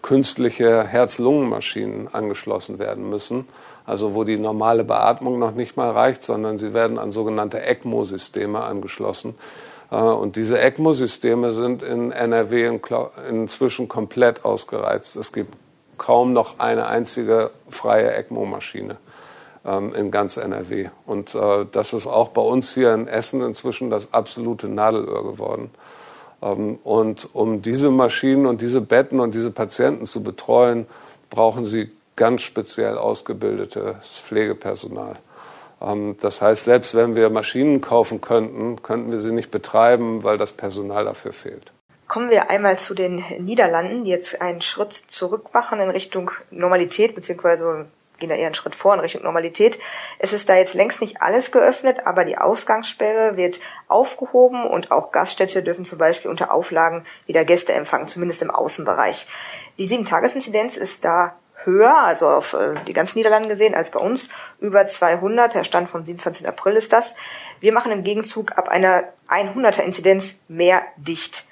künstliche 0.00 0.84
Herz-Lungen-Maschinen 0.84 2.08
angeschlossen 2.12 2.78
werden 2.78 3.08
müssen. 3.10 3.46
Also 3.84 4.14
wo 4.14 4.24
die 4.24 4.36
normale 4.36 4.84
Beatmung 4.84 5.38
noch 5.38 5.52
nicht 5.52 5.76
mal 5.76 5.90
reicht, 5.90 6.22
sondern 6.22 6.58
sie 6.58 6.72
werden 6.72 6.98
an 6.98 7.10
sogenannte 7.10 7.62
ECMO-Systeme 7.62 8.62
angeschlossen. 8.62 9.34
Äh, 9.90 9.96
und 9.96 10.36
diese 10.36 10.60
ECMO-Systeme 10.60 11.52
sind 11.52 11.82
in 11.82 12.12
NRW 12.12 12.78
inzwischen 13.28 13.88
komplett 13.88 14.44
ausgereizt. 14.44 15.16
Es 15.16 15.32
gibt 15.32 15.54
kaum 15.98 16.32
noch 16.32 16.58
eine 16.58 16.86
einzige 16.86 17.50
freie 17.68 18.12
ECMO-Maschine 18.14 18.92
ähm, 18.92 19.11
in 19.64 20.10
ganz 20.10 20.38
NRW. 20.38 20.88
Und 21.06 21.36
äh, 21.36 21.66
das 21.70 21.92
ist 21.92 22.08
auch 22.08 22.30
bei 22.30 22.42
uns 22.42 22.74
hier 22.74 22.92
in 22.94 23.06
Essen 23.06 23.42
inzwischen 23.42 23.90
das 23.90 24.12
absolute 24.12 24.68
Nadelöhr 24.68 25.22
geworden. 25.22 25.70
Ähm, 26.42 26.78
und 26.82 27.28
um 27.32 27.62
diese 27.62 27.90
Maschinen 27.90 28.46
und 28.46 28.60
diese 28.60 28.80
Betten 28.80 29.20
und 29.20 29.34
diese 29.34 29.50
Patienten 29.50 30.06
zu 30.06 30.22
betreuen, 30.22 30.86
brauchen 31.30 31.66
sie 31.66 31.92
ganz 32.16 32.42
speziell 32.42 32.98
ausgebildetes 32.98 34.18
Pflegepersonal. 34.18 35.16
Ähm, 35.80 36.16
das 36.20 36.42
heißt, 36.42 36.64
selbst 36.64 36.94
wenn 36.94 37.16
wir 37.16 37.30
Maschinen 37.30 37.80
kaufen 37.80 38.20
könnten, 38.20 38.82
könnten 38.82 39.12
wir 39.12 39.20
sie 39.20 39.32
nicht 39.32 39.50
betreiben, 39.50 40.24
weil 40.24 40.38
das 40.38 40.52
Personal 40.52 41.04
dafür 41.04 41.32
fehlt. 41.32 41.72
Kommen 42.08 42.28
wir 42.28 42.50
einmal 42.50 42.78
zu 42.78 42.94
den 42.94 43.24
Niederlanden, 43.38 44.04
die 44.04 44.10
jetzt 44.10 44.42
einen 44.42 44.60
Schritt 44.60 44.92
zurück 44.92 45.54
machen 45.54 45.80
in 45.80 45.88
Richtung 45.88 46.30
Normalität, 46.50 47.14
beziehungsweise 47.14 47.86
gehen 48.22 48.30
da 48.30 48.36
eher 48.36 48.46
einen 48.46 48.54
Schritt 48.54 48.74
vor 48.74 48.94
in 48.94 49.00
Richtung 49.00 49.22
Normalität. 49.22 49.78
Es 50.18 50.32
ist 50.32 50.48
da 50.48 50.54
jetzt 50.54 50.74
längst 50.74 51.00
nicht 51.00 51.20
alles 51.20 51.52
geöffnet, 51.52 52.06
aber 52.06 52.24
die 52.24 52.38
Ausgangssperre 52.38 53.36
wird 53.36 53.60
aufgehoben 53.88 54.64
und 54.64 54.90
auch 54.90 55.12
Gaststätte 55.12 55.62
dürfen 55.62 55.84
zum 55.84 55.98
Beispiel 55.98 56.30
unter 56.30 56.52
Auflagen 56.52 57.04
wieder 57.26 57.44
Gäste 57.44 57.72
empfangen, 57.74 58.08
zumindest 58.08 58.40
im 58.42 58.50
Außenbereich. 58.50 59.26
Die 59.78 59.86
Sieben-Tages-Inzidenz 59.86 60.76
ist 60.76 61.04
da 61.04 61.36
höher, 61.64 61.96
also 61.96 62.28
auf 62.28 62.54
äh, 62.54 62.74
die 62.86 62.92
ganzen 62.92 63.18
Niederlande 63.18 63.48
gesehen, 63.48 63.74
als 63.74 63.90
bei 63.90 64.00
uns. 64.00 64.28
Über 64.60 64.86
200, 64.86 65.54
der 65.54 65.64
Stand 65.64 65.90
vom 65.90 66.04
27. 66.04 66.46
April 66.46 66.74
ist 66.74 66.92
das. 66.92 67.14
Wir 67.60 67.72
machen 67.72 67.92
im 67.92 68.04
Gegenzug 68.04 68.56
ab 68.56 68.68
einer 68.68 69.04
100er 69.28 69.82
Inzidenz 69.82 70.36
mehr 70.48 70.82
dicht. 70.96 71.46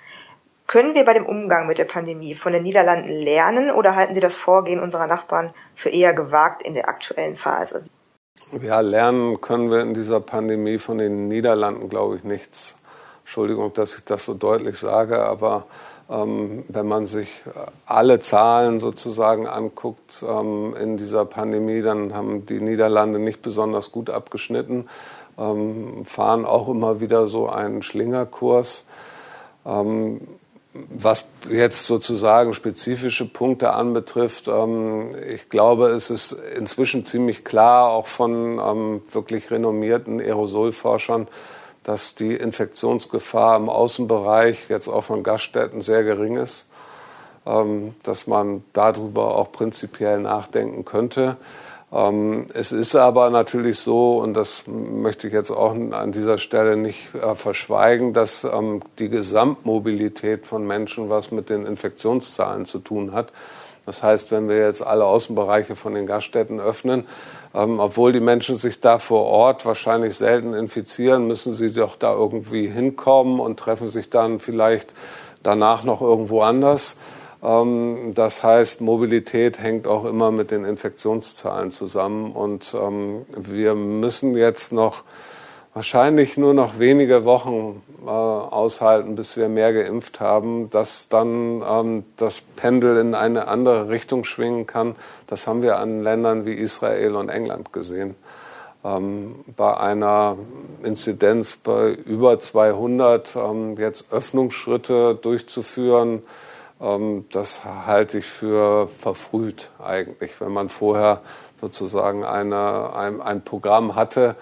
Können 0.70 0.94
wir 0.94 1.04
bei 1.04 1.14
dem 1.14 1.26
Umgang 1.26 1.66
mit 1.66 1.78
der 1.78 1.84
Pandemie 1.84 2.36
von 2.36 2.52
den 2.52 2.62
Niederlanden 2.62 3.08
lernen 3.08 3.72
oder 3.72 3.96
halten 3.96 4.14
Sie 4.14 4.20
das 4.20 4.36
Vorgehen 4.36 4.78
unserer 4.78 5.08
Nachbarn 5.08 5.52
für 5.74 5.88
eher 5.88 6.14
gewagt 6.14 6.62
in 6.62 6.74
der 6.74 6.88
aktuellen 6.88 7.34
Phase? 7.34 7.86
Ja, 8.62 8.78
lernen 8.78 9.40
können 9.40 9.72
wir 9.72 9.80
in 9.80 9.94
dieser 9.94 10.20
Pandemie 10.20 10.78
von 10.78 10.98
den 10.98 11.26
Niederlanden, 11.26 11.88
glaube 11.88 12.14
ich, 12.14 12.22
nichts. 12.22 12.78
Entschuldigung, 13.24 13.72
dass 13.74 13.96
ich 13.96 14.04
das 14.04 14.24
so 14.24 14.34
deutlich 14.34 14.78
sage, 14.78 15.24
aber 15.24 15.66
ähm, 16.08 16.62
wenn 16.68 16.86
man 16.86 17.06
sich 17.06 17.42
alle 17.86 18.20
Zahlen 18.20 18.78
sozusagen 18.78 19.48
anguckt 19.48 20.24
ähm, 20.24 20.76
in 20.80 20.96
dieser 20.96 21.24
Pandemie, 21.24 21.82
dann 21.82 22.14
haben 22.14 22.46
die 22.46 22.60
Niederlande 22.60 23.18
nicht 23.18 23.42
besonders 23.42 23.90
gut 23.90 24.08
abgeschnitten, 24.08 24.88
ähm, 25.36 26.04
fahren 26.04 26.44
auch 26.44 26.68
immer 26.68 27.00
wieder 27.00 27.26
so 27.26 27.48
einen 27.48 27.82
Schlingerkurs. 27.82 28.86
Ähm, 29.66 30.20
was 30.72 31.24
jetzt 31.48 31.86
sozusagen 31.86 32.54
spezifische 32.54 33.26
Punkte 33.26 33.72
anbetrifft, 33.72 34.46
ähm, 34.48 35.10
ich 35.28 35.48
glaube, 35.48 35.88
es 35.88 36.10
ist 36.10 36.32
inzwischen 36.56 37.04
ziemlich 37.04 37.44
klar, 37.44 37.88
auch 37.88 38.06
von 38.06 38.58
ähm, 38.58 39.02
wirklich 39.10 39.50
renommierten 39.50 40.20
Aerosolforschern, 40.20 41.26
dass 41.82 42.14
die 42.14 42.34
Infektionsgefahr 42.34 43.56
im 43.56 43.68
Außenbereich 43.68 44.66
jetzt 44.68 44.88
auch 44.88 45.02
von 45.02 45.22
Gaststätten 45.22 45.80
sehr 45.80 46.04
gering 46.04 46.36
ist, 46.36 46.66
ähm, 47.46 47.94
dass 48.04 48.28
man 48.28 48.62
darüber 48.72 49.36
auch 49.36 49.50
prinzipiell 49.50 50.20
nachdenken 50.20 50.84
könnte. 50.84 51.36
Ähm, 51.92 52.46
es 52.54 52.70
ist 52.72 52.94
aber 52.94 53.30
natürlich 53.30 53.78
so, 53.80 54.18
und 54.18 54.34
das 54.34 54.64
möchte 54.66 55.26
ich 55.26 55.32
jetzt 55.32 55.50
auch 55.50 55.74
an 55.74 56.12
dieser 56.12 56.38
Stelle 56.38 56.76
nicht 56.76 57.14
äh, 57.14 57.34
verschweigen, 57.34 58.12
dass 58.12 58.44
ähm, 58.44 58.82
die 58.98 59.08
Gesamtmobilität 59.08 60.46
von 60.46 60.66
Menschen 60.66 61.10
was 61.10 61.32
mit 61.32 61.50
den 61.50 61.66
Infektionszahlen 61.66 62.64
zu 62.64 62.78
tun 62.78 63.12
hat. 63.12 63.32
Das 63.86 64.04
heißt, 64.04 64.30
wenn 64.30 64.48
wir 64.48 64.58
jetzt 64.58 64.86
alle 64.86 65.04
Außenbereiche 65.04 65.74
von 65.74 65.94
den 65.94 66.06
Gaststätten 66.06 66.60
öffnen, 66.60 67.08
ähm, 67.54 67.80
obwohl 67.80 68.12
die 68.12 68.20
Menschen 68.20 68.54
sich 68.54 68.78
da 68.80 68.98
vor 68.98 69.24
Ort 69.24 69.66
wahrscheinlich 69.66 70.14
selten 70.14 70.54
infizieren, 70.54 71.26
müssen 71.26 71.52
sie 71.52 71.72
doch 71.72 71.96
da 71.96 72.12
irgendwie 72.12 72.68
hinkommen 72.68 73.40
und 73.40 73.58
treffen 73.58 73.88
sich 73.88 74.10
dann 74.10 74.38
vielleicht 74.38 74.94
danach 75.42 75.82
noch 75.82 76.02
irgendwo 76.02 76.42
anders. 76.42 76.98
Ähm, 77.42 78.12
das 78.14 78.42
heißt, 78.42 78.80
Mobilität 78.80 79.58
hängt 79.58 79.86
auch 79.86 80.04
immer 80.04 80.30
mit 80.30 80.50
den 80.50 80.64
Infektionszahlen 80.64 81.70
zusammen. 81.70 82.32
Und 82.32 82.74
ähm, 82.74 83.24
wir 83.36 83.74
müssen 83.74 84.36
jetzt 84.36 84.72
noch 84.72 85.04
wahrscheinlich 85.72 86.36
nur 86.36 86.52
noch 86.52 86.78
wenige 86.78 87.24
Wochen 87.24 87.82
äh, 88.04 88.10
aushalten, 88.10 89.14
bis 89.14 89.36
wir 89.36 89.48
mehr 89.48 89.72
geimpft 89.72 90.20
haben, 90.20 90.68
dass 90.70 91.08
dann 91.08 91.62
ähm, 91.66 92.04
das 92.16 92.42
Pendel 92.56 92.98
in 92.98 93.14
eine 93.14 93.48
andere 93.48 93.88
Richtung 93.88 94.24
schwingen 94.24 94.66
kann. 94.66 94.96
Das 95.26 95.46
haben 95.46 95.62
wir 95.62 95.78
an 95.78 96.02
Ländern 96.02 96.44
wie 96.44 96.54
Israel 96.54 97.16
und 97.16 97.28
England 97.28 97.72
gesehen. 97.72 98.16
bei 98.82 99.76
einer 99.76 100.38
Inzidenz 100.82 101.58
bei 101.58 101.90
über 101.90 102.38
200 102.38 103.36
jetzt 103.76 104.10
Öffnungsschritte 104.10 105.18
durchzuführen, 105.20 106.14
ähm, 106.14 106.22
das 107.32 107.62
halte 107.64 108.18
ich 108.18 108.24
für 108.24 108.88
verfrüht 108.88 109.70
eigentlich, 109.84 110.40
wenn 110.40 110.52
man 110.52 110.70
vorher 110.70 111.20
sozusagen 111.56 112.24
eine, 112.24 112.94
ein, 112.94 113.20
ein 113.20 113.42
Programm 113.42 113.94
hatte, 113.94 114.34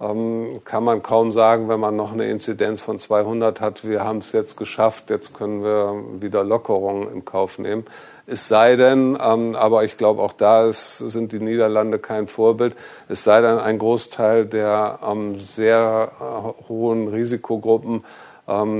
ähm, 0.00 0.60
kann 0.64 0.84
man 0.84 1.02
kaum 1.02 1.32
sagen, 1.32 1.68
wenn 1.68 1.78
man 1.78 1.94
noch 1.94 2.12
eine 2.12 2.28
Inzidenz 2.28 2.82
von 2.82 2.98
200 2.98 3.60
hat, 3.60 3.86
wir 3.86 4.02
haben 4.02 4.18
es 4.18 4.32
jetzt 4.32 4.56
geschafft, 4.56 5.10
jetzt 5.10 5.34
können 5.34 5.62
wir 5.62 6.02
wieder 6.20 6.42
Lockerungen 6.42 7.12
in 7.12 7.24
Kauf 7.24 7.58
nehmen. 7.58 7.84
Es 8.26 8.48
sei 8.48 8.76
denn, 8.76 9.18
ähm, 9.22 9.54
aber 9.54 9.84
ich 9.84 9.98
glaube, 9.98 10.22
auch 10.22 10.32
da 10.32 10.66
ist, 10.66 10.98
sind 10.98 11.32
die 11.32 11.40
Niederlande 11.40 11.98
kein 11.98 12.26
Vorbild, 12.26 12.74
es 13.08 13.22
sei 13.22 13.42
denn, 13.42 13.58
ein 13.58 13.78
Großteil 13.78 14.46
der 14.46 14.98
sehr 15.36 16.10
äh, 16.20 16.68
hohen 16.68 17.08
Risikogruppen 17.08 18.04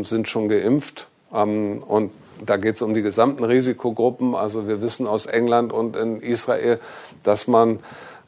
sind 0.03 0.29
schon 0.29 0.49
geimpft. 0.49 1.07
und 1.31 2.11
da 2.47 2.57
geht 2.57 2.75
es 2.75 2.83
um 2.83 2.95
die 2.95 3.03
gesamten 3.03 3.45
Risikogruppen. 3.45 4.35
Also 4.35 4.67
wir 4.69 4.81
wissen 4.81 5.07
aus 5.07 5.27
England 5.27 5.73
und 5.73 5.97
in 5.97 6.21
Israel, 6.21 6.79
dass 7.23 7.47
man 7.47 7.81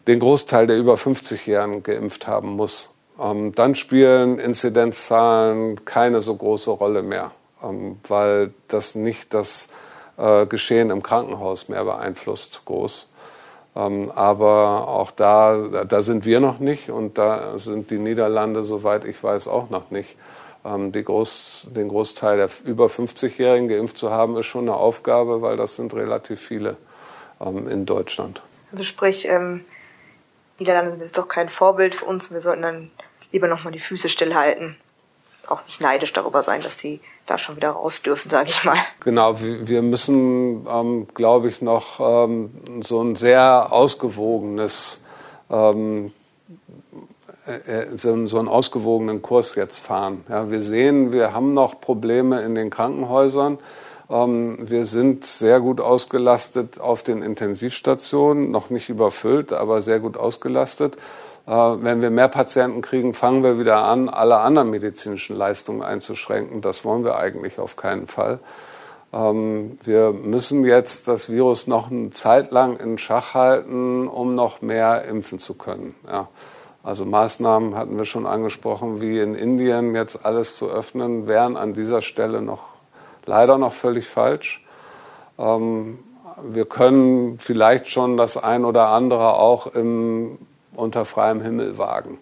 den 0.06 0.20
Großteil 0.20 0.66
der 0.66 0.76
über 0.76 0.94
50-Jährigen 0.94 1.82
geimpft 1.82 2.26
haben 2.26 2.56
muss. 2.56 2.94
Ähm, 3.18 3.54
dann 3.54 3.74
spielen 3.74 4.38
Inzidenzzahlen 4.38 5.84
keine 5.84 6.20
so 6.20 6.34
große 6.34 6.70
Rolle 6.70 7.02
mehr, 7.02 7.30
ähm, 7.62 7.98
weil 8.08 8.52
das 8.68 8.94
nicht 8.94 9.34
das 9.34 9.68
äh, 10.16 10.46
Geschehen 10.46 10.90
im 10.90 11.02
Krankenhaus 11.02 11.68
mehr 11.68 11.84
beeinflusst, 11.84 12.62
groß. 12.64 13.08
Ähm, 13.76 14.10
aber 14.14 14.88
auch 14.88 15.10
da, 15.10 15.84
da 15.86 16.02
sind 16.02 16.24
wir 16.24 16.40
noch 16.40 16.58
nicht 16.58 16.90
und 16.90 17.18
da 17.18 17.58
sind 17.58 17.90
die 17.90 17.98
Niederlande, 17.98 18.62
soweit 18.62 19.04
ich 19.04 19.22
weiß, 19.22 19.48
auch 19.48 19.70
noch 19.70 19.90
nicht. 19.90 20.16
Ähm, 20.64 20.92
Groß, 20.92 21.68
den 21.70 21.88
Großteil 21.88 22.38
der 22.38 22.48
über 22.64 22.86
50-Jährigen 22.86 23.68
geimpft 23.68 23.98
zu 23.98 24.10
haben, 24.10 24.36
ist 24.36 24.46
schon 24.46 24.62
eine 24.62 24.76
Aufgabe, 24.76 25.42
weil 25.42 25.56
das 25.56 25.76
sind 25.76 25.92
relativ 25.94 26.40
viele 26.40 26.76
ähm, 27.40 27.68
in 27.68 27.84
Deutschland. 27.86 28.42
Also 28.72 28.84
sprich, 28.84 29.28
ähm, 29.28 29.64
Niederlande 30.58 30.92
sind 30.92 31.00
jetzt 31.00 31.18
doch 31.18 31.28
kein 31.28 31.48
Vorbild 31.48 31.94
für 31.94 32.06
uns. 32.06 32.30
Wir 32.30 32.40
sollten 32.40 32.62
dann 32.62 32.90
lieber 33.32 33.48
nochmal 33.48 33.72
die 33.72 33.78
Füße 33.78 34.08
stillhalten. 34.08 34.76
Auch 35.46 35.62
nicht 35.64 35.80
neidisch 35.80 36.12
darüber 36.12 36.42
sein, 36.42 36.62
dass 36.62 36.76
die 36.76 37.00
da 37.26 37.36
schon 37.36 37.56
wieder 37.56 37.70
raus 37.70 38.00
dürfen, 38.02 38.30
sage 38.30 38.48
ich 38.48 38.64
mal. 38.64 38.78
Genau, 39.00 39.38
wir 39.40 39.82
müssen, 39.82 40.66
ähm, 40.66 41.06
glaube 41.12 41.50
ich, 41.50 41.60
noch 41.60 42.00
ähm, 42.00 42.82
so 42.82 43.02
ein 43.02 43.16
sehr 43.16 43.68
ausgewogenes, 43.70 45.02
ähm, 45.50 46.06
äh, 46.06 46.08
äh, 46.08 46.23
so, 47.94 48.26
so 48.26 48.38
einen 48.38 48.48
ausgewogenen 48.48 49.20
Kurs 49.22 49.54
jetzt 49.54 49.80
fahren. 49.80 50.24
Ja, 50.28 50.50
wir 50.50 50.62
sehen, 50.62 51.12
wir 51.12 51.32
haben 51.32 51.52
noch 51.52 51.80
Probleme 51.80 52.42
in 52.42 52.54
den 52.54 52.70
Krankenhäusern. 52.70 53.58
Ähm, 54.10 54.58
wir 54.60 54.86
sind 54.86 55.24
sehr 55.24 55.60
gut 55.60 55.80
ausgelastet 55.80 56.80
auf 56.80 57.02
den 57.02 57.22
Intensivstationen, 57.22 58.50
noch 58.50 58.70
nicht 58.70 58.88
überfüllt, 58.88 59.52
aber 59.52 59.82
sehr 59.82 60.00
gut 60.00 60.16
ausgelastet. 60.16 60.96
Äh, 61.46 61.50
wenn 61.50 62.00
wir 62.00 62.10
mehr 62.10 62.28
Patienten 62.28 62.82
kriegen, 62.82 63.14
fangen 63.14 63.42
wir 63.42 63.58
wieder 63.58 63.84
an, 63.84 64.08
alle 64.08 64.38
anderen 64.38 64.70
medizinischen 64.70 65.36
Leistungen 65.36 65.82
einzuschränken. 65.82 66.60
Das 66.60 66.84
wollen 66.84 67.04
wir 67.04 67.16
eigentlich 67.16 67.58
auf 67.58 67.76
keinen 67.76 68.06
Fall. 68.06 68.40
Ähm, 69.12 69.78
wir 69.82 70.12
müssen 70.12 70.64
jetzt 70.64 71.08
das 71.08 71.30
Virus 71.30 71.66
noch 71.66 71.90
eine 71.90 72.10
Zeit 72.10 72.52
lang 72.52 72.78
in 72.78 72.98
Schach 72.98 73.34
halten, 73.34 74.08
um 74.08 74.34
noch 74.34 74.62
mehr 74.62 75.04
impfen 75.04 75.38
zu 75.38 75.54
können. 75.54 75.94
Ja. 76.06 76.28
Also 76.84 77.06
Maßnahmen 77.06 77.74
hatten 77.74 77.98
wir 77.98 78.04
schon 78.04 78.26
angesprochen, 78.26 79.00
wie 79.00 79.18
in 79.18 79.34
Indien 79.34 79.94
jetzt 79.94 80.24
alles 80.24 80.56
zu 80.56 80.70
öffnen, 80.70 81.26
wären 81.26 81.56
an 81.56 81.72
dieser 81.72 82.02
Stelle 82.02 82.42
noch 82.42 82.74
leider 83.24 83.56
noch 83.56 83.72
völlig 83.72 84.06
falsch. 84.06 84.64
Ähm, 85.38 85.98
wir 86.42 86.66
können 86.66 87.38
vielleicht 87.38 87.88
schon 87.88 88.16
das 88.18 88.36
ein 88.36 88.66
oder 88.66 88.88
andere 88.88 89.34
auch 89.34 89.66
im 89.68 90.38
unter 90.74 91.04
freiem 91.04 91.40
Himmel 91.40 91.78
wagen. 91.78 92.18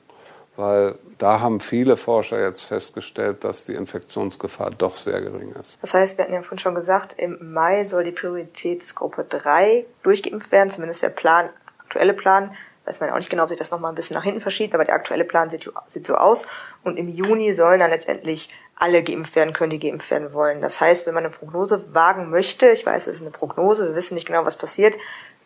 Weil 0.57 0.97
da 1.17 1.41
haben 1.41 1.61
viele 1.61 1.97
Forscher 1.97 2.41
jetzt 2.41 2.63
festgestellt, 2.65 3.43
dass 3.43 3.65
die 3.65 3.73
Infektionsgefahr 3.73 4.71
doch 4.71 4.97
sehr 4.97 5.21
gering 5.23 5.53
ist. 5.53 5.79
Das 5.81 5.95
heißt, 5.95 6.19
wir 6.19 6.25
hatten 6.25 6.35
ja 6.35 6.43
vorhin 6.43 6.59
schon 6.59 6.75
gesagt, 6.75 7.15
im 7.17 7.53
Mai 7.53 7.85
soll 7.87 8.05
die 8.05 8.13
Prioritätsgruppe 8.13 9.25
3 9.25 9.87
durchgeimpft 10.03 10.53
werden, 10.53 10.69
zumindest 10.69 11.03
der 11.03 11.09
Plan, 11.09 11.49
aktuelle 11.79 12.13
Plan. 12.13 12.51
Weiß 12.85 13.01
man 13.01 13.11
auch 13.11 13.17
nicht 13.17 13.31
genau, 13.31 13.45
ob 13.45 13.49
sich 13.49 13.59
das 13.59 13.71
nochmal 13.71 13.93
ein 13.93 13.95
bisschen 13.95 14.15
nach 14.15 14.25
hinten 14.25 14.41
verschiebt, 14.41 14.75
aber 14.75 14.85
der 14.85 14.95
aktuelle 14.95 15.25
Plan 15.25 15.51
sieht, 15.51 15.71
sieht 15.87 16.07
so 16.07 16.17
aus. 16.17 16.47
Und 16.83 16.97
im 16.97 17.09
Juni 17.09 17.53
sollen 17.53 17.81
dann 17.81 17.91
letztendlich 17.91 18.49
alle 18.77 19.03
geimpft 19.03 19.37
werden 19.37 19.53
können, 19.53 19.71
die 19.71 19.79
geimpft 19.79 20.11
werden 20.11 20.33
wollen. 20.33 20.61
Das 20.61 20.81
heißt, 20.81 21.07
wenn 21.07 21.15
man 21.15 21.25
eine 21.25 21.33
Prognose 21.33 21.85
wagen 21.95 22.31
möchte, 22.31 22.71
ich 22.71 22.85
weiß, 22.85 23.07
es 23.07 23.17
ist 23.17 23.23
eine 23.23 23.31
Prognose, 23.31 23.89
wir 23.89 23.95
wissen 23.95 24.15
nicht 24.15 24.27
genau, 24.27 24.45
was 24.45 24.57
passiert, 24.57 24.97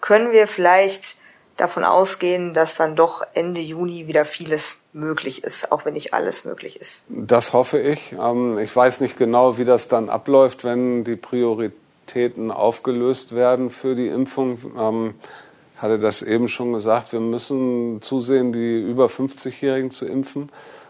können 0.01 0.33
wir 0.33 0.47
vielleicht 0.47 1.17
davon 1.57 1.85
ausgehen, 1.85 2.55
dass 2.55 2.75
dann 2.75 2.97
doch 2.97 3.23
Ende 3.35 3.61
Juni 3.61 4.07
wieder 4.07 4.25
vieles 4.25 4.77
möglich 4.93 5.45
ist, 5.45 5.73
auch 5.73 5.85
wenn 5.85 5.95
nicht 5.95 6.15
alles 6.15 6.45
möglich 6.45 6.81
ist. 6.81 7.05
Das 7.09 7.53
hoffe 7.53 7.79
ich. 7.79 8.13
Ähm, 8.13 8.59
ich 8.59 8.75
weiß 8.75 9.01
nicht 9.01 9.17
genau, 9.17 9.59
wie 9.59 9.65
das 9.65 9.89
dann 9.89 10.09
abläuft, 10.09 10.65
wenn 10.65 11.05
die 11.05 11.17
Prioritäten 11.17 12.51
aufgelöst 12.51 13.35
werden 13.35 13.71
für 13.71 13.95
die 13.95 14.09
Impfung. 14.09 14.59
Hatte 15.77 15.99
das 15.99 16.23
eben 16.23 16.49
schon 16.49 16.73
gesagt, 16.73 17.13
wir 17.13 17.21
müssen 17.21 18.01
zusehen, 18.01 18.53
die 18.53 18.81
über 18.81 19.07
50-Jährigen 19.07 19.91
zu 19.91 20.07
impfen, 20.07 20.49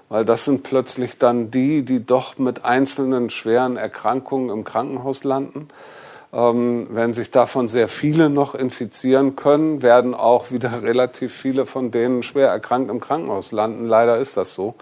weil 0.08 0.24
das 0.24 0.44
sind 0.44 0.62
plötzlich 0.62 1.18
dann 1.18 1.50
die, 1.50 1.84
die 1.84 2.06
doch 2.06 2.38
mit 2.38 2.64
einzelnen 2.64 3.30
schweren 3.30 3.76
Erkrankungen 3.76 4.50
im 4.50 4.62
Krankenhaus 4.62 5.24
landen. 5.24 5.68
Ähm, 6.32 6.88
wenn 6.90 7.14
sich 7.14 7.30
davon 7.30 7.66
sehr 7.66 7.88
viele 7.88 8.30
noch 8.30 8.54
infizieren 8.54 9.36
können, 9.36 9.82
werden 9.82 10.14
auch 10.14 10.50
wieder 10.50 10.82
relativ 10.82 11.34
viele 11.34 11.66
von 11.66 11.90
denen 11.90 12.22
schwer 12.22 12.48
erkrankt 12.48 12.90
im 12.90 13.00
Krankenhaus 13.00 13.52
landen. 13.52 13.86
Leider 13.86 14.18
ist 14.18 14.36
das 14.36 14.54
so. 14.54 14.74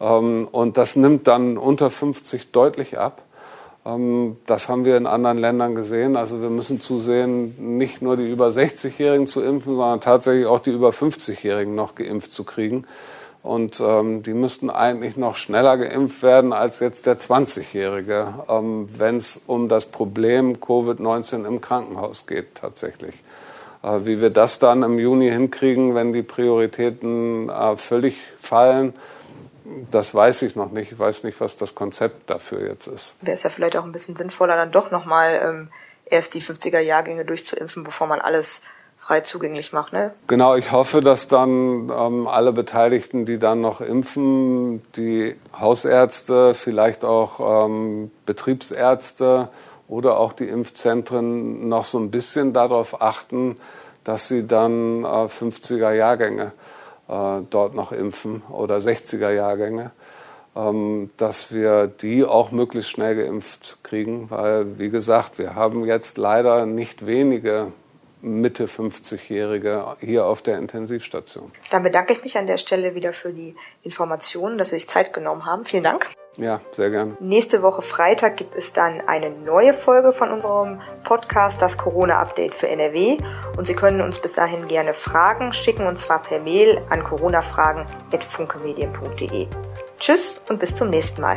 Ähm, 0.00 0.48
und 0.52 0.76
das 0.76 0.94
nimmt 0.94 1.26
dann 1.26 1.56
unter 1.58 1.90
50 1.90 2.52
deutlich 2.52 2.98
ab. 2.98 3.22
Ähm, 3.84 4.36
das 4.46 4.68
haben 4.68 4.84
wir 4.84 4.96
in 4.96 5.06
anderen 5.06 5.38
Ländern 5.38 5.74
gesehen. 5.74 6.16
Also 6.16 6.40
wir 6.40 6.50
müssen 6.50 6.80
zusehen, 6.80 7.76
nicht 7.76 8.02
nur 8.02 8.16
die 8.16 8.28
über 8.28 8.48
60-Jährigen 8.48 9.26
zu 9.26 9.42
impfen, 9.42 9.74
sondern 9.76 10.00
tatsächlich 10.00 10.46
auch 10.46 10.60
die 10.60 10.70
über 10.70 10.90
50-Jährigen 10.90 11.74
noch 11.74 11.94
geimpft 11.94 12.32
zu 12.32 12.44
kriegen. 12.44 12.84
Und 13.42 13.80
ähm, 13.80 14.22
die 14.22 14.34
müssten 14.34 14.70
eigentlich 14.70 15.16
noch 15.16 15.34
schneller 15.34 15.76
geimpft 15.76 16.22
werden 16.22 16.52
als 16.52 16.78
jetzt 16.78 17.06
der 17.06 17.18
20-Jährige, 17.18 18.34
ähm, 18.48 18.88
wenn 18.96 19.16
es 19.16 19.42
um 19.46 19.68
das 19.68 19.86
Problem 19.86 20.54
Covid-19 20.54 21.44
im 21.44 21.60
Krankenhaus 21.60 22.26
geht 22.26 22.54
tatsächlich. 22.54 23.16
Äh, 23.82 24.06
wie 24.06 24.20
wir 24.20 24.30
das 24.30 24.60
dann 24.60 24.84
im 24.84 24.96
Juni 25.00 25.28
hinkriegen, 25.28 25.96
wenn 25.96 26.12
die 26.12 26.22
Prioritäten 26.22 27.48
äh, 27.48 27.76
völlig 27.76 28.16
fallen, 28.38 28.94
das 29.90 30.14
weiß 30.14 30.42
ich 30.42 30.56
noch 30.56 30.70
nicht. 30.72 30.92
Ich 30.92 30.98
weiß 30.98 31.24
nicht, 31.24 31.40
was 31.40 31.56
das 31.56 31.74
Konzept 31.74 32.30
dafür 32.30 32.66
jetzt 32.66 32.86
ist. 32.86 33.16
Wäre 33.20 33.36
es 33.36 33.42
ja 33.42 33.50
vielleicht 33.50 33.76
auch 33.76 33.84
ein 33.84 33.92
bisschen 33.92 34.16
sinnvoller, 34.16 34.56
dann 34.56 34.72
doch 34.72 34.90
nochmal 34.90 35.40
ähm, 35.42 35.68
erst 36.04 36.34
die 36.34 36.42
50er-Jahrgänge 36.42 37.24
durchzuimpfen, 37.24 37.84
bevor 37.84 38.06
man 38.06 38.20
alles 38.20 38.62
frei 38.96 39.20
zugänglich 39.20 39.72
macht. 39.72 39.92
Ne? 39.92 40.12
Genau, 40.28 40.54
ich 40.54 40.70
hoffe, 40.70 41.00
dass 41.00 41.28
dann 41.28 41.90
ähm, 41.90 42.28
alle 42.28 42.52
Beteiligten, 42.52 43.24
die 43.24 43.38
dann 43.38 43.60
noch 43.60 43.80
impfen, 43.80 44.82
die 44.94 45.36
Hausärzte, 45.58 46.54
vielleicht 46.54 47.04
auch 47.04 47.66
ähm, 47.66 48.10
Betriebsärzte 48.26 49.48
oder 49.88 50.18
auch 50.18 50.32
die 50.32 50.48
Impfzentren 50.48 51.68
noch 51.68 51.84
so 51.84 51.98
ein 51.98 52.10
bisschen 52.10 52.52
darauf 52.52 53.02
achten, 53.02 53.56
dass 54.04 54.28
sie 54.28 54.46
dann 54.46 55.04
äh, 55.04 55.26
50er 55.26 55.92
Jahrgänge 55.92 56.44
äh, 56.44 56.50
dort 57.50 57.74
noch 57.74 57.92
impfen 57.92 58.42
oder 58.50 58.76
60er 58.76 59.30
Jahrgänge, 59.30 59.90
ähm, 60.56 61.10
dass 61.16 61.52
wir 61.52 61.86
die 61.86 62.24
auch 62.24 62.52
möglichst 62.52 62.90
schnell 62.90 63.16
geimpft 63.16 63.78
kriegen, 63.82 64.30
weil, 64.30 64.78
wie 64.78 64.90
gesagt, 64.90 65.38
wir 65.38 65.54
haben 65.54 65.84
jetzt 65.84 66.18
leider 66.18 66.66
nicht 66.66 67.06
wenige 67.06 67.72
Mitte 68.22 68.66
50-Jährige 68.66 69.96
hier 70.00 70.24
auf 70.24 70.42
der 70.42 70.58
Intensivstation. 70.58 71.50
Dann 71.70 71.82
bedanke 71.82 72.12
ich 72.12 72.22
mich 72.22 72.38
an 72.38 72.46
der 72.46 72.56
Stelle 72.56 72.94
wieder 72.94 73.12
für 73.12 73.32
die 73.32 73.56
Informationen, 73.82 74.58
dass 74.58 74.68
Sie 74.70 74.76
sich 74.76 74.88
Zeit 74.88 75.12
genommen 75.12 75.44
haben. 75.44 75.64
Vielen 75.64 75.82
Dank. 75.82 76.08
Ja, 76.38 76.60
sehr 76.72 76.90
gern. 76.90 77.16
Nächste 77.20 77.62
Woche 77.62 77.82
Freitag 77.82 78.38
gibt 78.38 78.54
es 78.54 78.72
dann 78.72 79.02
eine 79.06 79.28
neue 79.30 79.74
Folge 79.74 80.12
von 80.12 80.30
unserem 80.30 80.80
Podcast, 81.04 81.60
das 81.60 81.76
Corona-Update 81.76 82.54
für 82.54 82.68
NRW. 82.68 83.18
Und 83.56 83.66
Sie 83.66 83.74
können 83.74 84.00
uns 84.00 84.18
bis 84.18 84.32
dahin 84.32 84.68
gerne 84.68 84.94
Fragen 84.94 85.52
schicken, 85.52 85.86
und 85.86 85.98
zwar 85.98 86.22
per 86.22 86.40
Mail 86.40 86.80
an 86.88 87.04
coronafragen.funkemedien.de. 87.04 89.46
Tschüss 89.98 90.40
und 90.48 90.58
bis 90.58 90.74
zum 90.74 90.88
nächsten 90.88 91.20
Mal. 91.20 91.36